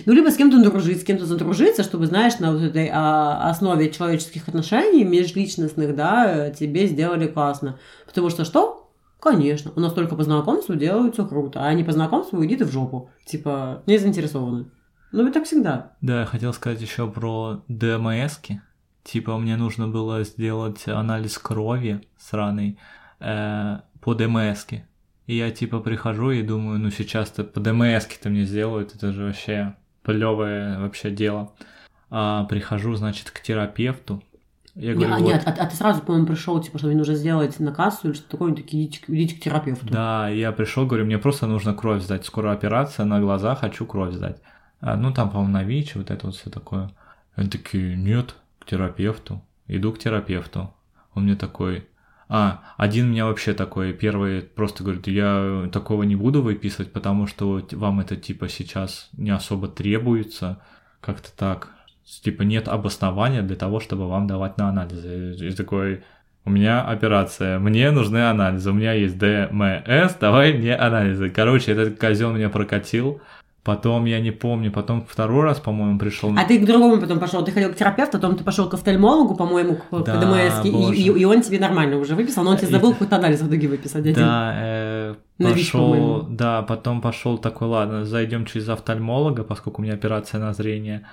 ну, 0.05 0.13
либо 0.13 0.29
с 0.29 0.37
кем-то 0.37 0.63
дружить, 0.63 1.01
с 1.01 1.03
кем-то 1.03 1.25
задружиться, 1.25 1.83
чтобы, 1.83 2.05
знаешь, 2.07 2.39
на 2.39 2.53
вот 2.53 2.61
этой 2.61 2.89
а, 2.93 3.49
основе 3.49 3.91
человеческих 3.91 4.47
отношений, 4.47 5.03
межличностных, 5.03 5.95
да, 5.95 6.49
тебе 6.49 6.87
сделали 6.87 7.27
классно. 7.27 7.77
Потому 8.07 8.29
что 8.29 8.45
что? 8.45 8.89
Конечно, 9.19 9.71
у 9.75 9.79
нас 9.79 9.93
только 9.93 10.15
по 10.15 10.23
знакомству 10.23 10.75
делают 10.75 11.13
все 11.13 11.27
круто, 11.27 11.61
а 11.63 11.73
не 11.73 11.83
по 11.83 11.91
знакомству 11.91 12.43
иди 12.43 12.55
ты 12.55 12.65
в 12.65 12.71
жопу. 12.71 13.09
Типа, 13.25 13.83
не 13.85 13.97
заинтересованы. 13.97 14.71
Ну, 15.11 15.27
и 15.27 15.31
так 15.31 15.43
всегда. 15.43 15.91
Да, 15.99 16.21
я 16.21 16.25
хотел 16.25 16.53
сказать 16.53 16.81
еще 16.81 17.07
про 17.07 17.61
ДМСки. 17.67 18.61
Типа, 19.03 19.37
мне 19.37 19.55
нужно 19.55 19.87
было 19.87 20.23
сделать 20.23 20.87
анализ 20.87 21.37
крови 21.37 22.01
сраный 22.17 22.77
э, 23.19 23.79
по 23.99 24.13
ДМСке. 24.13 24.87
И 25.27 25.35
я 25.37 25.49
типа 25.51 25.79
прихожу 25.79 26.31
и 26.31 26.41
думаю, 26.41 26.79
ну 26.79 26.89
сейчас-то 26.89 27.43
по 27.43 27.59
ДМСке-то 27.59 28.29
мне 28.29 28.43
сделают, 28.43 28.95
это 28.95 29.13
же 29.13 29.25
вообще 29.25 29.75
плевое 30.03 30.79
вообще 30.79 31.09
дело. 31.11 31.53
А, 32.09 32.43
прихожу, 32.45 32.95
значит, 32.95 33.31
к 33.31 33.39
терапевту. 33.41 34.21
Я 34.75 34.93
говорю, 34.93 35.15
не, 35.15 35.21
вот... 35.21 35.27
Нет, 35.27 35.43
а, 35.45 35.51
а 35.51 35.65
ты 35.67 35.75
сразу, 35.75 36.01
по-моему, 36.01 36.27
пришел, 36.27 36.61
типа, 36.61 36.77
что 36.77 36.87
мне 36.87 36.97
нужно 36.97 37.15
сделать 37.15 37.59
на 37.59 37.73
кассу 37.73 38.07
или 38.07 38.13
что-то 38.13 38.31
такое, 38.31 38.53
такие, 38.53 38.85
идите, 38.85 39.01
идите 39.07 39.35
к 39.35 39.39
терапевту. 39.39 39.85
Да, 39.89 40.27
я 40.29 40.51
пришел, 40.51 40.85
говорю, 40.85 41.05
мне 41.05 41.17
просто 41.17 41.47
нужно 41.47 41.73
кровь 41.73 42.01
сдать, 42.03 42.25
скоро 42.25 42.51
операция, 42.51 43.05
на 43.05 43.19
глаза 43.19 43.55
хочу 43.55 43.85
кровь 43.85 44.13
сдать. 44.13 44.41
А, 44.79 44.97
ну, 44.97 45.13
там, 45.13 45.29
по-моему, 45.29 45.53
на 45.53 45.63
ВИЧ, 45.63 45.95
вот 45.95 46.11
это 46.11 46.25
вот 46.25 46.35
все 46.35 46.49
такое. 46.49 46.89
Они 47.35 47.49
такие, 47.49 47.95
нет, 47.95 48.35
к 48.61 48.65
терапевту. 48.65 49.41
Иду 49.67 49.91
к 49.91 49.99
терапевту. 49.99 50.73
Он 51.13 51.23
мне 51.23 51.35
такой, 51.35 51.87
а, 52.29 52.61
один 52.77 53.11
меня 53.11 53.25
вообще 53.25 53.53
такой, 53.53 53.91
первый 53.91 54.41
просто 54.41 54.83
говорит, 54.83 55.05
я 55.07 55.69
такого 55.73 56.03
не 56.03 56.15
буду 56.15 56.41
выписывать, 56.41 56.93
потому 56.93 57.27
что 57.27 57.61
вам 57.73 57.99
это 57.99 58.15
типа 58.15 58.47
сейчас 58.47 59.09
не 59.13 59.31
особо 59.31 59.67
требуется, 59.67 60.61
как-то 61.01 61.29
так. 61.35 61.71
Типа 62.23 62.43
нет 62.43 62.67
обоснования 62.67 63.41
для 63.41 63.55
того, 63.55 63.79
чтобы 63.79 64.07
вам 64.07 64.27
давать 64.27 64.57
на 64.57 64.69
анализы. 64.69 65.35
И 65.45 65.51
такой, 65.51 66.03
у 66.45 66.49
меня 66.49 66.81
операция, 66.83 67.59
мне 67.59 67.91
нужны 67.91 68.29
анализы, 68.29 68.71
у 68.71 68.73
меня 68.73 68.93
есть 68.93 69.17
ДМС, 69.17 70.15
давай 70.19 70.53
мне 70.53 70.75
анализы. 70.75 71.29
Короче, 71.29 71.73
этот 71.73 71.99
козел 71.99 72.31
меня 72.31 72.49
прокатил, 72.49 73.21
Потом, 73.63 74.05
я 74.05 74.19
не 74.19 74.31
помню, 74.31 74.71
потом 74.71 75.05
второй 75.07 75.43
раз, 75.43 75.59
по-моему, 75.59 75.99
пришел. 75.99 76.33
А 76.35 76.43
ты 76.45 76.57
к 76.59 76.65
другому 76.65 76.99
потом 76.99 77.19
пошел. 77.19 77.45
Ты 77.45 77.51
ходил 77.51 77.69
к 77.71 77.75
терапевту, 77.75 78.17
потом 78.17 78.35
ты 78.35 78.43
пошел 78.43 78.67
к 78.67 78.73
офтальмологу, 78.73 79.35
по-моему, 79.35 79.75
к 79.91 80.03
Да, 80.03 80.15
ПДМС, 80.19 80.65
и, 80.65 80.69
и- 80.69 81.19
и 81.21 81.25
он 81.25 81.43
тебе 81.43 81.59
нормально 81.59 81.97
уже 81.97 82.15
выписал, 82.15 82.43
но 82.43 82.51
он 82.51 82.57
тебе 82.57 82.69
И- 82.69 82.71
забыл 82.71 82.93
какой-то 82.93 83.17
анализ 83.17 83.39
в 83.41 83.47
итоге 83.47 83.67
выписать. 83.67 83.97
один. 84.01 84.15
Да, 84.15 84.53
э, 84.55 85.15
пошел, 85.37 85.81
по-моему. 85.93 86.21
да, 86.27 86.63
потом 86.63 87.01
пошел 87.01 87.37
такой, 87.37 87.67
ладно, 87.67 88.03
зайдем 88.03 88.45
через 88.45 88.67
офтальмолога, 88.67 89.43
поскольку 89.43 89.81
у 89.81 89.85
меня 89.85 89.93
операция 89.93 90.39
на 90.39 90.53
зрение. 90.53 91.05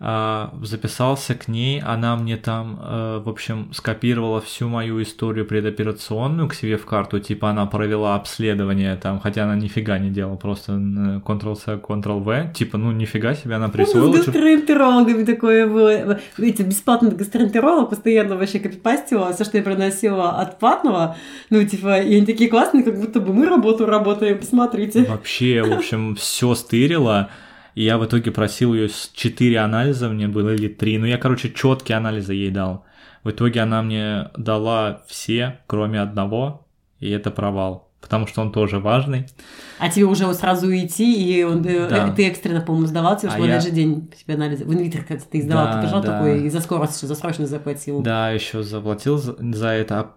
А, 0.00 0.52
записался 0.62 1.34
к 1.36 1.46
ней, 1.46 1.80
она 1.80 2.16
мне 2.16 2.36
там, 2.36 2.78
э, 2.82 3.22
в 3.24 3.28
общем, 3.28 3.72
скопировала 3.72 4.40
всю 4.40 4.68
мою 4.68 5.00
историю 5.00 5.46
предоперационную 5.46 6.48
к 6.48 6.54
себе 6.54 6.76
в 6.76 6.84
карту, 6.84 7.20
типа 7.20 7.50
она 7.50 7.64
провела 7.66 8.16
обследование 8.16 8.96
там, 8.96 9.20
хотя 9.20 9.44
она 9.44 9.54
нифига 9.54 9.98
не 10.00 10.10
делала, 10.10 10.34
просто 10.34 10.72
Ctrl-C, 10.72 11.76
Ctrl-V, 11.76 12.52
типа, 12.54 12.76
ну 12.76 12.90
нифига 12.90 13.34
себе, 13.34 13.54
она 13.54 13.68
Ну, 13.68 13.72
присвоила. 13.72 14.12
С 14.16 14.22
что- 14.22 14.32
гастроэнтерологами 14.32 15.24
такое 15.24 15.68
было. 15.68 16.18
Видите, 16.38 16.64
бесплатный 16.64 17.12
гастроэнтеролог 17.12 17.88
постоянно 17.88 18.36
вообще 18.36 18.58
копипастила 18.58 19.32
все, 19.32 19.44
что 19.44 19.58
я 19.58 19.62
приносила 19.62 20.30
от 20.40 20.58
платного. 20.58 21.16
Ну, 21.50 21.64
типа, 21.64 22.00
и 22.00 22.16
они 22.16 22.26
такие 22.26 22.50
классные, 22.50 22.82
как 22.82 22.98
будто 23.00 23.20
бы 23.20 23.32
мы 23.32 23.46
работу 23.46 23.86
работаем, 23.86 24.38
посмотрите. 24.38 25.04
Вообще, 25.04 25.62
в 25.62 25.72
общем, 25.72 26.16
все 26.16 26.54
стырила. 26.56 27.30
И 27.74 27.82
я 27.82 27.98
в 27.98 28.04
итоге 28.06 28.30
просил 28.30 28.72
ее 28.74 28.88
с 28.88 29.10
4 29.14 29.58
анализа, 29.58 30.08
мне 30.08 30.28
было 30.28 30.54
или 30.54 30.68
3. 30.68 30.98
Ну, 30.98 31.06
я, 31.06 31.18
короче, 31.18 31.52
четкие 31.52 31.98
анализы 31.98 32.34
ей 32.34 32.50
дал. 32.50 32.84
В 33.24 33.30
итоге 33.30 33.60
она 33.60 33.82
мне 33.82 34.28
дала 34.36 35.02
все, 35.08 35.58
кроме 35.66 36.00
одного, 36.00 36.66
и 37.00 37.10
это 37.10 37.30
провал. 37.30 37.90
Потому 38.00 38.26
что 38.26 38.42
он 38.42 38.52
тоже 38.52 38.80
важный. 38.80 39.26
А 39.78 39.88
тебе 39.88 40.04
уже 40.04 40.32
сразу 40.34 40.70
идти, 40.70 41.38
и 41.38 41.42
он, 41.42 41.64
э, 41.64 41.88
Да. 41.88 42.12
ты 42.12 42.28
экстренно, 42.28 42.60
по-моему, 42.60 42.86
сдавал, 42.86 43.16
тебе 43.18 43.30
А 43.34 43.38
я- 43.38 43.46
этот 43.56 43.64
же 43.64 43.70
день 43.70 44.10
тебе 44.14 44.34
анализы. 44.34 44.66
В 44.66 44.74
инвитер, 44.74 45.04
когда 45.04 45.24
ты 45.24 45.40
сдавал, 45.40 45.66
Да, 45.66 45.72
ты 45.72 45.86
пришел 45.86 46.02
да. 46.02 46.12
такой 46.18 46.44
и 46.44 46.50
за 46.50 46.60
скорость, 46.60 47.00
за 47.00 47.14
срочно 47.14 47.46
заплатил. 47.46 48.02
Да, 48.02 48.30
еще 48.30 48.62
заплатил 48.62 49.16
за, 49.16 49.34
за 49.54 49.68
это. 49.68 50.00
а 50.00 50.10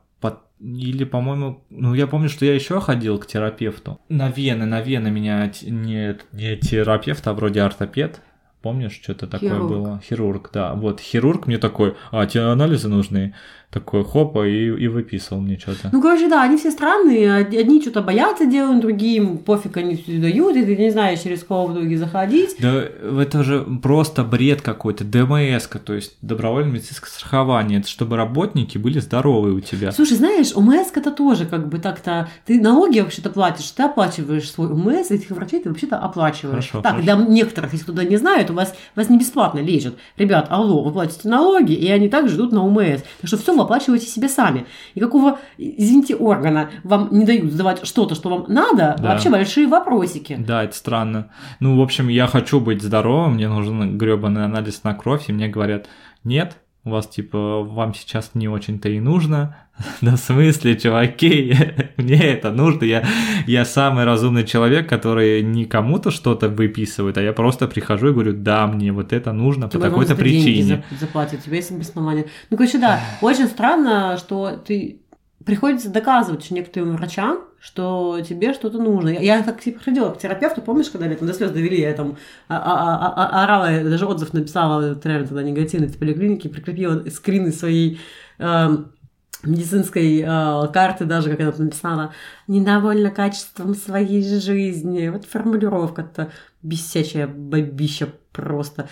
Или, 0.59 1.03
по-моему, 1.03 1.63
ну 1.69 1.93
я 1.93 2.07
помню, 2.07 2.29
что 2.29 2.45
я 2.45 2.55
еще 2.55 2.81
ходил 2.81 3.19
к 3.19 3.27
терапевту. 3.27 3.99
На 4.09 4.29
вены, 4.29 4.65
на 4.65 4.81
вены 4.81 5.11
меня 5.11 5.51
не, 5.63 6.17
не 6.31 6.57
терапевт, 6.57 7.27
а 7.27 7.33
вроде 7.33 7.61
ортопед. 7.61 8.21
Помнишь, 8.63 8.99
что-то 9.01 9.27
такое 9.27 9.51
Хирург. 9.51 9.69
было? 9.69 10.01
Хирург, 10.03 10.49
да. 10.51 10.73
Вот 10.73 10.99
хирург 10.99 11.45
мне 11.45 11.59
такой, 11.59 11.95
а 12.11 12.25
тебе 12.25 12.45
анализы 12.45 12.89
нужны? 12.89 13.35
Такой 13.69 14.05
хопа 14.05 14.47
и, 14.47 14.67
и 14.67 14.87
выписывал 14.87 15.41
мне 15.41 15.57
что-то. 15.59 15.89
Ну, 15.91 16.01
короче, 16.01 16.29
да, 16.29 16.43
они 16.43 16.55
все 16.57 16.71
странные. 16.71 17.41
Од- 17.41 17.53
Одни 17.53 17.81
что-то 17.81 18.01
боятся 18.01 18.45
делать, 18.45 18.79
другие 18.79 19.17
им 19.17 19.37
пофиг, 19.39 19.75
они 19.75 19.97
все 19.97 20.19
дают, 20.19 20.55
и 20.55 20.63
ты 20.63 20.77
не 20.77 20.89
знаешь, 20.89 21.19
через 21.19 21.43
кого 21.43 21.67
в 21.67 21.73
итоге 21.73 21.97
заходить. 21.97 22.55
Да 22.59 22.81
это 23.21 23.43
же 23.43 23.65
просто 23.83 24.23
бред 24.23 24.61
какой-то, 24.61 25.03
ДМС, 25.03 25.67
то 25.83 25.93
есть 25.93 26.15
добровольное 26.21 26.71
медицинское 26.75 27.09
страхование, 27.09 27.79
это 27.79 27.89
чтобы 27.89 28.15
работники 28.15 28.77
были 28.77 28.99
здоровы 28.99 29.51
у 29.51 29.59
тебя. 29.59 29.91
Слушай, 29.91 30.15
знаешь, 30.15 30.53
УМС 30.55 30.91
это 30.95 31.11
тоже 31.11 31.45
как 31.45 31.67
бы 31.67 31.79
так-то... 31.79 32.29
Ты 32.45 32.61
налоги 32.61 33.01
вообще-то 33.01 33.29
платишь, 33.29 33.69
ты 33.71 33.83
оплачиваешь 33.83 34.49
свой 34.49 34.69
УМС, 34.69 35.11
этих 35.11 35.29
врачей 35.31 35.61
ты 35.61 35.67
вообще-то 35.69 35.97
оплачиваешь. 35.97 36.69
Хорошо, 36.69 36.81
так, 36.81 36.93
хорошо. 36.93 37.03
для 37.03 37.15
некоторых, 37.15 37.73
если 37.73 37.83
кто-то 37.83 38.05
не 38.05 38.15
знает, 38.15 38.49
у 38.49 38.53
вас, 38.53 38.73
вас 38.95 39.09
не 39.09 39.19
бесплатно 39.19 39.59
лечат. 39.59 39.95
Ребят, 40.15 40.47
алло, 40.49 40.81
вы 40.83 40.91
платите 40.93 41.27
налоги, 41.27 41.73
и 41.73 41.89
они 41.89 42.07
также 42.07 42.35
ждут 42.35 42.53
на 42.53 42.63
УМС. 42.63 43.01
Так 43.21 43.27
что 43.27 43.37
все 43.37 43.56
вы 43.57 43.63
оплачиваете 43.63 44.05
себе 44.07 44.29
сами. 44.29 44.65
И 44.95 44.99
какого, 44.99 45.39
извините, 45.57 46.15
органа 46.15 46.69
вам 46.83 47.09
не 47.11 47.25
дают 47.25 47.51
сдавать 47.51 47.85
что-то, 47.85 48.15
что 48.15 48.29
вам 48.29 48.45
надо, 48.47 48.95
Да. 48.99 49.09
вообще 49.11 49.29
большие 49.29 49.67
вопросики. 49.67 50.35
Да, 50.39 50.63
это 50.63 50.75
странно. 50.75 51.31
Ну, 51.59 51.77
в 51.77 51.81
общем, 51.81 52.07
я 52.07 52.27
хочу 52.27 52.59
быть 52.59 52.81
здоровым, 52.81 53.33
мне 53.35 53.47
нужен 53.49 53.97
гребаный 53.97 54.45
анализ 54.45 54.83
на 54.83 54.93
кровь, 54.93 55.25
и 55.29 55.33
мне 55.33 55.47
говорят, 55.47 55.87
нет, 56.23 56.57
у 56.87 56.91
вас, 56.91 57.07
типа, 57.07 57.61
вам 57.63 57.93
сейчас 57.93 58.31
не 58.33 58.47
очень-то 58.47 58.89
и 58.89 58.99
нужно. 58.99 59.55
Да 60.01 60.15
в 60.15 60.17
смысле, 60.19 60.75
чуваки, 60.75 61.55
мне 61.97 62.17
это 62.19 62.51
нужно. 62.51 62.83
Я, 62.85 63.03
я 63.45 63.63
самый 63.65 64.05
разумный 64.05 64.43
человек, 64.43 64.89
который 64.89 65.43
не 65.43 65.65
кому-то 65.65 66.09
что-то 66.09 66.49
выписывает, 66.49 67.17
а 67.17 67.21
я 67.21 67.31
просто 67.31 67.67
прихожу 67.67 68.09
и 68.09 68.13
говорю, 68.13 68.33
да, 68.33 68.65
мне 68.65 68.91
вот 68.91 69.13
это 69.13 69.33
нужно 69.33 69.67
по 69.67 69.73
Тебе 69.73 69.83
такой-то 69.83 70.15
просто 70.15 70.23
деньги 70.29 70.45
причине. 70.45 70.83
за- 70.91 70.97
заплатят 70.99 71.43
тебе, 71.43 71.57
если 71.57 71.75
без 71.75 71.89
основания. 71.89 72.25
Ну, 72.49 72.57
короче, 72.57 72.79
да, 72.79 72.99
очень 73.21 73.45
странно, 73.47 74.17
что 74.17 74.57
ты 74.57 75.01
приходится 75.47 75.89
доказывать 75.89 76.51
некоторым 76.51 76.97
врачам, 76.97 77.39
что 77.57 78.19
тебе 78.19 78.53
что-то 78.53 78.79
нужно. 78.79 79.07
Я, 79.07 79.37
я 79.37 79.41
типа 79.43 79.79
ходила 79.81 80.09
к 80.09 80.19
терапевту, 80.19 80.61
помнишь, 80.61 80.89
когда 80.89 81.07
меня 81.07 81.15
там 81.15 81.25
до 81.25 81.33
слез 81.33 81.51
довели, 81.51 81.79
я 81.79 81.93
там 81.93 82.17
а- 82.49 82.57
а- 82.57 83.13
а- 83.15 83.43
орала, 83.45 83.71
я 83.71 83.83
даже 83.85 84.05
отзыв 84.05 84.33
написала, 84.33 84.99
реально 85.01 85.25
тогда 85.25 85.43
негативный 85.43 85.87
в 85.87 85.97
поликлинике, 85.97 86.49
прикрепила 86.49 87.09
скрины 87.09 87.53
своей 87.53 88.01
эм, 88.39 88.91
медицинской 89.43 90.19
э, 90.19 90.67
карты, 90.73 91.05
даже 91.05 91.29
как 91.29 91.39
она 91.39 91.53
написала, 91.57 92.13
недовольна 92.49 93.09
качеством 93.09 93.73
своей 93.73 94.21
жизни. 94.23 95.07
Вот 95.07 95.23
формулировка-то 95.23 96.29
бесячая 96.61 97.25
бабища 97.25 98.09
просто. 98.33 98.89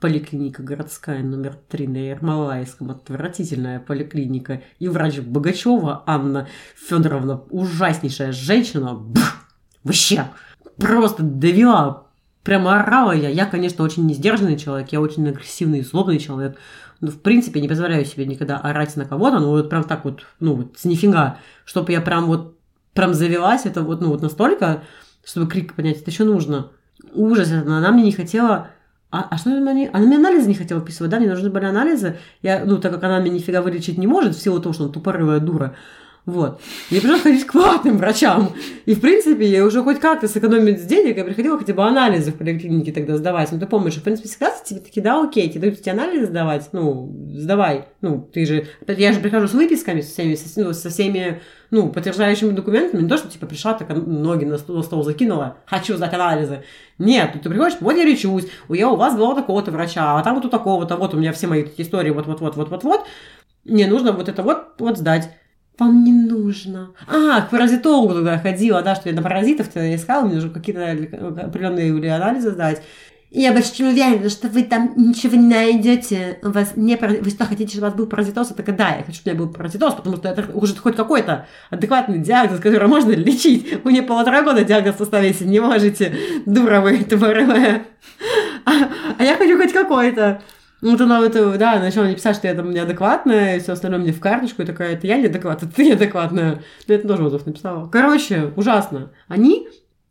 Поликлиника 0.00 0.62
городская 0.62 1.22
номер 1.22 1.56
3 1.68 1.88
на 1.88 1.96
Ермолаевском. 1.96 2.90
Отвратительная 2.90 3.80
поликлиника. 3.80 4.62
И 4.78 4.88
врач 4.88 5.18
Богачева 5.20 6.02
Анна 6.06 6.48
Федоровна, 6.76 7.42
ужаснейшая 7.50 8.32
женщина. 8.32 8.94
Бф, 8.94 9.46
вообще, 9.82 10.26
просто 10.76 11.22
довела. 11.22 12.08
Прямо 12.42 12.80
орала 12.80 13.12
я. 13.12 13.30
Я, 13.30 13.46
конечно, 13.46 13.82
очень 13.82 14.04
несдержанный 14.06 14.58
человек, 14.58 14.92
я 14.92 15.00
очень 15.00 15.26
агрессивный 15.26 15.78
и 15.78 15.84
злобный 15.84 16.18
человек. 16.18 16.58
Ну, 17.00 17.10
в 17.10 17.20
принципе, 17.20 17.62
не 17.62 17.68
позволяю 17.68 18.04
себе 18.04 18.26
никогда 18.26 18.58
орать 18.58 18.94
на 18.96 19.06
кого-то, 19.06 19.38
ну, 19.40 19.48
вот 19.48 19.70
прям 19.70 19.84
так 19.84 20.04
вот, 20.04 20.26
ну, 20.40 20.54
вот 20.54 20.78
с 20.78 20.84
нифига. 20.84 21.38
Чтобы 21.64 21.92
я 21.92 22.02
прям 22.02 22.26
вот, 22.26 22.58
прям 22.92 23.14
завелась, 23.14 23.64
это 23.64 23.82
вот, 23.82 24.02
ну, 24.02 24.08
вот 24.08 24.20
настолько, 24.20 24.84
чтобы 25.24 25.50
крик 25.50 25.74
поднять, 25.74 26.02
это 26.02 26.10
еще 26.10 26.24
нужно. 26.24 26.70
Ужас, 27.14 27.50
она 27.50 27.90
мне 27.90 28.04
не 28.04 28.12
хотела... 28.12 28.68
А, 29.14 29.28
а 29.30 29.38
что 29.38 29.50
мне... 29.50 29.88
Она 29.92 30.06
мне 30.06 30.16
анализы 30.16 30.48
не 30.48 30.54
хотела 30.54 30.80
вписывать, 30.80 31.08
да, 31.12 31.20
мне 31.20 31.28
нужны 31.28 31.48
были 31.48 31.66
анализы. 31.66 32.16
Я, 32.42 32.64
ну, 32.64 32.78
так 32.78 32.92
как 32.92 33.04
она 33.04 33.20
меня 33.20 33.34
нифига 33.34 33.62
вылечить 33.62 33.96
не 33.96 34.08
может, 34.08 34.34
в 34.34 34.42
силу 34.42 34.60
того, 34.60 34.72
что 34.72 34.84
она 34.84 34.92
тупорылая 34.92 35.38
дура, 35.38 35.76
вот. 36.26 36.62
Мне 36.90 37.00
пришлось 37.00 37.20
ходить 37.20 37.44
к 37.44 37.52
платным 37.52 37.98
врачам. 37.98 38.54
И, 38.86 38.94
в 38.94 39.00
принципе, 39.00 39.46
я 39.46 39.62
уже 39.62 39.82
хоть 39.82 40.00
как-то 40.00 40.26
сэкономить 40.26 40.86
денег, 40.86 41.18
я 41.18 41.24
приходила 41.24 41.58
хотя 41.58 41.74
бы 41.74 41.84
анализы 41.84 42.32
в 42.32 42.36
поликлинике 42.36 42.92
тогда 42.92 43.18
сдавать. 43.18 43.52
Ну, 43.52 43.58
ты 43.58 43.66
помнишь, 43.66 43.96
в 43.96 44.02
принципе, 44.02 44.28
всегда 44.28 44.50
тебе 44.64 44.80
такие, 44.80 45.02
да, 45.02 45.22
окей, 45.22 45.50
тебе 45.50 45.60
дают 45.60 45.80
эти 45.80 45.90
анализы 45.90 46.26
сдавать, 46.26 46.70
ну, 46.72 47.14
сдавай. 47.34 47.88
Ну, 48.00 48.26
ты 48.32 48.46
же... 48.46 48.66
Я 48.86 49.12
же 49.12 49.20
прихожу 49.20 49.48
с 49.48 49.52
выписками, 49.52 50.00
со 50.00 50.12
всеми, 50.12 50.34
со, 50.34 50.60
ну, 50.60 50.72
со 50.72 50.88
всеми, 50.88 51.42
ну, 51.70 51.90
подтверждающими 51.90 52.52
документами, 52.52 53.02
не 53.02 53.08
то, 53.08 53.18
что, 53.18 53.28
типа, 53.28 53.44
пришла, 53.44 53.74
так 53.74 53.90
ноги 53.94 54.46
на 54.46 54.56
стол, 54.56 54.76
на 54.76 54.82
стол 54.82 55.04
закинула, 55.04 55.58
хочу 55.66 55.94
сдать 55.96 56.14
анализы. 56.14 56.64
Нет, 56.96 57.34
ты 57.34 57.50
приходишь, 57.50 57.76
вот 57.80 57.96
я 57.96 58.04
лечусь, 58.04 58.46
я 58.70 58.88
у 58.88 58.96
вас 58.96 59.14
была 59.14 59.34
такого-то 59.34 59.70
врача, 59.72 60.18
а 60.18 60.22
там 60.22 60.36
вот 60.36 60.46
у 60.46 60.48
такого-то, 60.48 60.96
вот 60.96 61.12
у 61.12 61.18
меня 61.18 61.32
все 61.34 61.48
мои 61.48 61.64
истории, 61.76 62.10
вот-вот-вот-вот-вот-вот. 62.10 63.02
Мне 63.64 63.86
нужно 63.86 64.12
вот 64.12 64.30
это 64.30 64.42
вот, 64.42 64.74
вот 64.78 64.96
сдать. 64.96 65.30
Вам 65.78 66.04
не 66.04 66.12
нужно. 66.12 66.90
А, 67.08 67.42
к 67.42 67.50
паразитологу 67.50 68.14
туда 68.14 68.38
ходила, 68.38 68.82
да, 68.82 68.94
что 68.94 69.08
я 69.08 69.14
на 69.14 69.22
паразитов-то 69.22 69.94
искала, 69.94 70.24
мне 70.24 70.36
нужно 70.36 70.50
какие-то 70.50 70.92
определенные 71.42 72.14
анализы 72.14 72.50
сдать. 72.52 72.80
И 73.34 73.40
я 73.40 73.52
почти 73.52 73.82
уверена, 73.84 74.28
что 74.30 74.46
вы 74.46 74.62
там 74.62 74.92
ничего 74.96 75.34
не 75.36 75.48
найдете. 75.48 76.38
У 76.44 76.50
вас 76.50 76.74
не 76.76 76.96
пара- 76.96 77.20
Вы 77.20 77.30
что, 77.30 77.44
хотите, 77.44 77.72
чтобы 77.72 77.88
у 77.88 77.90
вас 77.90 77.98
был 77.98 78.06
паразитоз? 78.06 78.52
Это 78.56 78.70
да, 78.72 78.90
я 78.90 79.02
хочу, 79.02 79.18
чтобы 79.18 79.30
у 79.30 79.34
меня 79.34 79.44
был 79.46 79.52
паразитоз, 79.52 79.94
потому 79.94 80.16
что 80.18 80.28
это 80.28 80.48
уже 80.56 80.76
хоть 80.76 80.94
какой-то 80.94 81.48
адекватный 81.68 82.20
диагноз, 82.20 82.60
который 82.60 82.86
можно 82.86 83.10
лечить. 83.10 83.82
Вы 83.82 83.90
мне 83.90 84.04
полтора 84.04 84.42
года 84.42 84.62
диагноз 84.62 84.94
поставите, 84.94 85.44
не 85.46 85.58
можете, 85.58 86.14
дура 86.46 86.80
вы 86.80 86.98
тупорылая. 86.98 87.82
А, 88.64 88.70
а 89.18 89.24
я 89.24 89.34
хочу 89.34 89.58
хоть 89.58 89.72
какой-то. 89.72 90.40
Ну, 90.80 90.90
вот 90.90 91.00
она 91.00 91.20
вот, 91.20 91.34
э, 91.34 91.56
да, 91.56 91.78
начала 91.78 92.04
мне 92.04 92.14
писать, 92.14 92.36
что 92.36 92.46
я 92.46 92.54
там 92.54 92.70
неадекватная, 92.70 93.56
и 93.56 93.60
все 93.60 93.72
остальное 93.72 94.00
мне 94.00 94.12
в 94.12 94.20
карточку, 94.20 94.62
и 94.62 94.66
такая, 94.66 94.92
это 94.94 95.06
я 95.06 95.16
неадекватная, 95.16 95.70
ты 95.74 95.84
неадекватная. 95.84 96.62
Ну, 96.86 96.94
это 96.94 97.08
тоже 97.08 97.24
отзыв 97.24 97.46
написала. 97.46 97.88
Короче, 97.88 98.52
ужасно. 98.56 99.10
Они 99.28 99.68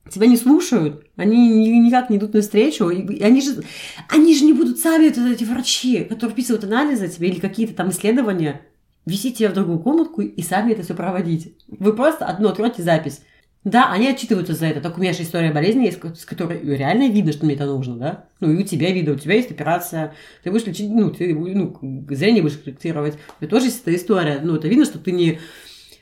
тебя 0.09 0.27
не 0.27 0.37
слушают, 0.37 1.05
они 1.15 1.47
ни- 1.49 1.85
никак 1.85 2.09
не 2.09 2.17
идут 2.17 2.33
навстречу, 2.33 2.89
и 2.89 3.01
и 3.01 3.23
они 3.23 3.41
же, 3.41 3.63
они 4.09 4.35
же 4.35 4.45
не 4.45 4.53
будут 4.53 4.79
сами, 4.79 5.09
вот 5.09 5.17
эти 5.17 5.43
врачи, 5.43 6.03
которые 6.03 6.31
вписывают 6.33 6.63
анализы 6.65 7.07
тебе 7.07 7.29
или 7.29 7.39
какие-то 7.39 7.73
там 7.73 7.89
исследования, 7.89 8.61
вести 9.05 9.31
тебя 9.33 9.49
в 9.49 9.53
другую 9.53 9.79
комнатку 9.79 10.21
и 10.21 10.41
сами 10.41 10.73
это 10.73 10.83
все 10.83 10.93
проводить. 10.93 11.55
Вы 11.67 11.93
просто 11.93 12.25
одно 12.25 12.49
откроете 12.49 12.83
запись. 12.83 13.21
Да, 13.63 13.91
они 13.91 14.09
отчитываются 14.09 14.53
за 14.53 14.65
это. 14.65 14.81
Так 14.81 14.97
у 14.97 15.01
меня 15.01 15.13
же 15.13 15.23
история 15.23 15.51
болезни 15.51 15.85
есть, 15.85 15.99
с 16.19 16.25
которой 16.25 16.61
реально 16.61 17.09
видно, 17.09 17.31
что 17.31 17.45
мне 17.45 17.55
это 17.55 17.65
нужно, 17.65 17.95
да? 17.95 18.25
Ну, 18.41 18.51
и 18.51 18.61
у 18.61 18.63
тебя 18.63 18.91
видно, 18.91 19.13
у 19.13 19.17
тебя 19.17 19.35
есть 19.35 19.51
операция, 19.51 20.13
ты 20.43 20.51
будешь 20.51 20.65
лечить, 20.65 20.89
ну, 20.89 21.09
ты 21.09 21.33
ну, 21.33 22.05
зрение 22.09 22.43
будешь 22.43 22.57
корректировать. 22.57 23.17
Это 23.39 23.49
тоже 23.49 23.65
есть 23.65 23.81
эта 23.81 23.95
история. 23.95 24.39
Ну, 24.43 24.55
это 24.55 24.67
видно, 24.67 24.83
что 24.83 24.99
ты 24.99 25.13
не... 25.13 25.39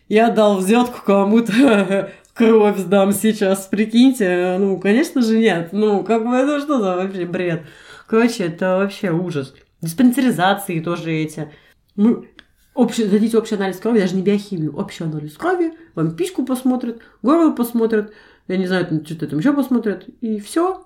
Я 0.09 0.31
дал 0.31 0.57
взятку 0.57 1.05
кому-то, 1.05 2.11
кровь 2.33 2.79
сдам 2.79 3.11
сейчас, 3.11 3.67
прикиньте. 3.67 4.57
Ну, 4.57 4.79
конечно 4.79 5.21
же, 5.21 5.38
нет. 5.38 5.69
Ну, 5.71 6.03
как 6.03 6.25
бы 6.25 6.36
это 6.36 6.59
что 6.61 6.79
за 6.79 6.95
вообще 6.95 7.25
бред? 7.25 7.63
Короче, 8.07 8.45
это 8.45 8.77
вообще 8.77 9.11
ужас. 9.11 9.53
Диспансеризации 9.81 10.79
тоже 10.79 11.13
эти. 11.13 11.51
Мы 11.95 12.27
общий, 12.74 13.05
дадите 13.05 13.38
общий 13.38 13.55
анализ 13.55 13.78
крови, 13.78 13.99
даже 13.99 14.15
не 14.15 14.22
биохимию, 14.22 14.76
общий 14.76 15.03
анализ 15.03 15.34
крови, 15.34 15.74
вам 15.95 16.15
пичку 16.15 16.45
посмотрят, 16.45 17.01
горло 17.22 17.51
посмотрят, 17.51 18.13
я 18.47 18.57
не 18.57 18.67
знаю, 18.67 18.86
что-то 19.05 19.28
там 19.28 19.39
еще 19.39 19.53
посмотрят, 19.53 20.05
и 20.22 20.39
все. 20.39 20.86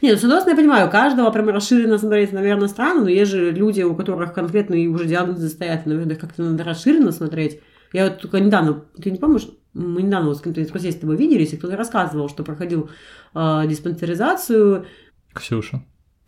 Не, 0.00 0.12
ну, 0.12 0.16
с 0.16 0.22
одной 0.22 0.40
стороны, 0.40 0.58
я 0.58 0.62
понимаю, 0.62 0.88
у 0.88 0.90
каждого 0.90 1.30
прям 1.30 1.48
расширенно 1.48 1.98
смотреть, 1.98 2.32
наверное, 2.32 2.68
странно, 2.68 3.02
но 3.02 3.08
есть 3.08 3.30
же 3.30 3.50
люди, 3.50 3.82
у 3.82 3.96
которых 3.96 4.32
конкретные 4.32 4.88
уже 4.88 5.06
диагнозы 5.06 5.48
стоят, 5.48 5.86
наверное, 5.86 6.16
как-то 6.16 6.42
надо 6.42 6.62
расширенно 6.62 7.10
смотреть. 7.10 7.60
Я 7.92 8.04
вот 8.04 8.20
только 8.20 8.38
недавно, 8.38 8.84
ты 9.00 9.10
не 9.10 9.18
помнишь, 9.18 9.48
мы 9.74 10.02
недавно 10.02 10.28
вот 10.28 10.38
с 10.38 10.40
кем-то 10.40 10.60
из 10.60 10.68
друзей 10.68 10.92
с 10.92 10.96
тобой 10.96 11.16
виделись, 11.16 11.52
и 11.52 11.56
кто-то 11.56 11.76
рассказывал, 11.76 12.28
что 12.28 12.44
проходил 12.44 12.90
э, 13.34 13.62
диспансеризацию. 13.66 14.86
Ксюша 15.34 15.82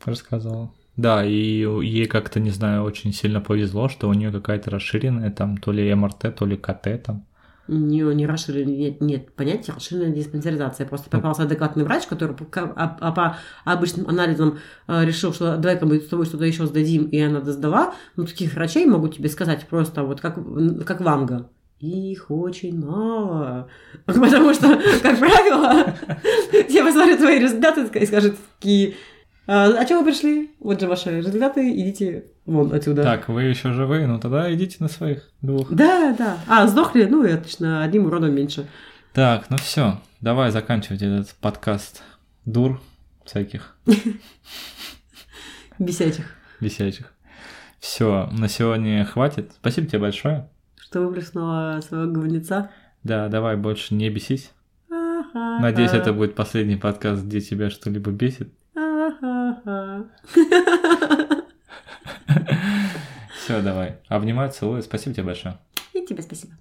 рассказывала. 0.05 0.73
Да, 0.97 1.25
и 1.25 1.67
ей 1.83 2.07
как-то, 2.07 2.39
не 2.39 2.51
знаю, 2.51 2.85
очень 2.85 3.13
сильно 3.13 3.41
повезло, 3.41 3.89
что 3.89 4.09
у 4.09 4.15
нее 4.15 4.31
какая-то 4.31 4.71
расширенная, 4.71 5.31
там, 5.31 5.57
то 5.57 5.73
ли 5.73 5.93
МРТ, 5.93 6.35
то 6.37 6.47
ли 6.47 6.57
КТ 6.57 7.03
там. 7.05 7.27
Не, 7.67 8.03
не 8.15 8.27
расширенная, 8.27 8.77
нет, 8.77 9.01
нет 9.01 9.33
понятия 9.33 9.73
расширенная 9.73 10.15
диспансеризация. 10.15 10.87
Просто 10.87 11.09
ну. 11.11 11.19
попался 11.19 11.45
адекватный 11.45 11.85
врач, 11.85 12.07
который 12.07 12.37
по, 12.37 12.47
а, 12.53 12.97
а 13.01 13.13
по 13.13 13.39
обычным 13.65 14.07
анализам 14.07 14.59
э, 14.87 15.05
решил, 15.05 15.33
что 15.33 15.57
давай-ка 15.57 15.87
мы 15.87 15.99
с 15.99 16.07
тобой 16.07 16.27
что-то 16.27 16.45
еще 16.45 16.67
сдадим, 16.67 17.07
и 17.07 17.19
она 17.19 17.41
сдала. 17.41 17.95
Ну, 18.17 18.27
таких 18.27 18.55
врачей 18.55 18.85
могу 18.85 19.09
тебе 19.09 19.31
сказать 19.31 19.67
просто 19.67 20.05
вот 20.05 20.21
как, 20.21 20.39
как 20.85 21.01
ванга. 21.01 21.49
Их 21.81 22.31
очень 22.31 22.85
мало. 22.85 23.69
Потому 24.07 24.53
что, 24.53 24.69
как 25.03 25.19
правило, 25.19 25.95
я 26.69 26.85
посмотрю 26.85 27.17
твои 27.17 27.39
результаты 27.39 27.99
и 27.99 28.07
скажут 28.07 28.37
такие, 28.59 28.95
а, 29.47 29.67
а 29.67 29.85
чего 29.85 30.01
вы 30.01 30.07
пришли? 30.07 30.51
Вот 30.61 30.81
же 30.81 30.89
ваши 30.89 31.19
результаты, 31.19 31.71
идите 31.81 32.25
вон 32.47 32.73
отсюда. 32.73 33.03
Так, 33.03 33.29
вы 33.29 33.45
еще 33.45 33.73
живы, 33.73 34.07
ну 34.07 34.19
тогда 34.19 34.53
идите 34.55 34.77
на 34.81 34.89
своих 34.89 35.29
двух. 35.43 35.71
Да, 35.73 36.15
да. 36.19 36.39
А, 36.49 36.67
сдохли? 36.67 37.05
Ну 37.05 37.25
и 37.25 37.33
отлично, 37.33 37.83
одним 37.83 38.07
уродом 38.07 38.35
меньше. 38.35 38.67
Так, 39.13 39.51
ну 39.51 39.57
все, 39.59 40.01
давай 40.21 40.51
заканчивать 40.51 41.03
этот 41.03 41.35
подкаст 41.35 42.03
дур 42.45 42.81
всяких. 43.25 43.77
Бесячих. 45.79 46.35
Бесячих. 46.61 47.13
Все, 47.81 48.29
на 48.33 48.49
сегодня 48.49 49.05
хватит. 49.05 49.53
Спасибо 49.57 49.87
тебе 49.87 49.99
большое. 49.99 50.49
Что 50.81 51.01
выплеснула 51.01 51.81
своего 51.87 52.11
говнеца. 52.11 52.71
Да, 53.03 53.29
давай 53.29 53.57
больше 53.57 53.95
не 53.95 54.09
бесись. 54.09 54.53
Надеюсь, 55.35 55.93
это 55.93 56.13
будет 56.13 56.35
последний 56.35 56.77
подкаст, 56.77 57.25
где 57.25 57.41
тебя 57.41 57.69
что-либо 57.69 58.11
бесит. 58.11 58.53
Все, 63.45 63.61
давай. 63.63 63.99
Обнимаю, 64.09 64.51
целую. 64.51 64.83
Спасибо 64.83 65.15
тебе 65.15 65.25
большое. 65.25 65.59
И 65.93 66.05
тебе 66.07 66.23
спасибо. 66.23 66.55